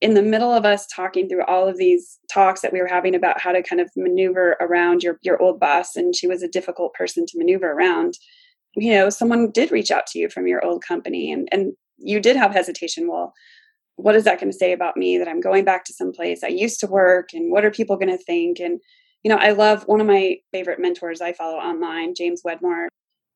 in 0.00 0.14
the 0.14 0.22
middle 0.22 0.52
of 0.52 0.64
us 0.64 0.86
talking 0.94 1.28
through 1.28 1.44
all 1.44 1.66
of 1.66 1.78
these 1.78 2.18
talks 2.30 2.60
that 2.60 2.72
we 2.72 2.80
were 2.80 2.86
having 2.86 3.14
about 3.14 3.40
how 3.40 3.52
to 3.52 3.62
kind 3.62 3.80
of 3.80 3.90
maneuver 3.96 4.56
around 4.60 5.02
your 5.02 5.18
your 5.22 5.40
old 5.40 5.58
boss 5.58 5.96
and 5.96 6.14
she 6.14 6.26
was 6.26 6.42
a 6.42 6.48
difficult 6.48 6.92
person 6.94 7.24
to 7.26 7.38
maneuver 7.38 7.72
around 7.72 8.14
you 8.76 8.92
know 8.92 9.08
someone 9.08 9.50
did 9.50 9.72
reach 9.72 9.90
out 9.90 10.06
to 10.06 10.18
you 10.18 10.28
from 10.28 10.46
your 10.46 10.64
old 10.64 10.84
company 10.84 11.32
and 11.32 11.48
and 11.50 11.72
you 11.98 12.20
did 12.20 12.36
have 12.36 12.52
hesitation 12.52 13.08
well 13.08 13.32
what 13.96 14.14
is 14.14 14.24
that 14.24 14.38
going 14.38 14.50
to 14.50 14.56
say 14.56 14.72
about 14.72 14.96
me 14.96 15.18
that 15.18 15.28
i'm 15.28 15.40
going 15.40 15.64
back 15.64 15.84
to 15.84 15.92
some 15.92 16.12
place 16.12 16.42
i 16.42 16.48
used 16.48 16.80
to 16.80 16.86
work 16.86 17.30
and 17.32 17.50
what 17.50 17.64
are 17.64 17.70
people 17.70 17.96
going 17.96 18.08
to 18.08 18.24
think 18.24 18.58
and 18.58 18.80
you 19.22 19.30
know 19.30 19.36
i 19.36 19.50
love 19.50 19.82
one 19.84 20.00
of 20.00 20.06
my 20.06 20.36
favorite 20.52 20.80
mentors 20.80 21.20
i 21.20 21.32
follow 21.32 21.56
online 21.56 22.14
james 22.14 22.42
wedmore 22.44 22.88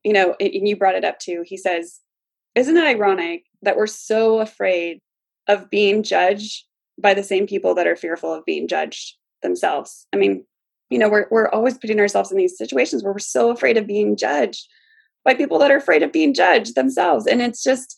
you 0.05 0.12
know 0.12 0.35
and 0.40 0.68
you 0.68 0.77
brought 0.77 0.94
it 0.94 1.05
up 1.05 1.18
too 1.18 1.42
he 1.46 1.57
says 1.57 2.01
isn't 2.55 2.77
it 2.77 2.85
ironic 2.85 3.44
that 3.62 3.77
we're 3.77 3.87
so 3.87 4.40
afraid 4.40 4.99
of 5.49 5.70
being 5.70 6.03
judged 6.03 6.64
by 6.99 7.14
the 7.14 7.23
same 7.23 7.46
people 7.46 7.75
that 7.75 7.87
are 7.87 7.96
fearful 7.96 8.33
of 8.33 8.44
being 8.44 8.68
judged 8.68 9.16
themselves? 9.42 10.07
I 10.12 10.16
mean, 10.16 10.44
you 10.90 10.99
know, 10.99 11.09
we're 11.09 11.27
we're 11.31 11.49
always 11.49 11.79
putting 11.79 12.01
ourselves 12.01 12.31
in 12.31 12.38
these 12.38 12.59
situations 12.59 13.03
where 13.03 13.12
we're 13.12 13.20
so 13.20 13.51
afraid 13.51 13.77
of 13.77 13.87
being 13.87 14.16
judged 14.16 14.66
by 15.25 15.35
people 15.35 15.59
that 15.59 15.70
are 15.70 15.77
afraid 15.77 16.03
of 16.03 16.12
being 16.12 16.35
judged 16.35 16.75
themselves. 16.75 17.27
And 17.27 17.40
it's 17.40 17.62
just 17.62 17.96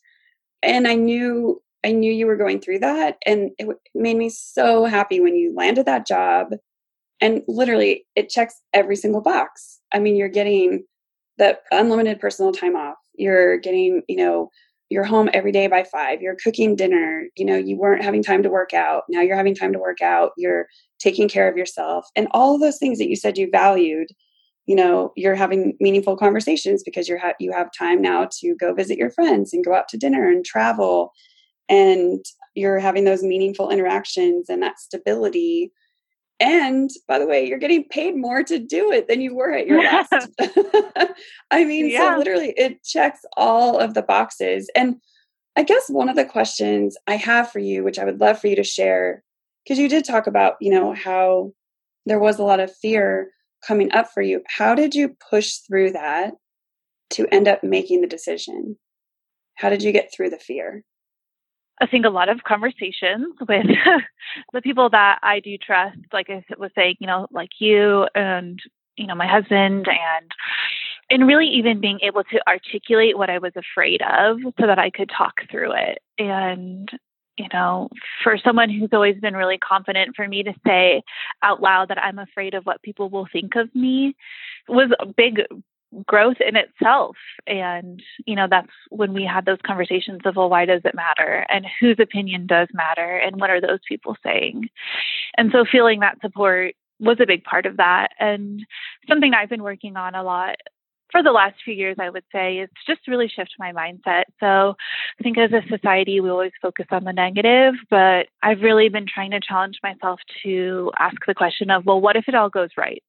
and 0.62 0.86
I 0.86 0.94
knew 0.94 1.62
I 1.84 1.92
knew 1.92 2.12
you 2.12 2.26
were 2.26 2.36
going 2.36 2.60
through 2.60 2.80
that 2.80 3.18
and 3.26 3.50
it 3.58 3.68
made 3.94 4.16
me 4.16 4.28
so 4.28 4.84
happy 4.84 5.20
when 5.20 5.34
you 5.34 5.54
landed 5.54 5.86
that 5.86 6.06
job 6.06 6.48
and 7.20 7.42
literally 7.48 8.04
it 8.14 8.28
checks 8.28 8.60
every 8.72 8.96
single 8.96 9.20
box. 9.20 9.80
I 9.92 9.98
mean, 9.98 10.16
you're 10.16 10.28
getting 10.28 10.84
the 11.38 11.58
unlimited 11.72 12.20
personal 12.20 12.52
time 12.52 12.76
off 12.76 12.96
you're 13.14 13.58
getting 13.58 14.02
you 14.08 14.16
know 14.16 14.50
you're 14.88 15.04
home 15.04 15.28
every 15.32 15.52
day 15.52 15.66
by 15.66 15.84
five 15.84 16.20
you're 16.20 16.36
cooking 16.42 16.76
dinner 16.76 17.24
you 17.36 17.44
know 17.44 17.56
you 17.56 17.76
weren't 17.76 18.04
having 18.04 18.22
time 18.22 18.42
to 18.42 18.50
work 18.50 18.74
out 18.74 19.04
now 19.08 19.20
you're 19.20 19.36
having 19.36 19.54
time 19.54 19.72
to 19.72 19.78
work 19.78 20.00
out 20.02 20.32
you're 20.36 20.66
taking 20.98 21.28
care 21.28 21.48
of 21.48 21.56
yourself 21.56 22.06
and 22.16 22.28
all 22.32 22.54
of 22.54 22.60
those 22.60 22.78
things 22.78 22.98
that 22.98 23.08
you 23.08 23.16
said 23.16 23.38
you 23.38 23.48
valued 23.50 24.08
you 24.66 24.76
know 24.76 25.12
you're 25.16 25.34
having 25.34 25.76
meaningful 25.80 26.16
conversations 26.16 26.82
because 26.82 27.08
you're 27.08 27.18
ha- 27.18 27.34
you 27.38 27.52
have 27.52 27.70
time 27.76 28.00
now 28.00 28.28
to 28.30 28.54
go 28.56 28.74
visit 28.74 28.98
your 28.98 29.10
friends 29.10 29.52
and 29.52 29.64
go 29.64 29.74
out 29.74 29.88
to 29.88 29.98
dinner 29.98 30.28
and 30.30 30.44
travel 30.44 31.12
and 31.72 32.22
you're 32.54 32.78
having 32.78 33.04
those 33.04 33.22
meaningful 33.22 33.70
interactions 33.70 34.50
and 34.50 34.62
that 34.62 34.78
stability 34.78 35.72
and 36.42 36.90
by 37.06 37.20
the 37.20 37.26
way, 37.26 37.46
you're 37.46 37.58
getting 37.58 37.84
paid 37.84 38.16
more 38.16 38.42
to 38.42 38.58
do 38.58 38.90
it 38.90 39.06
than 39.06 39.20
you 39.20 39.32
were 39.32 39.52
at 39.52 39.68
your 39.68 39.80
last. 39.80 40.28
I 41.52 41.64
mean, 41.64 41.88
yeah. 41.88 42.14
so 42.14 42.18
literally 42.18 42.52
it 42.56 42.82
checks 42.82 43.20
all 43.36 43.78
of 43.78 43.94
the 43.94 44.02
boxes. 44.02 44.68
And 44.74 44.96
I 45.54 45.62
guess 45.62 45.88
one 45.88 46.08
of 46.08 46.16
the 46.16 46.24
questions 46.24 46.96
I 47.06 47.14
have 47.14 47.52
for 47.52 47.60
you, 47.60 47.84
which 47.84 47.96
I 47.96 48.04
would 48.04 48.20
love 48.20 48.40
for 48.40 48.48
you 48.48 48.56
to 48.56 48.64
share, 48.64 49.22
because 49.62 49.78
you 49.78 49.88
did 49.88 50.04
talk 50.04 50.26
about, 50.26 50.56
you 50.60 50.72
know, 50.72 50.92
how 50.92 51.52
there 52.06 52.18
was 52.18 52.40
a 52.40 52.44
lot 52.44 52.58
of 52.58 52.74
fear 52.74 53.30
coming 53.64 53.92
up 53.92 54.08
for 54.12 54.20
you. 54.20 54.42
How 54.48 54.74
did 54.74 54.96
you 54.96 55.16
push 55.30 55.58
through 55.58 55.92
that 55.92 56.32
to 57.10 57.28
end 57.30 57.46
up 57.46 57.62
making 57.62 58.00
the 58.00 58.08
decision? 58.08 58.76
How 59.54 59.70
did 59.70 59.84
you 59.84 59.92
get 59.92 60.10
through 60.12 60.30
the 60.30 60.40
fear? 60.40 60.82
I 61.80 61.86
think 61.86 62.06
a 62.06 62.10
lot 62.10 62.28
of 62.28 62.44
conversations 62.44 63.34
with 63.40 63.66
the 64.52 64.62
people 64.62 64.90
that 64.90 65.18
I 65.22 65.40
do 65.40 65.56
trust, 65.58 65.98
like 66.12 66.30
I 66.30 66.44
was 66.58 66.70
saying, 66.74 66.96
you 67.00 67.06
know, 67.06 67.26
like 67.30 67.50
you 67.58 68.06
and, 68.14 68.60
you 68.96 69.06
know, 69.06 69.14
my 69.14 69.26
husband 69.26 69.86
and 69.88 70.30
and 71.10 71.26
really 71.26 71.46
even 71.46 71.80
being 71.80 72.00
able 72.02 72.24
to 72.24 72.40
articulate 72.48 73.18
what 73.18 73.28
I 73.28 73.38
was 73.38 73.52
afraid 73.54 74.00
of 74.02 74.38
so 74.58 74.66
that 74.66 74.78
I 74.78 74.88
could 74.88 75.10
talk 75.10 75.34
through 75.50 75.72
it. 75.72 75.98
And, 76.18 76.88
you 77.36 77.48
know, 77.52 77.90
for 78.22 78.38
someone 78.42 78.70
who's 78.70 78.90
always 78.92 79.16
been 79.20 79.34
really 79.34 79.58
confident 79.58 80.16
for 80.16 80.26
me 80.26 80.42
to 80.42 80.54
say 80.66 81.02
out 81.42 81.60
loud 81.60 81.88
that 81.88 82.02
I'm 82.02 82.18
afraid 82.18 82.54
of 82.54 82.64
what 82.64 82.82
people 82.82 83.10
will 83.10 83.26
think 83.30 83.56
of 83.56 83.74
me 83.74 84.16
was 84.68 84.90
a 85.00 85.06
big 85.06 85.42
growth 86.06 86.38
in 86.46 86.56
itself. 86.56 87.16
And, 87.46 88.02
you 88.26 88.36
know, 88.36 88.46
that's 88.48 88.72
when 88.90 89.12
we 89.12 89.24
had 89.24 89.44
those 89.44 89.58
conversations 89.66 90.20
of, 90.24 90.36
well, 90.36 90.50
why 90.50 90.64
does 90.64 90.82
it 90.84 90.94
matter? 90.94 91.46
And 91.48 91.66
whose 91.80 91.96
opinion 92.00 92.46
does 92.46 92.68
matter? 92.72 93.16
And 93.16 93.40
what 93.40 93.50
are 93.50 93.60
those 93.60 93.80
people 93.88 94.16
saying? 94.24 94.68
And 95.36 95.50
so 95.52 95.64
feeling 95.70 96.00
that 96.00 96.20
support 96.20 96.74
was 97.00 97.18
a 97.20 97.26
big 97.26 97.44
part 97.44 97.66
of 97.66 97.78
that. 97.78 98.08
And 98.18 98.64
something 99.08 99.34
I've 99.34 99.50
been 99.50 99.62
working 99.62 99.96
on 99.96 100.14
a 100.14 100.22
lot 100.22 100.56
for 101.10 101.22
the 101.22 101.30
last 101.30 101.56
few 101.62 101.74
years, 101.74 101.96
I 102.00 102.08
would 102.08 102.24
say, 102.32 102.58
is 102.58 102.70
just 102.86 103.06
really 103.06 103.28
shift 103.28 103.54
my 103.58 103.72
mindset. 103.72 104.22
So 104.40 104.74
I 105.20 105.22
think 105.22 105.36
as 105.36 105.52
a 105.52 105.60
society, 105.68 106.20
we 106.20 106.30
always 106.30 106.52
focus 106.62 106.86
on 106.90 107.04
the 107.04 107.12
negative, 107.12 107.74
but 107.90 108.28
I've 108.42 108.62
really 108.62 108.88
been 108.88 109.06
trying 109.06 109.32
to 109.32 109.40
challenge 109.40 109.78
myself 109.82 110.20
to 110.42 110.90
ask 110.98 111.16
the 111.26 111.34
question 111.34 111.70
of, 111.70 111.84
well, 111.84 112.00
what 112.00 112.16
if 112.16 112.24
it 112.28 112.34
all 112.34 112.48
goes 112.48 112.70
right? 112.78 113.02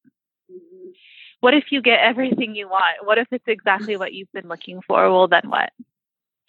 What 1.44 1.54
if 1.54 1.74
you 1.74 1.82
get 1.82 2.00
everything 2.00 2.56
you 2.56 2.70
want? 2.70 3.06
What 3.06 3.18
if 3.18 3.28
it's 3.30 3.44
exactly 3.50 3.98
what 3.98 4.14
you've 4.14 4.32
been 4.32 4.48
looking 4.48 4.80
for? 4.88 5.12
Well, 5.12 5.28
then 5.28 5.42
what? 5.50 5.72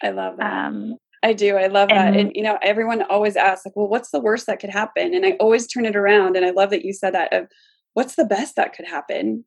I 0.00 0.10
love 0.10 0.36
that. 0.36 0.66
Um, 0.66 0.98
I 1.20 1.32
do. 1.32 1.56
I 1.56 1.66
love 1.66 1.88
that. 1.88 2.06
And, 2.06 2.16
and, 2.16 2.32
you 2.36 2.44
know, 2.44 2.60
everyone 2.62 3.02
always 3.10 3.34
asks, 3.34 3.66
like, 3.66 3.74
well, 3.74 3.88
what's 3.88 4.12
the 4.12 4.20
worst 4.20 4.46
that 4.46 4.60
could 4.60 4.70
happen? 4.70 5.12
And 5.12 5.26
I 5.26 5.32
always 5.40 5.66
turn 5.66 5.84
it 5.84 5.96
around. 5.96 6.36
And 6.36 6.46
I 6.46 6.50
love 6.50 6.70
that 6.70 6.84
you 6.84 6.92
said 6.92 7.12
that 7.12 7.32
of 7.32 7.48
what's 7.94 8.14
the 8.14 8.24
best 8.24 8.54
that 8.54 8.72
could 8.72 8.86
happen? 8.86 9.44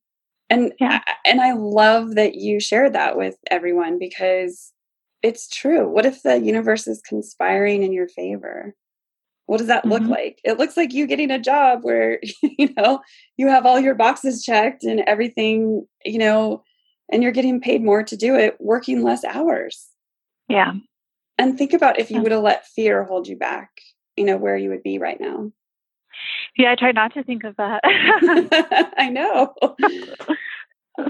And 0.50 0.74
yeah. 0.82 1.00
and 1.26 1.40
I 1.40 1.54
love 1.54 2.16
that 2.16 2.36
you 2.36 2.60
shared 2.60 2.92
that 2.92 3.16
with 3.16 3.38
everyone 3.50 4.00
because 4.00 4.74
it's 5.24 5.48
true. 5.48 5.90
What 5.90 6.06
if 6.06 6.24
the 6.24 6.42
universe 6.42 6.88
is 6.88 7.02
conspiring 7.08 7.84
in 7.84 7.94
your 7.94 8.10
favor? 8.10 8.76
What 9.48 9.58
does 9.58 9.68
that 9.68 9.84
mm-hmm. 9.84 9.92
look 9.92 10.04
like? 10.04 10.40
It 10.44 10.60
looks 10.60 10.78
like 10.78 10.94
you 10.94 11.08
getting 11.08 11.32
a 11.32 11.40
job 11.40 11.80
where, 11.82 12.20
you 12.42 12.74
know, 12.78 13.02
you 13.38 13.48
have 13.48 13.66
all 13.66 13.80
your 13.80 13.96
boxes 13.96 14.44
checked 14.44 14.84
and 14.84 15.00
everything, 15.08 15.88
you 16.06 16.20
know, 16.20 16.64
and 17.12 17.24
you're 17.24 17.32
getting 17.32 17.60
paid 17.60 17.84
more 17.84 18.04
to 18.04 18.16
do 18.16 18.36
it, 18.36 18.58
working 18.60 19.02
less 19.02 19.24
hours. 19.24 19.88
Yeah. 20.50 20.74
And 21.38 21.58
think 21.58 21.74
about 21.74 22.00
if 22.00 22.12
you 22.12 22.22
would 22.22 22.32
have 22.32 22.44
let 22.44 22.68
fear 22.68 23.04
hold 23.04 23.28
you 23.28 23.38
back, 23.38 23.70
you 24.16 24.26
know, 24.26 24.38
where 24.38 24.58
you 24.58 24.70
would 24.70 24.84
be 24.84 24.98
right 24.98 25.20
now. 25.20 25.52
Yeah, 26.58 26.72
I 26.72 26.76
try 26.76 26.92
not 26.92 27.14
to 27.14 27.24
think 27.24 27.44
of 27.44 27.56
that. 27.58 27.82
I 28.98 29.10
know. 29.10 29.54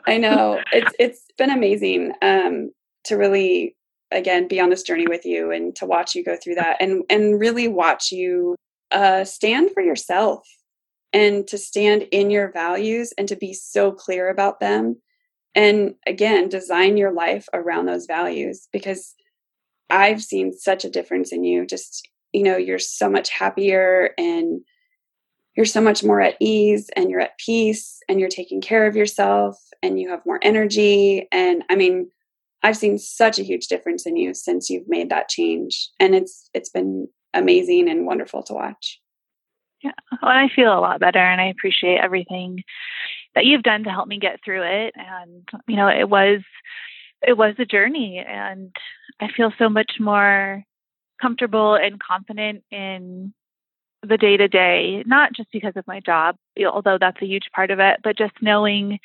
I 0.05 0.17
know. 0.17 0.61
It's 0.73 0.91
it's 0.99 1.25
been 1.37 1.49
amazing 1.49 2.11
um, 2.21 2.71
to 3.05 3.15
really 3.15 3.76
again 4.11 4.47
be 4.47 4.59
on 4.59 4.69
this 4.69 4.83
journey 4.83 5.07
with 5.07 5.25
you 5.25 5.51
and 5.51 5.75
to 5.75 5.85
watch 5.85 6.15
you 6.15 6.23
go 6.23 6.37
through 6.41 6.55
that 6.55 6.77
and 6.79 7.03
and 7.09 7.39
really 7.39 7.67
watch 7.67 8.11
you 8.11 8.55
uh, 8.91 9.23
stand 9.23 9.71
for 9.73 9.81
yourself 9.83 10.47
and 11.11 11.47
to 11.47 11.57
stand 11.57 12.03
in 12.11 12.29
your 12.29 12.51
values 12.51 13.13
and 13.17 13.27
to 13.27 13.35
be 13.35 13.53
so 13.53 13.91
clear 13.91 14.29
about 14.29 14.59
them. 14.59 15.01
And 15.55 15.95
again 16.05 16.49
design 16.49 16.97
your 16.97 17.11
life 17.11 17.47
around 17.53 17.85
those 17.85 18.05
values 18.05 18.67
because 18.71 19.13
I've 19.89 20.21
seen 20.21 20.53
such 20.53 20.85
a 20.85 20.89
difference 20.89 21.31
in 21.31 21.43
you. 21.43 21.65
Just 21.65 22.07
you 22.33 22.43
know 22.43 22.57
you're 22.57 22.79
so 22.79 23.09
much 23.09 23.29
happier 23.29 24.11
and 24.17 24.61
you're 25.55 25.65
so 25.65 25.81
much 25.81 26.03
more 26.03 26.21
at 26.21 26.35
ease 26.39 26.89
and 26.95 27.09
you're 27.09 27.19
at 27.19 27.37
peace 27.39 27.99
and 28.07 28.19
you're 28.19 28.29
taking 28.29 28.61
care 28.61 28.85
of 28.85 28.95
yourself 28.95 29.57
and 29.81 29.99
you 29.99 30.09
have 30.09 30.25
more 30.25 30.39
energy. 30.41 31.27
And 31.31 31.63
i 31.69 31.75
mean 31.75 32.09
i've 32.63 32.77
seen 32.77 32.97
such 32.97 33.39
a 33.39 33.43
huge 33.43 33.67
difference 33.67 34.05
in 34.05 34.15
you 34.15 34.33
since 34.33 34.69
you've 34.69 34.87
made 34.87 35.09
that 35.09 35.29
change 35.29 35.89
and 35.99 36.15
it's 36.15 36.49
it's 36.53 36.69
been 36.69 37.07
amazing 37.33 37.89
and 37.89 38.05
wonderful 38.05 38.41
to 38.41 38.53
watch. 38.53 38.99
Yeah 39.83 39.91
well 40.21 40.31
i 40.31 40.49
feel 40.55 40.73
a 40.73 40.79
lot 40.81 40.99
better 40.99 41.19
and 41.19 41.41
i 41.41 41.45
appreciate 41.45 41.99
everything 41.99 42.63
that 43.35 43.45
you've 43.45 43.63
done 43.63 43.83
to 43.83 43.91
help 43.91 44.07
me 44.07 44.19
get 44.19 44.39
through 44.43 44.63
it 44.63 44.93
and 44.95 45.47
you 45.67 45.75
know 45.75 45.87
it 45.87 46.09
was 46.09 46.41
it 47.25 47.37
was 47.37 47.55
a 47.59 47.65
journey 47.65 48.23
and 48.25 48.75
i 49.19 49.27
feel 49.35 49.51
so 49.59 49.69
much 49.69 49.93
more 49.99 50.63
comfortable 51.21 51.75
and 51.75 51.99
confident 51.99 52.63
in 52.71 53.33
the 54.03 54.17
day 54.17 54.37
to 54.37 54.47
day, 54.47 55.03
not 55.05 55.33
just 55.33 55.51
because 55.51 55.73
of 55.75 55.87
my 55.87 55.99
job, 55.99 56.35
although 56.71 56.97
that's 56.99 57.21
a 57.21 57.25
huge 57.25 57.49
part 57.53 57.71
of 57.71 57.79
it, 57.79 57.99
but 58.03 58.17
just 58.17 58.33
knowing 58.41 58.99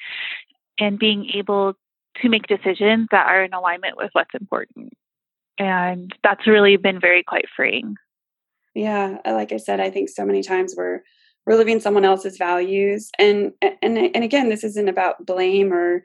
and 0.79 0.99
being 0.99 1.31
able 1.35 1.75
to 2.21 2.29
make 2.29 2.47
decisions 2.47 3.09
that 3.11 3.27
are 3.27 3.43
in 3.43 3.55
alignment 3.55 3.97
with 3.97 4.11
what's 4.13 4.35
important. 4.39 4.93
And 5.59 6.13
that's 6.23 6.47
really 6.47 6.77
been 6.77 7.01
very 7.01 7.23
quite 7.23 7.47
freeing. 7.55 7.95
Yeah, 8.75 9.19
like 9.25 9.53
I 9.53 9.59
said, 9.59 9.81
I 9.81 9.91
think 9.91 10.09
so 10.09 10.25
many 10.25 10.43
times 10.43 10.75
we're 10.77 11.01
we're 11.47 11.57
living 11.57 11.81
someone 11.81 12.05
else's 12.05 12.37
values, 12.39 13.11
and 13.19 13.53
and 13.61 13.99
and 13.99 14.25
again, 14.25 14.49
this 14.49 14.65
isn't 14.65 14.89
about 14.89 15.27
blame 15.27 15.73
or 15.73 16.05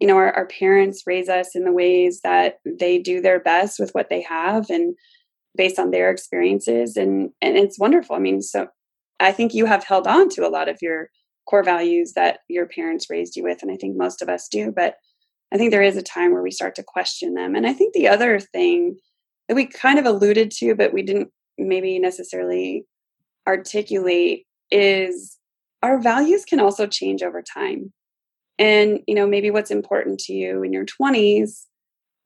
you 0.00 0.08
know 0.08 0.16
our, 0.16 0.32
our 0.32 0.46
parents 0.46 1.04
raise 1.06 1.28
us 1.28 1.54
in 1.54 1.64
the 1.64 1.72
ways 1.72 2.20
that 2.24 2.58
they 2.64 2.98
do 2.98 3.20
their 3.20 3.38
best 3.38 3.78
with 3.78 3.90
what 3.92 4.08
they 4.08 4.22
have, 4.22 4.68
and 4.68 4.96
based 5.58 5.78
on 5.78 5.90
their 5.90 6.10
experiences 6.10 6.96
and 6.96 7.30
and 7.42 7.58
it's 7.58 7.78
wonderful 7.78 8.16
i 8.16 8.18
mean 8.18 8.40
so 8.40 8.68
i 9.20 9.32
think 9.32 9.52
you 9.52 9.66
have 9.66 9.84
held 9.84 10.06
on 10.06 10.28
to 10.28 10.46
a 10.46 10.48
lot 10.48 10.68
of 10.68 10.78
your 10.80 11.10
core 11.50 11.64
values 11.64 12.12
that 12.14 12.38
your 12.48 12.66
parents 12.66 13.10
raised 13.10 13.36
you 13.36 13.42
with 13.42 13.60
and 13.60 13.70
i 13.70 13.76
think 13.76 13.96
most 13.96 14.22
of 14.22 14.28
us 14.28 14.48
do 14.48 14.72
but 14.74 14.94
i 15.52 15.56
think 15.58 15.70
there 15.70 15.82
is 15.82 15.96
a 15.96 16.02
time 16.02 16.32
where 16.32 16.42
we 16.42 16.50
start 16.50 16.74
to 16.74 16.82
question 16.82 17.34
them. 17.34 17.54
And 17.54 17.66
i 17.66 17.72
think 17.72 17.94
the 17.94 18.08
other 18.08 18.40
thing 18.40 18.98
that 19.48 19.54
we 19.54 19.66
kind 19.66 19.98
of 19.98 20.06
alluded 20.06 20.50
to 20.52 20.74
but 20.74 20.92
we 20.92 21.02
didn't 21.02 21.30
maybe 21.58 21.98
necessarily 21.98 22.84
articulate 23.46 24.46
is 24.70 25.38
our 25.82 26.00
values 26.00 26.44
can 26.44 26.60
also 26.60 26.86
change 26.86 27.22
over 27.22 27.42
time. 27.42 27.92
And 28.58 29.00
you 29.06 29.14
know 29.14 29.26
maybe 29.26 29.50
what's 29.50 29.70
important 29.70 30.20
to 30.20 30.32
you 30.32 30.62
in 30.62 30.72
your 30.72 30.84
20s 30.84 31.64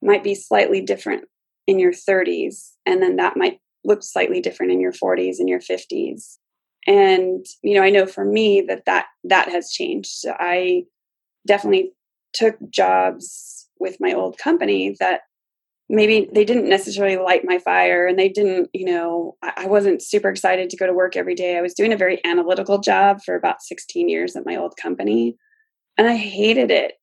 might 0.00 0.24
be 0.24 0.34
slightly 0.34 0.80
different 0.80 1.24
in 1.66 1.78
your 1.78 1.92
30s 1.92 2.72
and 2.86 3.00
then 3.02 3.16
that 3.16 3.36
might 3.36 3.60
look 3.84 4.02
slightly 4.02 4.40
different 4.40 4.72
in 4.72 4.80
your 4.80 4.92
40s 4.92 5.38
and 5.38 5.48
your 5.48 5.60
50s 5.60 6.38
and 6.86 7.46
you 7.62 7.74
know 7.74 7.82
i 7.82 7.90
know 7.90 8.06
for 8.06 8.24
me 8.24 8.60
that 8.62 8.84
that 8.86 9.06
that 9.24 9.48
has 9.48 9.70
changed. 9.70 10.10
So 10.10 10.34
i 10.38 10.84
definitely 11.46 11.92
took 12.32 12.56
jobs 12.70 13.68
with 13.78 13.96
my 14.00 14.12
old 14.12 14.38
company 14.38 14.96
that 15.00 15.22
maybe 15.88 16.28
they 16.32 16.44
didn't 16.44 16.68
necessarily 16.68 17.16
light 17.16 17.42
my 17.44 17.58
fire 17.58 18.06
and 18.06 18.18
they 18.18 18.28
didn't 18.28 18.70
you 18.72 18.84
know 18.84 19.36
I, 19.42 19.66
wasn't 19.66 20.02
super 20.02 20.28
excited 20.28 20.70
to 20.70 20.76
go 20.76 20.86
to 20.86 20.92
work 20.92 21.16
every 21.16 21.34
day 21.34 21.58
i 21.58 21.60
was 21.60 21.74
doing 21.74 21.92
a 21.92 21.96
very 21.96 22.24
analytical 22.24 22.78
job 22.78 23.20
for 23.24 23.34
about 23.34 23.62
16 23.62 24.08
years 24.08 24.36
at 24.36 24.46
my 24.46 24.56
old 24.56 24.76
company 24.80 25.36
and 25.98 26.06
i 26.06 26.16
hated 26.16 26.70
it 26.70 26.94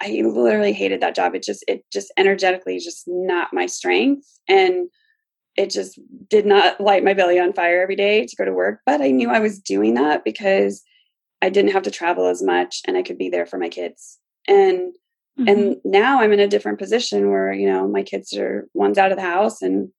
I 0.00 0.20
literally 0.22 0.72
hated 0.72 1.00
that 1.00 1.14
job. 1.14 1.34
It 1.34 1.42
just 1.42 1.64
it 1.66 1.84
just 1.92 2.12
energetically 2.16 2.78
just 2.78 3.04
not 3.06 3.52
my 3.52 3.66
strength 3.66 4.26
and 4.48 4.88
it 5.56 5.70
just 5.70 5.98
did 6.28 6.44
not 6.44 6.80
light 6.80 7.04
my 7.04 7.14
belly 7.14 7.38
on 7.38 7.52
fire 7.52 7.80
every 7.80 7.96
day 7.96 8.26
to 8.26 8.36
go 8.36 8.44
to 8.44 8.52
work, 8.52 8.80
but 8.84 9.00
I 9.00 9.10
knew 9.10 9.30
I 9.30 9.40
was 9.40 9.58
doing 9.58 9.94
that 9.94 10.24
because 10.24 10.82
I 11.42 11.48
didn't 11.48 11.72
have 11.72 11.82
to 11.84 11.90
travel 11.90 12.26
as 12.26 12.42
much 12.42 12.82
and 12.86 12.96
I 12.96 13.02
could 13.02 13.18
be 13.18 13.28
there 13.28 13.46
for 13.46 13.58
my 13.58 13.68
kids. 13.68 14.18
And 14.48 14.92
mm-hmm. 15.38 15.48
and 15.48 15.76
now 15.84 16.20
I'm 16.20 16.32
in 16.32 16.40
a 16.40 16.48
different 16.48 16.78
position 16.78 17.30
where, 17.30 17.52
you 17.52 17.66
know, 17.66 17.88
my 17.88 18.02
kids 18.02 18.32
are 18.34 18.68
one's 18.74 18.98
out 18.98 19.12
of 19.12 19.18
the 19.18 19.24
house 19.24 19.62
and 19.62 19.90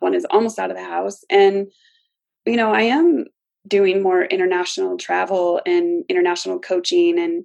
one 0.00 0.14
is 0.14 0.26
almost 0.30 0.58
out 0.58 0.70
of 0.70 0.76
the 0.76 0.84
house 0.84 1.24
and 1.30 1.70
you 2.46 2.56
know, 2.56 2.72
I 2.72 2.82
am 2.82 3.24
doing 3.66 4.02
more 4.02 4.24
international 4.24 4.98
travel 4.98 5.60
and 5.64 6.04
international 6.08 6.58
coaching 6.58 7.18
and 7.18 7.44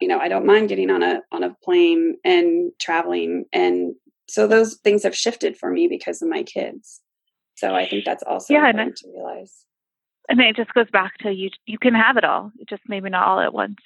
you 0.00 0.08
know, 0.08 0.18
I 0.18 0.28
don't 0.28 0.46
mind 0.46 0.70
getting 0.70 0.90
on 0.90 1.02
a 1.02 1.20
on 1.30 1.44
a 1.44 1.54
plane 1.62 2.16
and 2.24 2.72
traveling 2.80 3.44
and 3.52 3.94
so 4.28 4.46
those 4.46 4.76
things 4.76 5.02
have 5.02 5.16
shifted 5.16 5.56
for 5.56 5.70
me 5.70 5.88
because 5.88 6.22
of 6.22 6.28
my 6.28 6.44
kids. 6.44 7.00
So 7.56 7.74
I 7.74 7.86
think 7.86 8.04
that's 8.04 8.22
also 8.22 8.54
yeah, 8.54 8.68
important 8.68 8.96
to 8.98 9.08
realize. 9.12 9.64
And 10.28 10.40
it 10.40 10.56
just 10.56 10.72
goes 10.72 10.88
back 10.90 11.18
to 11.18 11.32
you 11.32 11.50
you 11.66 11.78
can 11.78 11.94
have 11.94 12.16
it 12.16 12.24
all, 12.24 12.50
just 12.68 12.82
maybe 12.88 13.10
not 13.10 13.26
all 13.26 13.40
at 13.40 13.52
once. 13.52 13.76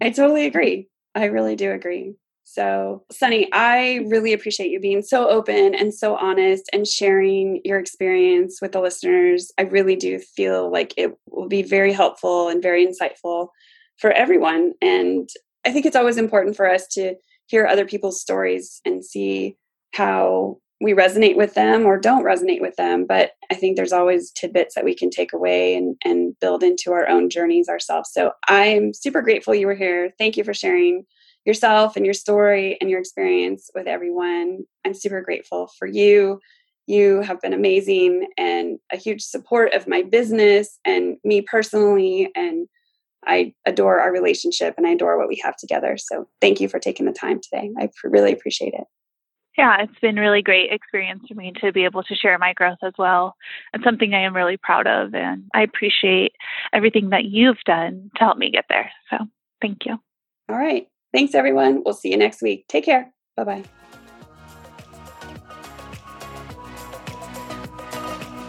I 0.00 0.10
totally 0.10 0.46
agree. 0.46 0.88
I 1.14 1.26
really 1.26 1.56
do 1.56 1.72
agree. 1.72 2.14
So, 2.44 3.04
Suni, 3.12 3.46
I 3.52 4.04
really 4.08 4.32
appreciate 4.32 4.70
you 4.70 4.80
being 4.80 5.02
so 5.02 5.28
open 5.28 5.74
and 5.74 5.94
so 5.94 6.16
honest 6.16 6.68
and 6.72 6.86
sharing 6.86 7.60
your 7.64 7.78
experience 7.78 8.60
with 8.60 8.72
the 8.72 8.80
listeners. 8.80 9.52
I 9.56 9.62
really 9.62 9.94
do 9.94 10.18
feel 10.18 10.70
like 10.70 10.92
it 10.96 11.12
will 11.28 11.48
be 11.48 11.62
very 11.62 11.92
helpful 11.92 12.48
and 12.48 12.62
very 12.62 12.84
insightful 12.86 13.48
for 13.98 14.10
everyone. 14.10 14.72
And 14.82 15.28
I 15.64 15.72
think 15.72 15.86
it's 15.86 15.94
always 15.94 16.16
important 16.16 16.56
for 16.56 16.68
us 16.68 16.88
to 16.92 17.14
hear 17.46 17.66
other 17.66 17.84
people's 17.84 18.20
stories 18.20 18.80
and 18.84 19.04
see 19.04 19.56
how 19.92 20.58
we 20.80 20.94
resonate 20.94 21.36
with 21.36 21.54
them 21.54 21.84
or 21.84 21.98
don't 21.98 22.24
resonate 22.24 22.60
with 22.60 22.76
them. 22.76 23.04
But 23.06 23.32
I 23.50 23.54
think 23.54 23.76
there's 23.76 23.92
always 23.92 24.30
tidbits 24.30 24.74
that 24.74 24.84
we 24.84 24.94
can 24.94 25.10
take 25.10 25.32
away 25.32 25.74
and, 25.74 25.96
and 26.04 26.38
build 26.40 26.62
into 26.62 26.92
our 26.92 27.08
own 27.08 27.28
journeys 27.28 27.68
ourselves. 27.68 28.10
So 28.12 28.32
I'm 28.48 28.94
super 28.94 29.20
grateful 29.20 29.54
you 29.54 29.66
were 29.66 29.74
here. 29.74 30.12
Thank 30.18 30.36
you 30.36 30.44
for 30.44 30.54
sharing 30.54 31.04
yourself 31.44 31.96
and 31.96 32.04
your 32.04 32.14
story 32.14 32.78
and 32.80 32.88
your 32.88 33.00
experience 33.00 33.70
with 33.74 33.86
everyone. 33.86 34.60
I'm 34.86 34.94
super 34.94 35.20
grateful 35.20 35.70
for 35.78 35.86
you. 35.86 36.40
You 36.86 37.20
have 37.20 37.40
been 37.40 37.52
amazing 37.52 38.28
and 38.38 38.78
a 38.92 38.96
huge 38.96 39.22
support 39.22 39.74
of 39.74 39.86
my 39.86 40.02
business 40.02 40.78
and 40.84 41.18
me 41.24 41.42
personally. 41.42 42.30
And 42.34 42.68
I 43.26 43.52
adore 43.66 44.00
our 44.00 44.12
relationship 44.12 44.74
and 44.76 44.86
I 44.86 44.92
adore 44.92 45.18
what 45.18 45.28
we 45.28 45.40
have 45.44 45.56
together. 45.56 45.96
So 45.98 46.26
thank 46.40 46.58
you 46.58 46.68
for 46.68 46.78
taking 46.78 47.04
the 47.04 47.12
time 47.12 47.38
today. 47.40 47.70
I 47.78 47.90
really 48.02 48.32
appreciate 48.32 48.72
it. 48.72 48.84
Yeah, 49.58 49.82
it's 49.82 49.98
been 50.00 50.16
really 50.16 50.42
great 50.42 50.72
experience 50.72 51.24
for 51.28 51.34
me 51.34 51.52
to 51.60 51.72
be 51.72 51.84
able 51.84 52.02
to 52.04 52.14
share 52.14 52.38
my 52.38 52.52
growth 52.54 52.78
as 52.82 52.92
well. 52.96 53.34
It's 53.74 53.84
something 53.84 54.14
I 54.14 54.22
am 54.22 54.34
really 54.34 54.56
proud 54.56 54.86
of 54.86 55.14
and 55.14 55.44
I 55.52 55.62
appreciate 55.62 56.32
everything 56.72 57.10
that 57.10 57.24
you've 57.24 57.60
done 57.66 58.10
to 58.16 58.24
help 58.24 58.38
me 58.38 58.50
get 58.50 58.66
there. 58.68 58.90
So 59.10 59.18
thank 59.60 59.84
you. 59.84 59.98
All 60.48 60.56
right. 60.56 60.86
Thanks 61.12 61.34
everyone. 61.34 61.82
We'll 61.84 61.94
see 61.94 62.10
you 62.10 62.16
next 62.16 62.42
week. 62.42 62.66
Take 62.68 62.84
care. 62.84 63.12
Bye-bye. 63.36 63.64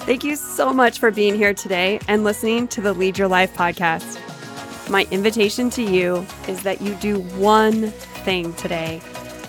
Thank 0.05 0.23
you 0.23 0.35
so 0.35 0.73
much 0.73 0.99
for 0.99 1.11
being 1.11 1.35
here 1.35 1.53
today 1.53 1.99
and 2.07 2.23
listening 2.23 2.67
to 2.69 2.81
the 2.81 2.93
Lead 2.93 3.17
Your 3.17 3.27
Life 3.27 3.55
podcast. 3.55 4.19
My 4.89 5.07
invitation 5.11 5.69
to 5.71 5.83
you 5.83 6.25
is 6.47 6.63
that 6.63 6.81
you 6.81 6.95
do 6.95 7.21
one 7.21 7.87
thing 8.23 8.53
today 8.53 9.01